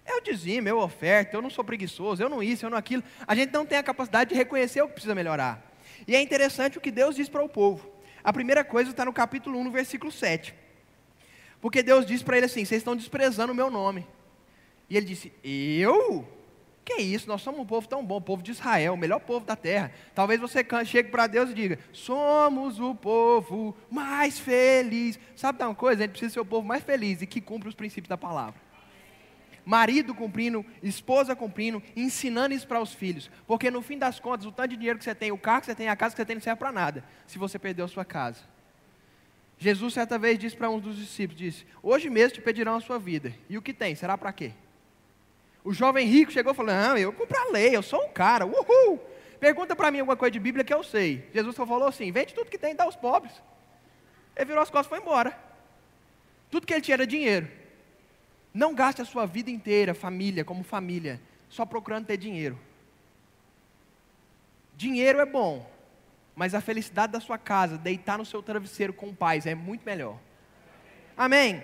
eu 0.07 0.20
dizimo, 0.20 0.68
eu 0.68 0.78
oferto, 0.78 1.35
eu 1.35 1.43
não 1.43 1.51
sou 1.51 1.62
preguiçoso, 1.62 2.22
eu 2.22 2.28
não 2.28 2.43
isso, 2.43 2.66
eu 2.66 2.70
não 2.70 2.76
aquilo. 2.76 3.03
A 3.26 3.35
gente 3.35 3.53
não 3.53 3.64
tem 3.64 3.78
a 3.78 3.83
capacidade 3.83 4.30
de 4.30 4.37
reconhecer 4.37 4.83
o 4.83 4.89
que 4.89 4.95
precisa 4.95 5.14
melhorar. 5.14 5.71
E 6.07 6.16
é 6.16 6.20
interessante 6.20 6.78
o 6.78 6.80
que 6.80 6.90
Deus 6.90 7.16
diz 7.16 7.28
para 7.28 7.42
o 7.42 7.48
povo. 7.48 7.90
A 8.24 8.32
primeira 8.32 8.64
coisa 8.64 8.90
está 8.90 9.05
no 9.05 9.12
capítulo 9.12 9.59
1, 9.59 9.64
no 9.64 9.70
versículo 9.70 10.11
7. 10.11 10.55
Porque 11.61 11.82
Deus 11.82 12.05
diz 12.05 12.22
para 12.22 12.36
ele 12.36 12.46
assim: 12.46 12.64
vocês 12.64 12.80
estão 12.80 12.96
desprezando 12.96 13.53
o 13.53 13.57
meu 13.57 13.70
nome. 13.70 14.07
E 14.88 14.96
ele 14.96 15.07
disse: 15.07 15.32
Eu? 15.42 16.26
Que 16.84 16.94
isso, 16.94 17.28
nós 17.28 17.40
somos 17.40 17.61
um 17.61 17.64
povo 17.64 17.86
tão 17.86 18.05
bom, 18.05 18.16
o 18.16 18.20
povo 18.20 18.42
de 18.42 18.50
Israel, 18.50 18.94
o 18.94 18.96
melhor 18.96 19.20
povo 19.20 19.46
da 19.46 19.55
terra. 19.55 19.92
Talvez 20.16 20.40
você 20.40 20.66
chegue 20.84 21.11
para 21.11 21.28
Deus 21.28 21.50
e 21.50 21.55
diga: 21.55 21.78
Somos 21.92 22.80
o 22.80 22.94
povo 22.94 23.76
mais 23.88 24.38
feliz. 24.38 25.18
Sabe 25.36 25.59
de 25.59 25.64
uma 25.64 25.74
coisa? 25.74 26.03
A 26.03 26.07
gente 26.07 26.11
precisa 26.12 26.34
ser 26.34 26.40
o 26.40 26.44
povo 26.44 26.66
mais 26.66 26.82
feliz 26.82 27.22
e 27.22 27.26
que 27.26 27.40
cumpre 27.40 27.68
os 27.68 27.74
princípios 27.74 28.09
da 28.09 28.18
palavra. 28.18 28.61
Marido 29.64 30.14
cumprindo, 30.14 30.64
esposa 30.82 31.36
cumprindo, 31.36 31.82
ensinando 31.94 32.54
isso 32.54 32.66
para 32.66 32.80
os 32.80 32.92
filhos. 32.92 33.30
Porque 33.46 33.70
no 33.70 33.80
fim 33.80 33.96
das 33.96 34.18
contas, 34.18 34.46
o 34.46 34.52
tanto 34.52 34.70
de 34.70 34.76
dinheiro 34.76 34.98
que 34.98 35.04
você 35.04 35.14
tem, 35.14 35.30
o 35.30 35.38
carro 35.38 35.60
que 35.60 35.66
você 35.66 35.74
tem, 35.74 35.88
a 35.88 35.96
casa 35.96 36.14
que 36.14 36.20
você 36.20 36.26
tem, 36.26 36.36
não 36.36 36.42
serve 36.42 36.58
para 36.58 36.72
nada, 36.72 37.04
se 37.26 37.38
você 37.38 37.58
perdeu 37.58 37.84
a 37.84 37.88
sua 37.88 38.04
casa. 38.04 38.40
Jesus 39.58 39.94
certa 39.94 40.18
vez 40.18 40.38
disse 40.38 40.56
para 40.56 40.68
um 40.68 40.80
dos 40.80 40.96
discípulos: 40.96 41.38
disse, 41.38 41.66
Hoje 41.82 42.10
mesmo 42.10 42.34
te 42.34 42.40
pedirão 42.40 42.76
a 42.76 42.80
sua 42.80 42.98
vida. 42.98 43.32
E 43.48 43.56
o 43.56 43.62
que 43.62 43.72
tem? 43.72 43.94
Será 43.94 44.18
para 44.18 44.32
quê? 44.32 44.52
O 45.64 45.72
jovem 45.72 46.06
rico 46.06 46.32
chegou 46.32 46.52
e 46.52 46.56
falou: 46.56 46.74
Não, 46.74 46.98
eu 46.98 47.12
cumpro 47.12 47.38
a 47.38 47.52
lei, 47.52 47.76
eu 47.76 47.82
sou 47.82 48.04
um 48.04 48.08
cara, 48.12 48.44
uhul. 48.44 49.00
Pergunta 49.38 49.76
para 49.76 49.90
mim 49.90 50.00
alguma 50.00 50.16
coisa 50.16 50.32
de 50.32 50.40
Bíblia 50.40 50.64
que 50.64 50.74
eu 50.74 50.82
sei. 50.82 51.28
Jesus 51.32 51.54
só 51.54 51.64
falou 51.64 51.86
assim: 51.86 52.10
Vende 52.10 52.34
tudo 52.34 52.50
que 52.50 52.58
tem 52.58 52.72
e 52.72 52.74
dá 52.74 52.84
aos 52.84 52.96
pobres. 52.96 53.32
Ele 54.34 54.46
virou 54.46 54.62
as 54.62 54.70
costas 54.70 54.86
e 54.86 54.88
foi 54.88 54.98
embora. 54.98 55.38
Tudo 56.50 56.66
que 56.66 56.72
ele 56.72 56.80
tinha 56.80 56.96
era 56.96 57.06
dinheiro. 57.06 57.48
Não 58.53 58.74
gaste 58.74 59.00
a 59.00 59.05
sua 59.05 59.26
vida 59.26 59.50
inteira, 59.50 59.94
família, 59.94 60.44
como 60.44 60.62
família, 60.62 61.20
só 61.48 61.64
procurando 61.64 62.07
ter 62.07 62.16
dinheiro. 62.16 62.59
Dinheiro 64.76 65.20
é 65.20 65.26
bom, 65.26 65.70
mas 66.34 66.55
a 66.55 66.61
felicidade 66.61 67.12
da 67.12 67.20
sua 67.20 67.38
casa, 67.38 67.78
deitar 67.78 68.18
no 68.18 68.24
seu 68.24 68.42
travesseiro 68.42 68.92
com 68.92 69.14
paz, 69.14 69.46
é 69.46 69.55
muito 69.55 69.84
melhor. 69.84 70.18
Amém? 71.16 71.62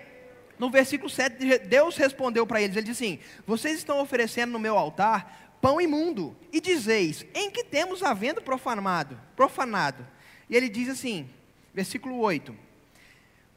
no 0.59 0.69
versículo 0.69 1.09
7, 1.09 1.59
Deus 1.61 1.97
respondeu 1.97 2.47
para 2.47 2.61
eles: 2.61 2.77
Ele 2.77 2.87
disse 2.87 3.05
assim: 3.05 3.19
Vocês 3.47 3.79
estão 3.79 4.01
oferecendo 4.01 4.53
no 4.53 4.59
meu 4.59 4.77
altar 4.77 5.57
pão 5.61 5.81
imundo, 5.81 6.37
e 6.53 6.61
dizeis: 6.61 7.25
Em 7.35 7.51
que 7.51 7.65
temos 7.65 8.03
havendo 8.03 8.43
profanado? 8.43 9.19
profanado? 9.37 10.07
E 10.51 10.57
ele 10.57 10.69
diz 10.69 10.89
assim, 10.89 11.29
versículo 11.73 12.19
8: 12.19 12.55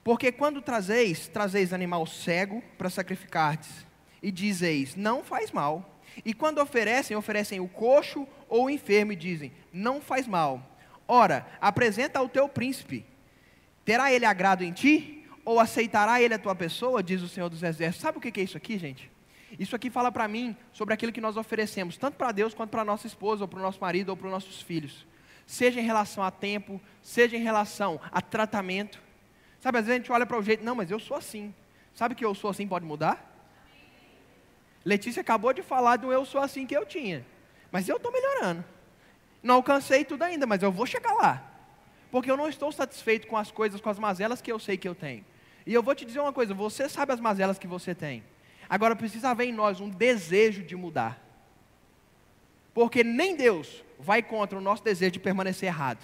Porque 0.04 0.32
quando 0.32 0.62
trazeis, 0.62 1.28
trazeis 1.28 1.74
animal 1.74 2.06
cego 2.06 2.64
para 2.78 2.90
sacrificardes, 2.90 3.86
e 4.22 4.32
dizeis: 4.32 4.96
Não 4.96 5.24
faz 5.24 5.52
mal. 5.52 6.00
E 6.26 6.34
quando 6.34 6.60
oferecem, 6.60 7.16
oferecem 7.16 7.60
o 7.60 7.68
coxo 7.68 8.28
ou 8.50 8.66
o 8.66 8.70
enfermo, 8.70 9.12
e 9.12 9.16
dizem: 9.16 9.52
Não 9.72 10.02
faz 10.02 10.28
mal. 10.28 10.78
Ora, 11.08 11.46
apresenta 11.60 12.20
ao 12.20 12.30
teu 12.30 12.48
príncipe, 12.48 13.06
terá 13.84 14.12
ele 14.12 14.26
agrado 14.26 14.64
em 14.64 14.72
ti? 14.72 15.22
ou 15.44 15.60
aceitará 15.60 16.22
ele 16.22 16.34
a 16.34 16.40
tua 16.40 16.56
pessoa, 16.56 17.02
diz 17.02 17.22
o 17.22 17.28
Senhor 17.28 17.50
dos 17.50 17.64
Exércitos. 17.64 18.02
Sabe 18.02 18.18
o 18.18 18.22
que 18.22 18.40
é 18.40 18.44
isso 18.44 18.58
aqui, 18.58 18.78
gente? 18.78 19.12
Isso 19.60 19.76
aqui 19.76 19.90
fala 19.90 20.12
para 20.12 20.28
mim 20.28 20.56
sobre 20.72 20.94
aquilo 20.94 21.12
que 21.12 21.20
nós 21.20 21.36
oferecemos, 21.36 21.98
tanto 21.98 22.16
para 22.16 22.32
Deus 22.32 22.54
quanto 22.54 22.70
para 22.70 22.86
nossa 22.86 23.08
esposa, 23.08 23.44
ou 23.44 23.48
para 23.48 23.60
o 23.60 23.62
nosso 23.62 23.82
marido, 23.82 24.10
ou 24.10 24.18
para 24.18 24.28
os 24.28 24.32
nossos 24.32 24.62
filhos. 24.62 25.06
Seja 25.46 25.82
em 25.82 25.84
relação 25.84 26.24
a 26.24 26.32
tempo, 26.32 26.80
seja 27.02 27.36
em 27.36 27.44
relação 27.44 28.00
a 28.12 28.22
tratamento. 28.22 29.02
Sabe, 29.62 29.78
às 29.78 29.86
vezes 29.86 29.96
a 29.96 30.02
gente 30.02 30.12
olha 30.12 30.26
para 30.26 30.38
o 30.38 30.44
jeito, 30.44 30.66
não, 30.66 30.76
mas 30.76 30.90
eu 30.90 31.00
sou 31.00 31.16
assim. 31.16 31.54
Sabe 31.94 32.16
que 32.16 32.26
eu 32.26 32.34
sou 32.34 32.50
assim 32.50 32.68
pode 32.68 32.84
mudar? 32.84 33.30
Letícia 34.84 35.22
acabou 35.22 35.54
de 35.54 35.62
falar 35.62 35.98
do 35.98 36.12
eu 36.12 36.26
sou 36.26 36.42
assim 36.42 36.66
que 36.66 36.76
eu 36.76 36.84
tinha. 36.84 37.24
Mas 37.72 37.88
eu 37.88 37.98
estou 37.98 38.12
melhorando. 38.12 38.66
Não 39.44 39.56
alcancei 39.56 40.04
tudo 40.04 40.24
ainda, 40.24 40.48
mas 40.48 40.64
eu 40.64 40.72
vou 40.72 40.88
chegar 40.88 41.14
lá. 41.14 41.48
Porque 42.10 42.30
eu 42.30 42.36
não 42.36 42.50
estou 42.50 42.72
satisfeito 42.72 43.28
com 43.28 43.38
as 43.38 43.52
coisas, 43.52 43.80
com 43.80 43.90
as 43.90 44.00
mazelas 44.00 44.42
que 44.42 44.52
eu 44.52 44.58
sei 44.58 44.78
que 44.78 44.88
eu 44.88 44.96
tenho. 44.96 45.24
E 45.66 45.74
eu 45.74 45.84
vou 45.84 45.94
te 45.94 46.06
dizer 46.06 46.20
uma 46.20 46.34
coisa: 46.34 46.56
você 46.56 46.90
sabe 46.90 47.14
as 47.14 47.20
mazelas 47.20 47.60
que 47.60 47.68
você 47.68 47.94
tem. 47.94 48.24
Agora 48.68 48.96
precisa 48.96 49.30
haver 49.30 49.46
em 49.46 49.54
nós 49.54 49.80
um 49.80 49.90
desejo 49.90 50.64
de 50.64 50.76
mudar. 50.76 51.22
Porque 52.74 53.04
nem 53.04 53.36
Deus 53.36 53.84
vai 54.00 54.24
contra 54.24 54.58
o 54.58 54.62
nosso 54.62 54.84
desejo 54.84 55.12
de 55.12 55.20
permanecer 55.20 55.68
errado. 55.68 56.00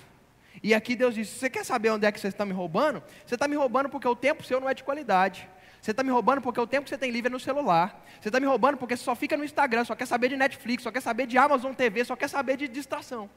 E 0.62 0.74
aqui 0.74 0.96
Deus 0.96 1.16
diz: 1.16 1.30
você 1.30 1.50
quer 1.50 1.64
saber 1.64 1.90
onde 1.90 2.06
é 2.06 2.12
que 2.12 2.20
você 2.20 2.28
está 2.28 2.46
me 2.46 2.54
roubando? 2.54 3.02
Você 3.26 3.36
está 3.36 3.48
me 3.48 3.56
roubando 3.56 3.90
porque 3.90 4.08
o 4.08 4.16
tempo 4.16 4.44
seu 4.44 4.60
não 4.60 4.70
é 4.70 4.74
de 4.74 4.84
qualidade. 4.84 5.48
Você 5.82 5.92
está 5.92 6.04
me 6.04 6.10
roubando 6.10 6.42
porque 6.42 6.60
o 6.60 6.68
tempo 6.68 6.84
que 6.84 6.90
você 6.90 6.98
tem 6.98 7.12
livre 7.12 7.30
é 7.30 7.32
no 7.32 7.40
celular. 7.40 8.04
Você 8.20 8.30
está 8.30 8.40
me 8.40 8.46
roubando 8.46 8.78
porque 8.78 8.98
você 8.98 9.04
só 9.04 9.16
fica 9.16 9.38
no 9.38 9.46
Instagram, 9.46 9.86
só 9.86 9.96
quer 9.96 10.06
saber 10.06 10.30
de 10.30 10.38
Netflix, 10.38 10.84
só 10.84 10.92
quer 10.92 11.02
saber 11.02 11.28
de 11.28 11.38
Amazon 11.38 11.74
TV, 11.74 12.04
só 12.04 12.16
quer 12.16 12.28
saber 12.28 12.58
de 12.58 12.68
distração. 12.68 13.30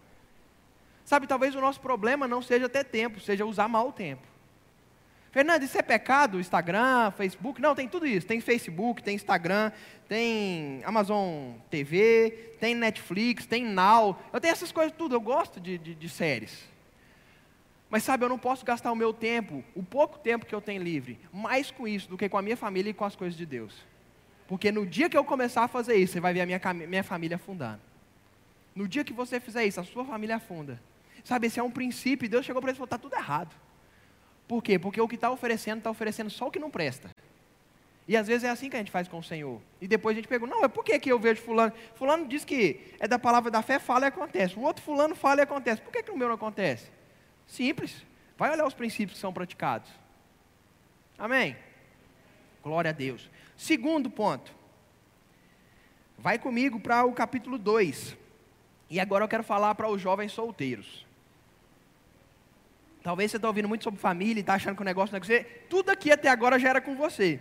Sabe, 1.04 1.26
talvez 1.26 1.54
o 1.54 1.60
nosso 1.60 1.80
problema 1.80 2.26
não 2.26 2.40
seja 2.42 2.68
ter 2.68 2.84
tempo, 2.84 3.20
seja 3.20 3.44
usar 3.44 3.68
mal 3.68 3.88
o 3.88 3.92
tempo. 3.92 4.26
Fernando, 5.32 5.62
isso 5.62 5.78
é 5.78 5.82
pecado? 5.82 6.40
Instagram, 6.40 7.12
Facebook? 7.12 7.60
Não, 7.60 7.74
tem 7.74 7.86
tudo 7.86 8.06
isso. 8.06 8.26
Tem 8.26 8.40
Facebook, 8.40 9.00
tem 9.02 9.14
Instagram, 9.14 9.70
tem 10.08 10.82
Amazon 10.84 11.52
TV, 11.70 12.54
tem 12.58 12.74
Netflix, 12.74 13.46
tem 13.46 13.64
Now. 13.64 14.18
Eu 14.32 14.40
tenho 14.40 14.52
essas 14.52 14.72
coisas 14.72 14.92
tudo, 14.96 15.14
eu 15.14 15.20
gosto 15.20 15.60
de, 15.60 15.78
de, 15.78 15.94
de 15.94 16.08
séries. 16.08 16.69
Mas 17.90 18.04
sabe, 18.04 18.24
eu 18.24 18.28
não 18.28 18.38
posso 18.38 18.64
gastar 18.64 18.92
o 18.92 18.96
meu 18.96 19.12
tempo, 19.12 19.64
o 19.74 19.82
pouco 19.82 20.18
tempo 20.18 20.46
que 20.46 20.54
eu 20.54 20.60
tenho 20.60 20.80
livre, 20.80 21.18
mais 21.32 21.72
com 21.72 21.88
isso 21.88 22.08
do 22.08 22.16
que 22.16 22.28
com 22.28 22.38
a 22.38 22.42
minha 22.42 22.56
família 22.56 22.90
e 22.90 22.94
com 22.94 23.04
as 23.04 23.16
coisas 23.16 23.36
de 23.36 23.44
Deus. 23.44 23.74
Porque 24.46 24.70
no 24.70 24.86
dia 24.86 25.10
que 25.10 25.16
eu 25.16 25.24
começar 25.24 25.64
a 25.64 25.68
fazer 25.68 25.96
isso, 25.96 26.12
você 26.12 26.20
vai 26.20 26.32
ver 26.32 26.42
a 26.42 26.46
minha, 26.46 26.60
minha 26.88 27.04
família 27.04 27.34
afundando. 27.34 27.80
No 28.74 28.86
dia 28.86 29.02
que 29.02 29.12
você 29.12 29.40
fizer 29.40 29.64
isso, 29.66 29.80
a 29.80 29.84
sua 29.84 30.04
família 30.04 30.36
afunda. 30.36 30.80
Sabe, 31.24 31.48
esse 31.48 31.58
é 31.58 31.62
um 31.62 31.70
princípio, 31.70 32.28
Deus 32.28 32.46
chegou 32.46 32.62
para 32.62 32.70
ele 32.70 32.76
e 32.76 32.78
falou: 32.78 32.86
está 32.86 32.98
tudo 32.98 33.14
errado. 33.14 33.54
Por 34.46 34.62
quê? 34.62 34.78
Porque 34.78 35.00
o 35.00 35.08
que 35.08 35.16
está 35.16 35.30
oferecendo, 35.30 35.78
está 35.78 35.90
oferecendo 35.90 36.30
só 36.30 36.46
o 36.46 36.50
que 36.50 36.58
não 36.58 36.70
presta. 36.70 37.10
E 38.08 38.16
às 38.16 38.26
vezes 38.26 38.44
é 38.44 38.50
assim 38.50 38.68
que 38.68 38.76
a 38.76 38.78
gente 38.80 38.90
faz 38.90 39.06
com 39.06 39.18
o 39.18 39.22
Senhor. 39.22 39.60
E 39.80 39.86
depois 39.86 40.16
a 40.16 40.18
gente 40.18 40.26
pergunta, 40.26 40.52
não, 40.52 40.64
é 40.64 40.68
por 40.68 40.84
que, 40.84 40.98
que 40.98 41.12
eu 41.12 41.18
vejo 41.18 41.42
fulano? 41.42 41.72
Fulano 41.94 42.26
diz 42.26 42.44
que 42.44 42.94
é 42.98 43.06
da 43.06 43.18
palavra 43.18 43.50
da 43.50 43.62
fé, 43.62 43.78
fala 43.78 44.06
e 44.06 44.08
acontece. 44.08 44.58
O 44.58 44.62
outro 44.62 44.82
fulano 44.82 45.14
fala 45.14 45.40
e 45.40 45.42
acontece. 45.42 45.80
Por 45.80 45.92
que, 45.92 46.02
que 46.02 46.10
o 46.10 46.16
meu 46.16 46.26
não 46.26 46.34
acontece? 46.34 46.90
Simples. 47.50 48.06
Vai 48.38 48.50
olhar 48.52 48.64
os 48.64 48.74
princípios 48.74 49.14
que 49.14 49.20
são 49.20 49.32
praticados. 49.32 49.90
Amém? 51.18 51.56
Glória 52.62 52.90
a 52.90 52.94
Deus. 52.94 53.28
Segundo 53.56 54.08
ponto. 54.08 54.54
Vai 56.16 56.38
comigo 56.38 56.78
para 56.78 57.04
o 57.04 57.12
capítulo 57.12 57.58
2. 57.58 58.16
E 58.88 59.00
agora 59.00 59.24
eu 59.24 59.28
quero 59.28 59.42
falar 59.42 59.74
para 59.74 59.88
os 59.88 60.00
jovens 60.00 60.32
solteiros. 60.32 61.04
Talvez 63.02 63.30
você 63.30 63.36
está 63.36 63.48
ouvindo 63.48 63.68
muito 63.68 63.82
sobre 63.82 63.98
família 63.98 64.38
e 64.38 64.40
está 64.40 64.54
achando 64.54 64.76
que 64.76 64.82
o 64.82 64.84
negócio 64.84 65.12
não 65.12 65.18
é 65.18 65.20
com 65.20 65.26
você. 65.26 65.42
Tudo 65.68 65.90
aqui 65.90 66.12
até 66.12 66.28
agora 66.28 66.58
já 66.58 66.68
era 66.68 66.80
com 66.80 66.94
você. 66.94 67.40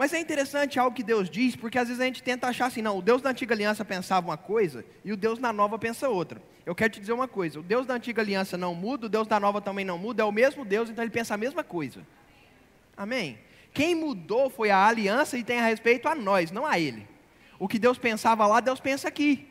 Mas 0.00 0.14
é 0.14 0.18
interessante 0.18 0.78
algo 0.78 0.96
que 0.96 1.02
Deus 1.02 1.28
diz, 1.28 1.54
porque 1.54 1.78
às 1.78 1.86
vezes 1.86 2.00
a 2.00 2.06
gente 2.06 2.22
tenta 2.22 2.46
achar 2.46 2.64
assim, 2.64 2.80
não, 2.80 2.96
o 2.96 3.02
Deus 3.02 3.20
da 3.20 3.28
antiga 3.28 3.54
aliança 3.54 3.84
pensava 3.84 4.28
uma 4.28 4.36
coisa 4.38 4.82
e 5.04 5.12
o 5.12 5.16
Deus 5.16 5.38
da 5.38 5.52
nova 5.52 5.78
pensa 5.78 6.08
outra. 6.08 6.40
Eu 6.64 6.74
quero 6.74 6.94
te 6.94 7.00
dizer 7.00 7.12
uma 7.12 7.28
coisa: 7.28 7.60
o 7.60 7.62
Deus 7.62 7.84
da 7.84 7.92
antiga 7.92 8.22
aliança 8.22 8.56
não 8.56 8.74
muda, 8.74 9.04
o 9.04 9.08
Deus 9.10 9.28
da 9.28 9.38
nova 9.38 9.60
também 9.60 9.84
não 9.84 9.98
muda, 9.98 10.22
é 10.22 10.24
o 10.24 10.32
mesmo 10.32 10.64
Deus, 10.64 10.88
então 10.88 11.04
ele 11.04 11.10
pensa 11.10 11.34
a 11.34 11.36
mesma 11.36 11.62
coisa. 11.62 12.00
Amém? 12.96 13.38
Quem 13.74 13.94
mudou 13.94 14.48
foi 14.48 14.70
a 14.70 14.86
aliança 14.86 15.36
e 15.36 15.44
tem 15.44 15.60
a 15.60 15.66
respeito 15.66 16.08
a 16.08 16.14
nós, 16.14 16.50
não 16.50 16.64
a 16.64 16.78
ele. 16.78 17.06
O 17.58 17.68
que 17.68 17.78
Deus 17.78 17.98
pensava 17.98 18.46
lá, 18.46 18.60
Deus 18.60 18.80
pensa 18.80 19.06
aqui. 19.06 19.46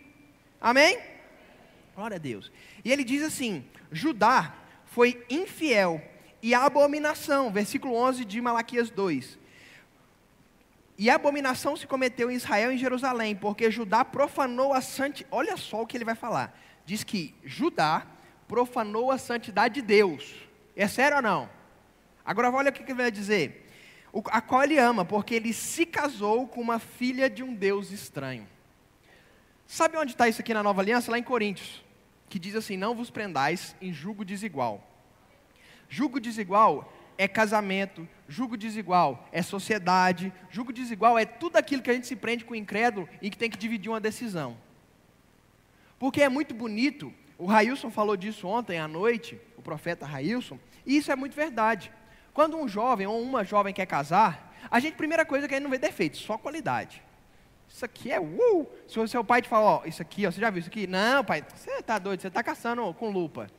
Amém? 0.59 0.97
Glória 1.95 2.15
a 2.15 2.19
Deus. 2.19 2.51
E 2.83 2.91
ele 2.91 3.03
diz 3.03 3.21
assim: 3.21 3.63
Judá 3.91 4.55
foi 4.87 5.23
infiel 5.29 6.01
e 6.41 6.55
abominação, 6.55 7.51
versículo 7.51 7.93
11 7.93 8.25
de 8.25 8.41
Malaquias 8.41 8.89
2. 8.89 9.37
E 10.99 11.09
a 11.09 11.15
abominação 11.15 11.77
se 11.77 11.87
cometeu 11.87 12.29
em 12.29 12.35
Israel 12.35 12.73
e 12.73 12.75
em 12.75 12.77
Jerusalém, 12.77 13.33
porque 13.33 13.71
Judá 13.71 14.03
profanou 14.03 14.73
a 14.73 14.81
santidade. 14.81 15.31
Olha 15.31 15.55
só 15.55 15.81
o 15.81 15.87
que 15.87 15.95
ele 15.95 16.03
vai 16.03 16.13
falar. 16.13 16.59
Diz 16.85 17.05
que 17.05 17.33
Judá 17.41 18.05
profanou 18.49 19.09
a 19.09 19.17
santidade 19.17 19.75
de 19.75 19.81
Deus. 19.81 20.35
É 20.75 20.89
sério 20.89 21.15
ou 21.15 21.23
não? 21.23 21.49
Agora 22.25 22.51
olha 22.51 22.69
o 22.69 22.73
que 22.73 22.83
ele 22.83 22.93
vai 22.95 23.09
dizer. 23.09 23.65
A 24.25 24.41
qual 24.41 24.61
ele 24.61 24.77
ama, 24.77 25.05
porque 25.05 25.33
ele 25.33 25.53
se 25.53 25.85
casou 25.85 26.45
com 26.49 26.59
uma 26.59 26.79
filha 26.79 27.29
de 27.29 27.43
um 27.43 27.55
Deus 27.55 27.91
estranho. 27.91 28.45
Sabe 29.65 29.95
onde 29.95 30.11
está 30.11 30.27
isso 30.27 30.41
aqui 30.41 30.53
na 30.53 30.61
nova 30.61 30.81
aliança? 30.81 31.09
Lá 31.09 31.17
em 31.17 31.23
Coríntios. 31.23 31.81
Que 32.27 32.37
diz 32.37 32.57
assim: 32.57 32.75
Não 32.75 32.93
vos 32.93 33.09
prendais 33.09 33.73
em 33.81 33.93
julgo 33.93 34.25
desigual. 34.25 34.85
Julgo 35.87 36.19
desigual 36.19 36.91
é 37.17 37.25
casamento, 37.25 38.05
julgo 38.29 38.55
desigual 38.55 39.27
é 39.31 39.41
sociedade, 39.41 40.31
julgo 40.51 40.71
desigual 40.71 41.17
é 41.17 41.25
tudo 41.25 41.57
aquilo 41.57 41.81
que 41.81 41.89
a 41.89 41.93
gente 41.93 42.07
se 42.07 42.15
prende 42.15 42.45
com 42.45 42.53
o 42.53 42.55
incrédulo 42.55 43.09
e 43.21 43.29
que 43.29 43.37
tem 43.37 43.49
que 43.49 43.57
dividir 43.57 43.89
uma 43.89 43.99
decisão. 43.99 44.55
Porque 45.97 46.21
é 46.21 46.29
muito 46.29 46.53
bonito, 46.53 47.11
o 47.37 47.45
Railson 47.45 47.89
falou 47.89 48.15
disso 48.15 48.47
ontem 48.47 48.77
à 48.77 48.87
noite, 48.87 49.41
o 49.57 49.61
profeta 49.61 50.05
Railson, 50.05 50.59
e 50.85 50.95
isso 50.95 51.11
é 51.11 51.15
muito 51.15 51.35
verdade. 51.35 51.91
Quando 52.31 52.55
um 52.55 52.67
jovem 52.67 53.07
ou 53.07 53.19
uma 53.21 53.43
jovem 53.43 53.73
quer 53.73 53.87
casar, 53.87 54.55
a 54.69 54.79
gente, 54.79 54.95
primeira 54.95 55.25
coisa 55.25 55.47
que 55.47 55.55
a 55.55 55.57
gente 55.57 55.63
não 55.63 55.71
vê 55.71 55.79
defeitos, 55.79 56.21
só 56.21 56.37
qualidade. 56.37 57.03
Isso 57.67 57.83
aqui 57.83 58.11
é 58.11 58.19
uh! 58.19 58.67
Se 58.87 58.99
o 58.99 59.07
seu 59.07 59.23
pai 59.23 59.41
te 59.41 59.49
falar, 59.49 59.65
ó, 59.65 59.81
isso 59.85 60.01
aqui, 60.01 60.25
ó, 60.25 60.31
você 60.31 60.39
já 60.39 60.49
viu 60.49 60.59
isso 60.59 60.69
aqui? 60.69 60.87
Não, 60.87 61.23
pai, 61.23 61.43
você 61.53 61.71
está 61.71 61.97
doido, 61.99 62.21
você 62.21 62.27
está 62.27 62.43
caçando 62.43 62.93
com 62.93 63.09
lupa. 63.09 63.49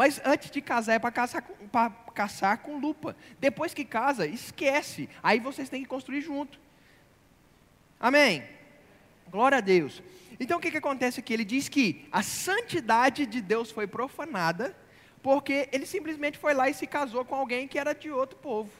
Mas 0.00 0.18
antes 0.24 0.50
de 0.50 0.62
casar 0.62 0.94
é 0.94 0.98
para 0.98 1.10
caçar, 1.10 1.44
caçar 2.14 2.56
com 2.56 2.78
lupa. 2.78 3.14
Depois 3.38 3.74
que 3.74 3.84
casa, 3.84 4.26
esquece. 4.26 5.10
Aí 5.22 5.38
vocês 5.38 5.68
têm 5.68 5.82
que 5.82 5.88
construir 5.88 6.22
junto. 6.22 6.58
Amém? 8.00 8.42
Glória 9.30 9.58
a 9.58 9.60
Deus. 9.60 10.02
Então 10.40 10.56
o 10.56 10.60
que, 10.62 10.70
que 10.70 10.78
acontece 10.78 11.20
aqui? 11.20 11.34
Ele 11.34 11.44
diz 11.44 11.68
que 11.68 12.08
a 12.10 12.22
santidade 12.22 13.26
de 13.26 13.42
Deus 13.42 13.70
foi 13.70 13.86
profanada, 13.86 14.74
porque 15.22 15.68
ele 15.70 15.84
simplesmente 15.84 16.38
foi 16.38 16.54
lá 16.54 16.70
e 16.70 16.72
se 16.72 16.86
casou 16.86 17.22
com 17.22 17.34
alguém 17.34 17.68
que 17.68 17.78
era 17.78 17.92
de 17.92 18.10
outro 18.10 18.38
povo. 18.38 18.70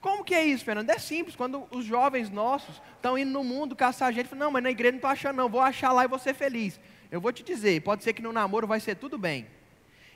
Como 0.00 0.22
que 0.22 0.36
é 0.36 0.44
isso, 0.44 0.64
Fernando? 0.64 0.90
É 0.90 1.00
simples. 1.00 1.34
Quando 1.34 1.66
os 1.72 1.84
jovens 1.84 2.30
nossos 2.30 2.80
estão 2.94 3.18
indo 3.18 3.32
no 3.32 3.42
mundo 3.42 3.74
caçar 3.74 4.12
gente, 4.12 4.28
falam, 4.28 4.44
não, 4.44 4.52
mas 4.52 4.62
na 4.62 4.70
igreja 4.70 4.92
não 4.92 4.98
estou 4.98 5.10
achando, 5.10 5.36
não. 5.38 5.48
Vou 5.48 5.60
achar 5.60 5.90
lá 5.90 6.04
e 6.04 6.06
vou 6.06 6.20
ser 6.20 6.32
feliz. 6.32 6.78
Eu 7.10 7.20
vou 7.20 7.32
te 7.32 7.42
dizer, 7.42 7.82
pode 7.82 8.04
ser 8.04 8.12
que 8.12 8.22
no 8.22 8.32
namoro 8.32 8.68
vai 8.68 8.78
ser 8.78 8.94
tudo 8.94 9.18
bem. 9.18 9.48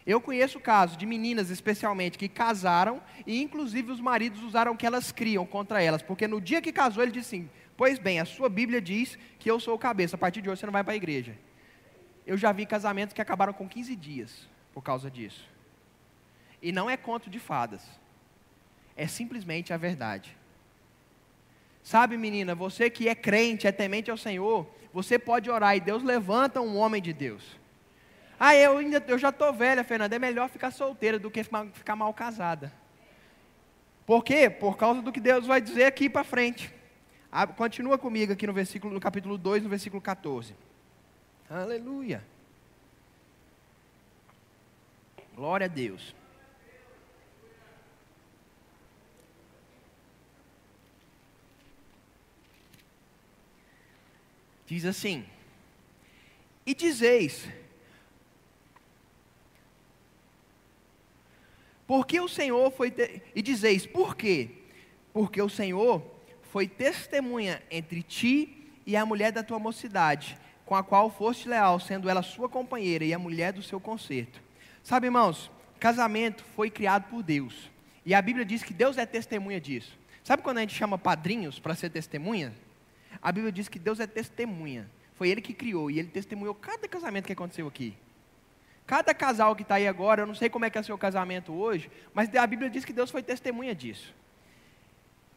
Eu 0.07 0.20
conheço 0.20 0.61
casos 0.61 0.96
de 0.96 1.04
meninas, 1.04 1.50
especialmente, 1.50 2.16
que 2.16 2.28
casaram 2.28 3.02
e, 3.26 3.42
inclusive, 3.42 3.90
os 3.90 4.00
maridos 4.00 4.40
usaram 4.42 4.72
o 4.72 4.76
que 4.76 4.86
elas 4.86 5.11
criam 5.11 5.44
contra 5.44 5.82
elas, 5.82 6.00
porque 6.00 6.28
no 6.28 6.40
dia 6.40 6.62
que 6.62 6.72
casou, 6.72 7.02
ele 7.02 7.11
disse 7.11 7.34
assim: 7.34 7.50
Pois 7.76 7.98
bem, 7.98 8.20
a 8.20 8.24
sua 8.24 8.48
Bíblia 8.48 8.80
diz 8.80 9.18
que 9.38 9.50
eu 9.50 9.59
sou 9.59 9.74
o 9.74 9.78
cabeça, 9.78 10.14
a 10.14 10.18
partir 10.18 10.40
de 10.40 10.48
hoje 10.48 10.61
você 10.61 10.66
não 10.66 10.72
vai 10.72 10.84
para 10.84 10.92
a 10.92 10.96
igreja. 10.96 11.36
Eu 12.24 12.36
já 12.36 12.52
vi 12.52 12.64
casamentos 12.66 13.12
que 13.12 13.20
acabaram 13.20 13.52
com 13.52 13.68
15 13.68 13.96
dias 13.96 14.48
por 14.72 14.82
causa 14.82 15.11
disso. 15.11 15.44
E 16.62 16.70
não 16.70 16.88
é 16.88 16.96
conto 16.96 17.28
de 17.28 17.40
fadas, 17.40 17.82
é 18.96 19.09
simplesmente 19.09 19.72
a 19.72 19.76
verdade. 19.76 20.36
Sabe, 21.82 22.16
menina, 22.16 22.54
você 22.54 22.90
que 22.90 23.09
é 23.09 23.14
crente, 23.14 23.66
é 23.66 23.72
temente 23.72 24.11
ao 24.11 24.16
Senhor, 24.16 24.68
você 24.92 25.18
pode 25.18 25.50
orar 25.50 25.76
e 25.76 25.80
Deus 25.80 26.02
levanta 26.02 26.61
um 26.61 26.76
homem 26.76 27.02
de 27.02 27.12
Deus. 27.12 27.57
Ah, 28.39 28.55
eu, 28.55 28.78
ainda, 28.78 29.03
eu 29.09 29.18
já 29.18 29.30
estou 29.30 29.53
velha, 29.53 29.82
Fernanda, 29.82 30.14
é 30.14 30.18
melhor 30.18 30.49
ficar 30.49 30.70
solteira 30.70 31.18
do 31.18 31.30
que 31.30 31.43
ficar 31.43 31.97
mal 31.97 32.12
casada. 32.12 32.72
Por 34.05 34.22
quê? 34.22 34.49
Por 34.51 34.76
causa 34.76 35.03
do 35.03 35.11
que 35.11 35.20
Deus 35.20 35.47
vai 35.47 35.61
dizer 35.61 35.84
aqui 35.84 36.09
para 36.09 36.22
frente. 36.22 36.72
Ah, 37.32 37.47
continua 37.47 37.99
comigo 37.99 38.32
aqui 38.32 38.47
no 38.47 38.53
versículo, 38.53 38.95
no 38.95 39.01
capítulo 39.01 39.37
2, 39.37 39.62
no 39.62 39.68
versículo 39.68 40.01
14. 40.01 40.55
Aleluia. 41.49 42.22
Glória 45.34 45.64
a 45.64 45.68
Deus. 45.68 46.14
Diz 54.66 54.84
assim: 54.84 55.24
E 56.64 56.74
dizeis, 56.74 57.49
Porque 61.87 62.20
o 62.20 62.28
Senhor 62.28 62.70
foi. 62.72 62.91
Te... 62.91 63.22
E 63.34 63.43
dizeis, 63.43 63.87
por 63.87 64.16
quê? 64.16 64.51
Porque 65.12 65.41
o 65.41 65.49
Senhor 65.49 66.03
foi 66.51 66.66
testemunha 66.66 67.62
entre 67.70 68.03
ti 68.03 68.70
e 68.87 68.97
a 68.97 69.07
mulher 69.07 69.32
da 69.32 69.43
tua 69.43 69.59
mocidade, 69.59 70.39
com 70.64 70.74
a 70.74 70.82
qual 70.82 71.11
foste 71.11 71.49
leal, 71.49 71.78
sendo 71.78 72.09
ela 72.09 72.22
sua 72.22 72.49
companheira 72.49 73.05
e 73.05 73.12
a 73.12 73.18
mulher 73.18 73.53
do 73.53 73.62
seu 73.62 73.80
conserto. 73.80 74.41
Sabe, 74.82 75.07
irmãos, 75.07 75.51
casamento 75.78 76.45
foi 76.55 76.70
criado 76.70 77.09
por 77.11 77.22
Deus. 77.22 77.70
E 78.05 78.14
a 78.14 78.22
Bíblia 78.22 78.45
diz 78.45 78.62
que 78.62 78.72
Deus 78.72 78.99
é 78.99 79.05
testemunha 79.05 79.61
disso. 79.61 79.99
Sabe 80.22 80.43
quando 80.43 80.59
a 80.59 80.61
gente 80.61 80.74
chama 80.74 80.97
padrinhos 80.97 81.59
para 81.59 81.74
ser 81.74 81.91
testemunha? 81.91 82.53
A 83.20 83.32
Bíblia 83.32 83.53
diz 83.53 83.68
que 83.68 83.78
Deus 83.78 84.01
é 84.01 84.07
testemunha. 84.07 84.89
Foi 85.14 85.28
Ele 85.28 85.41
que 85.41 85.55
criou 85.55 85.91
e 85.91 85.99
Ele 85.99 86.09
testemunhou 86.09 86.55
cada 86.55 86.87
casamento 86.87 87.26
que 87.26 87.32
aconteceu 87.32 87.66
aqui. 87.66 87.97
Cada 88.87 89.12
casal 89.12 89.57
que 89.57 89.62
está 89.62 89.76
aí 89.76 89.89
agora, 89.89 90.22
eu 90.22 90.26
não 90.26 90.34
sei 90.34 90.49
como 90.49 90.64
é 90.64 90.70
que 90.70 90.78
é 90.78 90.80
o 90.80 90.84
seu 90.84 90.97
casamento 90.97 91.53
hoje, 91.53 91.91
mas 92.14 92.32
a 92.34 92.47
Bíblia 92.47 92.70
diz 92.70 92.84
que 92.84 92.93
Deus 92.93 93.11
foi 93.11 93.22
testemunha 93.22 93.74
disso. 93.74 94.14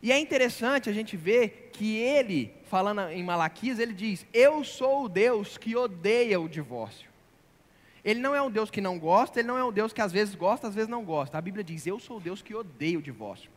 E 0.01 0.11
é 0.11 0.19
interessante 0.19 0.89
a 0.89 0.93
gente 0.93 1.17
ver 1.17 1.71
que 1.73 1.97
ele, 1.97 2.53
falando 2.65 3.09
em 3.09 3.23
Malaquias, 3.23 3.79
ele 3.79 3.93
diz: 3.93 4.25
Eu 4.33 4.63
sou 4.63 5.05
o 5.05 5.09
Deus 5.09 5.57
que 5.57 5.75
odeia 5.75 6.39
o 6.39 6.47
divórcio. 6.47 7.09
Ele 8.05 8.21
não 8.21 8.33
é 8.33 8.41
um 8.41 8.49
Deus 8.49 8.69
que 8.69 8.79
não 8.79 8.97
gosta, 8.97 9.39
ele 9.39 9.47
não 9.47 9.57
é 9.57 9.63
um 9.63 9.73
Deus 9.73 9.91
que 9.91 10.01
às 10.01 10.11
vezes 10.11 10.35
gosta, 10.35 10.67
às 10.67 10.75
vezes 10.75 10.89
não 10.89 11.03
gosta. 11.03 11.37
A 11.37 11.41
Bíblia 11.41 11.63
diz: 11.63 11.85
Eu 11.85 11.99
sou 11.99 12.17
o 12.17 12.21
Deus 12.21 12.41
que 12.41 12.55
odeia 12.55 12.97
o 12.97 13.01
divórcio. 13.01 13.49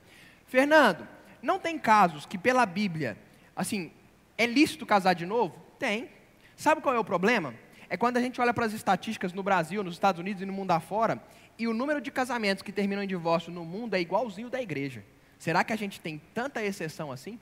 Fernando, 0.47 1.07
não 1.40 1.59
tem 1.59 1.78
casos 1.78 2.26
que 2.26 2.36
pela 2.36 2.66
Bíblia, 2.66 3.16
assim, 3.55 3.93
é 4.36 4.47
lícito 4.47 4.84
casar 4.84 5.14
de 5.14 5.26
novo? 5.26 5.55
Tem. 5.78 6.09
Sabe 6.57 6.80
qual 6.80 6.95
é 6.95 6.99
o 6.99 7.05
problema? 7.05 7.55
É 7.93 7.97
quando 7.99 8.16
a 8.16 8.22
gente 8.22 8.40
olha 8.40 8.55
para 8.55 8.64
as 8.64 8.72
estatísticas 8.72 9.34
no 9.34 9.43
Brasil, 9.43 9.84
nos 9.84 9.93
Estados 9.93 10.18
Unidos 10.18 10.43
e 10.43 10.47
no 10.47 10.53
mundo 10.55 10.70
afora, 10.70 11.22
e 11.59 11.68
o 11.68 11.74
número 11.74 12.01
de 12.01 12.11
casamentos 12.11 12.62
que 12.62 12.72
terminam 12.72 13.03
em 13.03 13.07
divórcio 13.07 13.53
no 13.53 13.66
mundo 13.66 13.93
é 13.93 14.01
igualzinho 14.01 14.49
da 14.49 14.62
igreja. 14.62 15.05
Será 15.38 15.62
que 15.62 15.74
a 15.74 15.76
gente 15.76 16.01
tem 16.01 16.18
tanta 16.32 16.64
exceção 16.64 17.12
assim? 17.12 17.38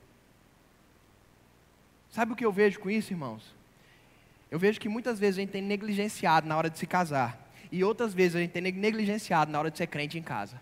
Sabe 2.11 2.33
o 2.33 2.35
que 2.35 2.45
eu 2.45 2.51
vejo 2.51 2.81
com 2.81 2.91
isso, 2.91 3.13
irmãos? 3.13 3.55
Eu 4.51 4.59
vejo 4.59 4.81
que 4.81 4.89
muitas 4.89 5.21
vezes 5.21 5.39
a 5.39 5.41
gente 5.43 5.53
tem 5.53 5.63
negligenciado 5.63 6.49
na 6.49 6.57
hora 6.57 6.69
de 6.69 6.81
se 6.81 6.87
casar, 6.87 7.49
e 7.71 7.85
outras 7.85 8.13
vezes 8.13 8.35
a 8.35 8.41
gente 8.41 8.51
tem 8.51 8.73
negligenciado 8.73 9.53
na 9.53 9.59
hora 9.61 9.71
de 9.71 9.79
ser 9.79 9.87
crente 9.87 10.19
em 10.19 10.23
casa. 10.23 10.61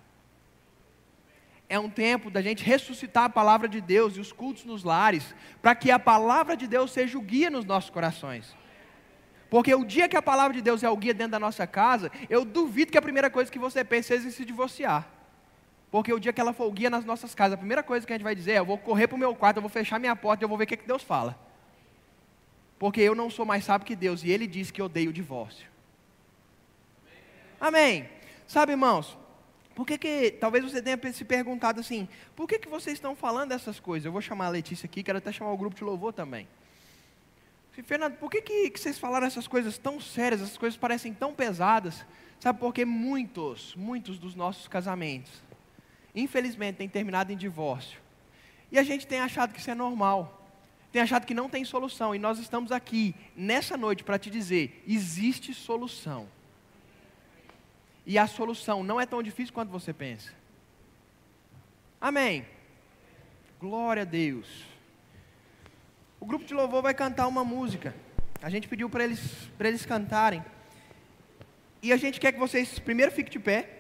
É 1.67 1.79
um 1.79 1.89
tempo 1.89 2.31
da 2.31 2.43
gente 2.43 2.63
ressuscitar 2.63 3.25
a 3.25 3.31
palavra 3.31 3.67
de 3.67 3.81
Deus 3.81 4.19
e 4.19 4.21
os 4.21 4.33
cultos 4.33 4.67
nos 4.67 4.85
lares, 4.85 5.35
para 5.63 5.75
que 5.75 5.91
a 5.91 5.99
palavra 5.99 6.55
de 6.55 6.67
Deus 6.67 6.91
seja 6.91 7.17
o 7.17 7.23
guia 7.23 7.49
nos 7.49 7.65
nossos 7.65 7.89
corações. 7.89 8.55
Porque 9.51 9.75
o 9.75 9.85
dia 9.85 10.09
que 10.09 10.17
a 10.17 10.23
palavra 10.23 10.55
de 10.55 10.63
Deus 10.63 10.83
é 10.83 10.91
o 10.91 10.97
guia 10.97 11.15
dentro 11.15 11.33
da 11.33 11.41
nossa 11.41 11.67
casa, 11.67 12.13
eu 12.29 12.45
duvido 12.45 12.93
que 12.93 12.99
a 12.99 13.03
primeira 13.03 13.31
coisa 13.31 13.51
que 13.51 13.59
você 13.59 13.83
pense 13.83 14.09
seja 14.09 14.31
se 14.31 14.45
divorciar. 14.45 15.09
Porque 15.91 16.13
o 16.13 16.21
dia 16.21 16.33
que 16.33 16.41
ela 16.41 16.53
for 16.53 16.67
o 16.67 16.73
guia 16.73 16.91
nas 16.91 17.05
nossas 17.05 17.35
casas, 17.35 17.55
a 17.55 17.57
primeira 17.57 17.83
coisa 17.83 18.07
que 18.07 18.13
a 18.13 18.17
gente 18.17 18.25
vai 18.25 18.35
dizer 18.35 18.53
é: 18.53 18.59
eu 18.59 18.67
vou 18.67 18.77
correr 18.77 19.07
para 19.07 19.17
o 19.17 19.19
meu 19.19 19.35
quarto, 19.35 19.57
eu 19.57 19.63
vou 19.63 19.71
fechar 19.71 19.99
minha 19.99 20.15
porta 20.15 20.43
e 20.43 20.45
eu 20.45 20.49
vou 20.49 20.59
ver 20.59 20.65
o 20.65 20.67
que, 20.67 20.77
que 20.77 20.87
Deus 20.87 21.03
fala. 21.03 21.39
Porque 22.79 23.01
eu 23.01 23.15
não 23.15 23.31
sou 23.31 23.47
mais 23.47 23.65
sábio 23.65 23.87
que 23.87 23.97
Deus 23.97 24.23
e 24.23 24.31
Ele 24.31 24.47
diz 24.47 24.71
que 24.71 24.83
odeia 24.83 25.09
o 25.09 25.13
divórcio. 25.13 25.67
Amém. 27.61 28.09
Sabe, 28.47 28.73
irmãos, 28.73 29.17
por 29.75 29.87
que, 29.87 29.99
que 29.99 30.31
talvez 30.33 30.63
você 30.63 30.83
tenha 30.83 30.99
se 31.13 31.25
perguntado 31.25 31.81
assim, 31.81 32.09
por 32.37 32.47
que, 32.47 32.59
que 32.59 32.69
vocês 32.69 32.95
estão 32.95 33.17
falando 33.17 33.51
dessas 33.51 33.81
coisas? 33.81 34.07
Eu 34.07 34.13
vou 34.13 34.21
chamar 34.21 34.47
a 34.47 34.51
Letícia 34.51 34.87
aqui, 34.87 35.03
quero 35.03 35.19
até 35.19 35.33
chamar 35.33 35.53
o 35.53 35.57
grupo 35.57 35.75
de 35.75 35.83
louvor 35.83 36.13
também. 36.13 36.47
Fernando, 37.83 38.17
por 38.17 38.31
que, 38.31 38.43
que, 38.43 38.71
que 38.71 38.81
vocês 38.81 38.99
falaram 38.99 39.27
essas 39.27 39.47
coisas 39.47 39.79
tão 39.79 40.01
sérias, 40.01 40.43
essas 40.43 40.59
coisas 40.59 40.77
parecem 40.77 41.15
tão 41.15 41.33
pesadas? 41.33 42.05
Sabe 42.41 42.59
por 42.59 42.73
que 42.73 42.85
muitos, 42.85 43.75
muitos 43.75 44.19
dos 44.19 44.35
nossos 44.35 44.69
casamentos, 44.69 45.33
infelizmente, 46.15 46.77
têm 46.77 46.89
terminado 46.89 47.33
em 47.33 47.37
divórcio. 47.37 48.01
E 48.71 48.79
a 48.79 48.83
gente 48.83 49.07
tem 49.07 49.21
achado 49.21 49.53
que 49.53 49.61
isso 49.61 49.71
é 49.71 49.75
normal. 49.75 50.51
Tem 50.93 51.03
achado 51.03 51.27
que 51.27 51.35
não 51.35 51.49
tem 51.49 51.65
solução. 51.65 52.15
E 52.15 52.19
nós 52.19 52.39
estamos 52.39 52.73
aqui, 52.73 53.15
nessa 53.37 53.77
noite, 53.77 54.05
para 54.05 54.19
te 54.19 54.31
dizer: 54.31 54.83
existe 54.87 55.53
solução. 55.55 56.29
E 58.07 58.19
a 58.19 58.27
solução 58.27 58.83
não 58.83 59.01
é 59.01 59.07
tão 59.07 59.23
difícil 59.23 59.53
quanto 59.53 59.71
você 59.71 59.93
pensa. 59.93 60.33
Amém. 62.01 62.47
Glória 63.61 64.03
a 64.03 64.07
Deus. 64.07 64.65
O 66.21 66.27
grupo 66.27 66.45
de 66.45 66.53
louvor 66.53 66.83
vai 66.83 66.95
cantar 66.95 67.27
uma 67.27 67.45
música. 67.45 67.95
A 68.43 68.51
gente 68.51 68.69
pediu 68.69 68.91
para 68.91 69.05
eles, 69.05 69.21
eles 69.61 69.87
cantarem. 69.87 70.45
E 71.83 71.93
a 71.93 71.97
gente 71.97 72.19
quer 72.19 72.33
que 72.33 72.39
vocês 72.39 72.79
primeiro 72.79 73.13
fiquem 73.13 73.33
de 73.33 73.39
pé. 73.39 73.78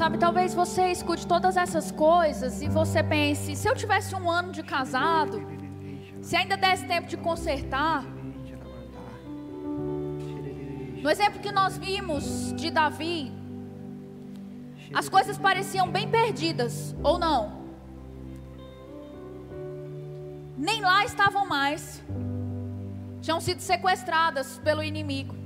Sabe, 0.00 0.16
talvez 0.16 0.54
você 0.54 0.86
escute 0.86 1.26
todas 1.26 1.58
essas 1.58 1.92
coisas 1.92 2.62
e 2.62 2.68
você 2.70 3.02
pense: 3.02 3.54
se 3.54 3.68
eu 3.68 3.76
tivesse 3.76 4.14
um 4.14 4.30
ano 4.30 4.50
de 4.50 4.62
casado, 4.62 5.46
se 6.22 6.34
ainda 6.34 6.56
desse 6.56 6.86
tempo 6.86 7.06
de 7.06 7.18
consertar. 7.18 8.02
No 11.02 11.10
exemplo 11.10 11.38
que 11.38 11.52
nós 11.52 11.76
vimos 11.76 12.54
de 12.54 12.70
Davi, 12.70 13.30
as 14.94 15.06
coisas 15.06 15.36
pareciam 15.36 15.86
bem 15.86 16.08
perdidas, 16.08 16.96
ou 17.02 17.18
não? 17.18 17.60
Nem 20.56 20.80
lá 20.80 21.04
estavam 21.04 21.46
mais, 21.46 22.02
tinham 23.20 23.38
sido 23.38 23.60
sequestradas 23.60 24.58
pelo 24.64 24.82
inimigo. 24.82 25.39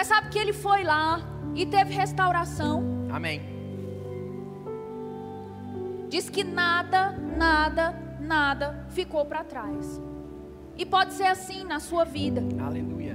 Mas 0.00 0.06
sabe 0.06 0.30
que 0.30 0.38
ele 0.38 0.54
foi 0.54 0.82
lá 0.82 1.20
e 1.54 1.66
teve 1.66 1.92
restauração. 1.92 2.82
Amém. 3.12 3.42
Diz 6.08 6.30
que 6.30 6.42
nada, 6.42 7.10
nada, 7.36 8.16
nada 8.18 8.86
ficou 8.88 9.26
para 9.26 9.44
trás. 9.44 10.00
E 10.74 10.86
pode 10.86 11.12
ser 11.12 11.26
assim 11.26 11.64
na 11.64 11.80
sua 11.80 12.06
vida. 12.06 12.42
Aleluia. 12.64 13.14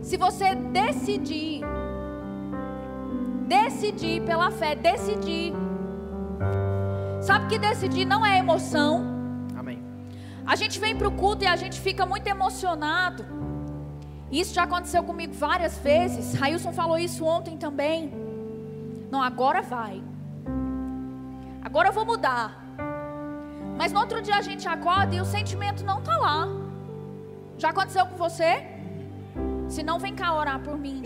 Se 0.00 0.16
você 0.16 0.54
decidir, 0.54 1.60
decidir 3.46 4.22
pela 4.22 4.50
fé, 4.50 4.74
decidir. 4.74 5.52
Sabe 7.20 7.46
que 7.48 7.58
decidir 7.58 8.06
não 8.06 8.24
é 8.24 8.38
emoção. 8.38 9.04
Amém. 9.54 9.84
A 10.46 10.56
gente 10.56 10.80
vem 10.80 10.96
para 10.96 11.08
o 11.08 11.12
culto 11.12 11.44
e 11.44 11.46
a 11.46 11.56
gente 11.56 11.78
fica 11.78 12.06
muito 12.06 12.26
emocionado. 12.26 13.41
Isso 14.32 14.54
já 14.54 14.62
aconteceu 14.62 15.04
comigo 15.04 15.34
várias 15.34 15.76
vezes. 15.78 16.32
Railson 16.32 16.72
falou 16.72 16.98
isso 16.98 17.22
ontem 17.22 17.58
também. 17.58 18.10
Não, 19.10 19.22
agora 19.22 19.60
vai. 19.60 20.02
Agora 21.62 21.90
eu 21.90 21.92
vou 21.92 22.06
mudar. 22.06 22.64
Mas 23.76 23.92
no 23.92 24.00
outro 24.00 24.22
dia 24.22 24.36
a 24.36 24.40
gente 24.40 24.66
acorda 24.66 25.14
e 25.14 25.20
o 25.20 25.24
sentimento 25.26 25.84
não 25.84 25.98
está 25.98 26.16
lá. 26.16 26.48
Já 27.58 27.68
aconteceu 27.68 28.06
com 28.06 28.16
você? 28.16 28.66
Se 29.68 29.82
não, 29.82 29.98
vem 29.98 30.14
cá 30.14 30.34
orar 30.34 30.60
por 30.60 30.78
mim. 30.78 31.02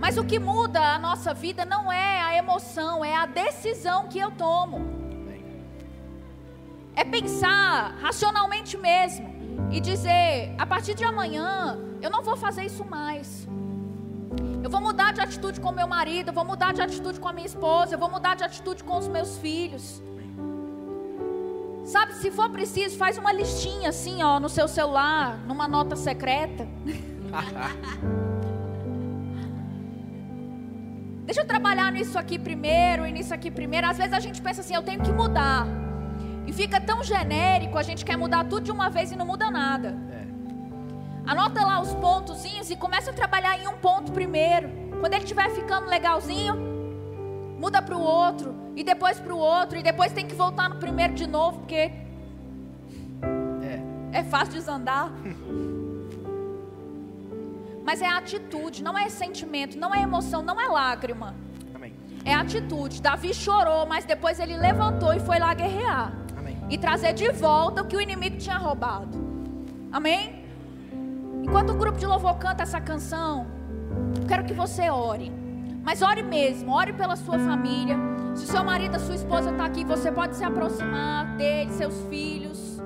Mas 0.00 0.18
o 0.18 0.24
que 0.24 0.40
muda 0.40 0.80
a 0.80 0.98
nossa 0.98 1.32
vida 1.32 1.64
não 1.64 1.90
é 1.90 2.20
a 2.20 2.36
emoção, 2.36 3.04
é 3.04 3.14
a 3.14 3.26
decisão 3.26 4.08
que 4.08 4.18
eu 4.18 4.32
tomo. 4.32 4.80
É 6.96 7.04
pensar 7.04 7.94
racionalmente 8.00 8.76
mesmo 8.76 9.31
e 9.72 9.80
dizer: 9.80 10.54
a 10.58 10.66
partir 10.66 10.94
de 10.94 11.04
amanhã, 11.04 11.78
eu 12.00 12.10
não 12.10 12.22
vou 12.22 12.36
fazer 12.36 12.64
isso 12.64 12.84
mais. 12.84 13.48
Eu 14.62 14.70
vou 14.70 14.80
mudar 14.80 15.12
de 15.12 15.20
atitude 15.20 15.60
com 15.60 15.72
meu 15.72 15.88
marido, 15.88 16.28
eu 16.28 16.32
vou 16.32 16.44
mudar 16.44 16.72
de 16.72 16.80
atitude 16.80 17.18
com 17.18 17.28
a 17.28 17.32
minha 17.32 17.46
esposa, 17.46 17.94
eu 17.94 17.98
vou 17.98 18.10
mudar 18.10 18.36
de 18.36 18.44
atitude 18.44 18.84
com 18.84 18.96
os 18.96 19.08
meus 19.08 19.38
filhos. 19.38 20.00
Sabe, 21.84 22.14
se 22.14 22.30
for 22.30 22.48
preciso, 22.48 22.96
faz 22.96 23.18
uma 23.18 23.32
listinha 23.32 23.88
assim, 23.88 24.22
ó, 24.22 24.38
no 24.38 24.48
seu 24.48 24.68
celular, 24.68 25.38
numa 25.46 25.66
nota 25.66 25.96
secreta. 25.96 26.68
Deixa 31.26 31.40
eu 31.40 31.46
trabalhar 31.46 31.90
nisso 31.90 32.16
aqui 32.18 32.38
primeiro 32.38 33.04
e 33.06 33.12
nisso 33.12 33.34
aqui 33.34 33.50
primeiro. 33.50 33.88
Às 33.88 33.96
vezes 33.96 34.12
a 34.12 34.20
gente 34.20 34.40
pensa 34.40 34.60
assim, 34.60 34.74
eu 34.74 34.82
tenho 34.82 35.02
que 35.02 35.10
mudar. 35.10 35.66
E 36.52 36.54
fica 36.54 36.78
tão 36.78 37.02
genérico, 37.02 37.78
a 37.78 37.82
gente 37.82 38.04
quer 38.04 38.14
mudar 38.14 38.44
tudo 38.44 38.60
de 38.60 38.70
uma 38.70 38.90
vez 38.90 39.10
e 39.10 39.16
não 39.16 39.24
muda 39.24 39.50
nada. 39.50 39.96
É. 40.12 40.26
Anota 41.24 41.64
lá 41.64 41.80
os 41.80 41.94
pontozinhos 41.94 42.68
e 42.68 42.76
começa 42.76 43.10
a 43.10 43.14
trabalhar 43.14 43.58
em 43.58 43.66
um 43.66 43.78
ponto 43.78 44.12
primeiro. 44.12 44.68
Quando 45.00 45.14
ele 45.14 45.24
estiver 45.24 45.48
ficando 45.52 45.88
legalzinho, 45.88 46.54
muda 47.58 47.80
para 47.80 47.96
o 47.96 48.02
outro, 48.02 48.54
e 48.76 48.84
depois 48.84 49.18
para 49.18 49.32
o 49.32 49.38
outro, 49.38 49.78
e 49.78 49.82
depois 49.82 50.12
tem 50.12 50.26
que 50.26 50.34
voltar 50.34 50.68
no 50.68 50.76
primeiro 50.76 51.14
de 51.14 51.26
novo, 51.26 51.60
porque 51.60 51.90
é, 53.62 53.80
é 54.12 54.22
fácil 54.22 54.52
desandar. 54.52 55.10
Mas 57.82 58.02
é 58.02 58.08
atitude, 58.08 58.82
não 58.84 58.98
é 58.98 59.08
sentimento, 59.08 59.78
não 59.78 59.94
é 59.94 60.02
emoção, 60.02 60.42
não 60.42 60.60
é 60.60 60.66
lágrima. 60.66 61.34
Amém. 61.74 61.94
É 62.26 62.34
atitude. 62.34 63.00
Davi 63.00 63.32
chorou, 63.32 63.86
mas 63.86 64.04
depois 64.04 64.38
ele 64.38 64.56
levantou 64.56 65.12
e 65.12 65.18
foi 65.18 65.40
lá 65.40 65.52
guerrear 65.52 66.22
e 66.72 66.78
trazer 66.78 67.12
de 67.12 67.30
volta 67.32 67.82
o 67.82 67.84
que 67.84 67.94
o 67.94 68.00
inimigo 68.00 68.38
tinha 68.38 68.56
roubado. 68.56 69.18
Amém? 69.92 70.42
Enquanto 71.42 71.68
o 71.68 71.76
grupo 71.76 71.98
de 71.98 72.06
louvor 72.06 72.36
canta 72.38 72.62
essa 72.62 72.80
canção, 72.80 73.46
eu 74.18 74.26
quero 74.26 74.42
que 74.42 74.54
você 74.54 74.88
ore. 74.88 75.30
Mas 75.84 76.00
ore 76.00 76.22
mesmo, 76.22 76.72
ore 76.72 76.94
pela 76.94 77.14
sua 77.14 77.38
família. 77.38 77.94
Se 78.34 78.44
o 78.44 78.46
seu 78.46 78.64
marido, 78.64 78.94
a 78.94 78.98
sua 78.98 79.16
esposa 79.16 79.50
está 79.50 79.66
aqui, 79.66 79.84
você 79.84 80.10
pode 80.10 80.34
se 80.34 80.44
aproximar 80.44 81.36
dele, 81.36 81.70
seus 81.72 81.94
filhos. 82.08 82.80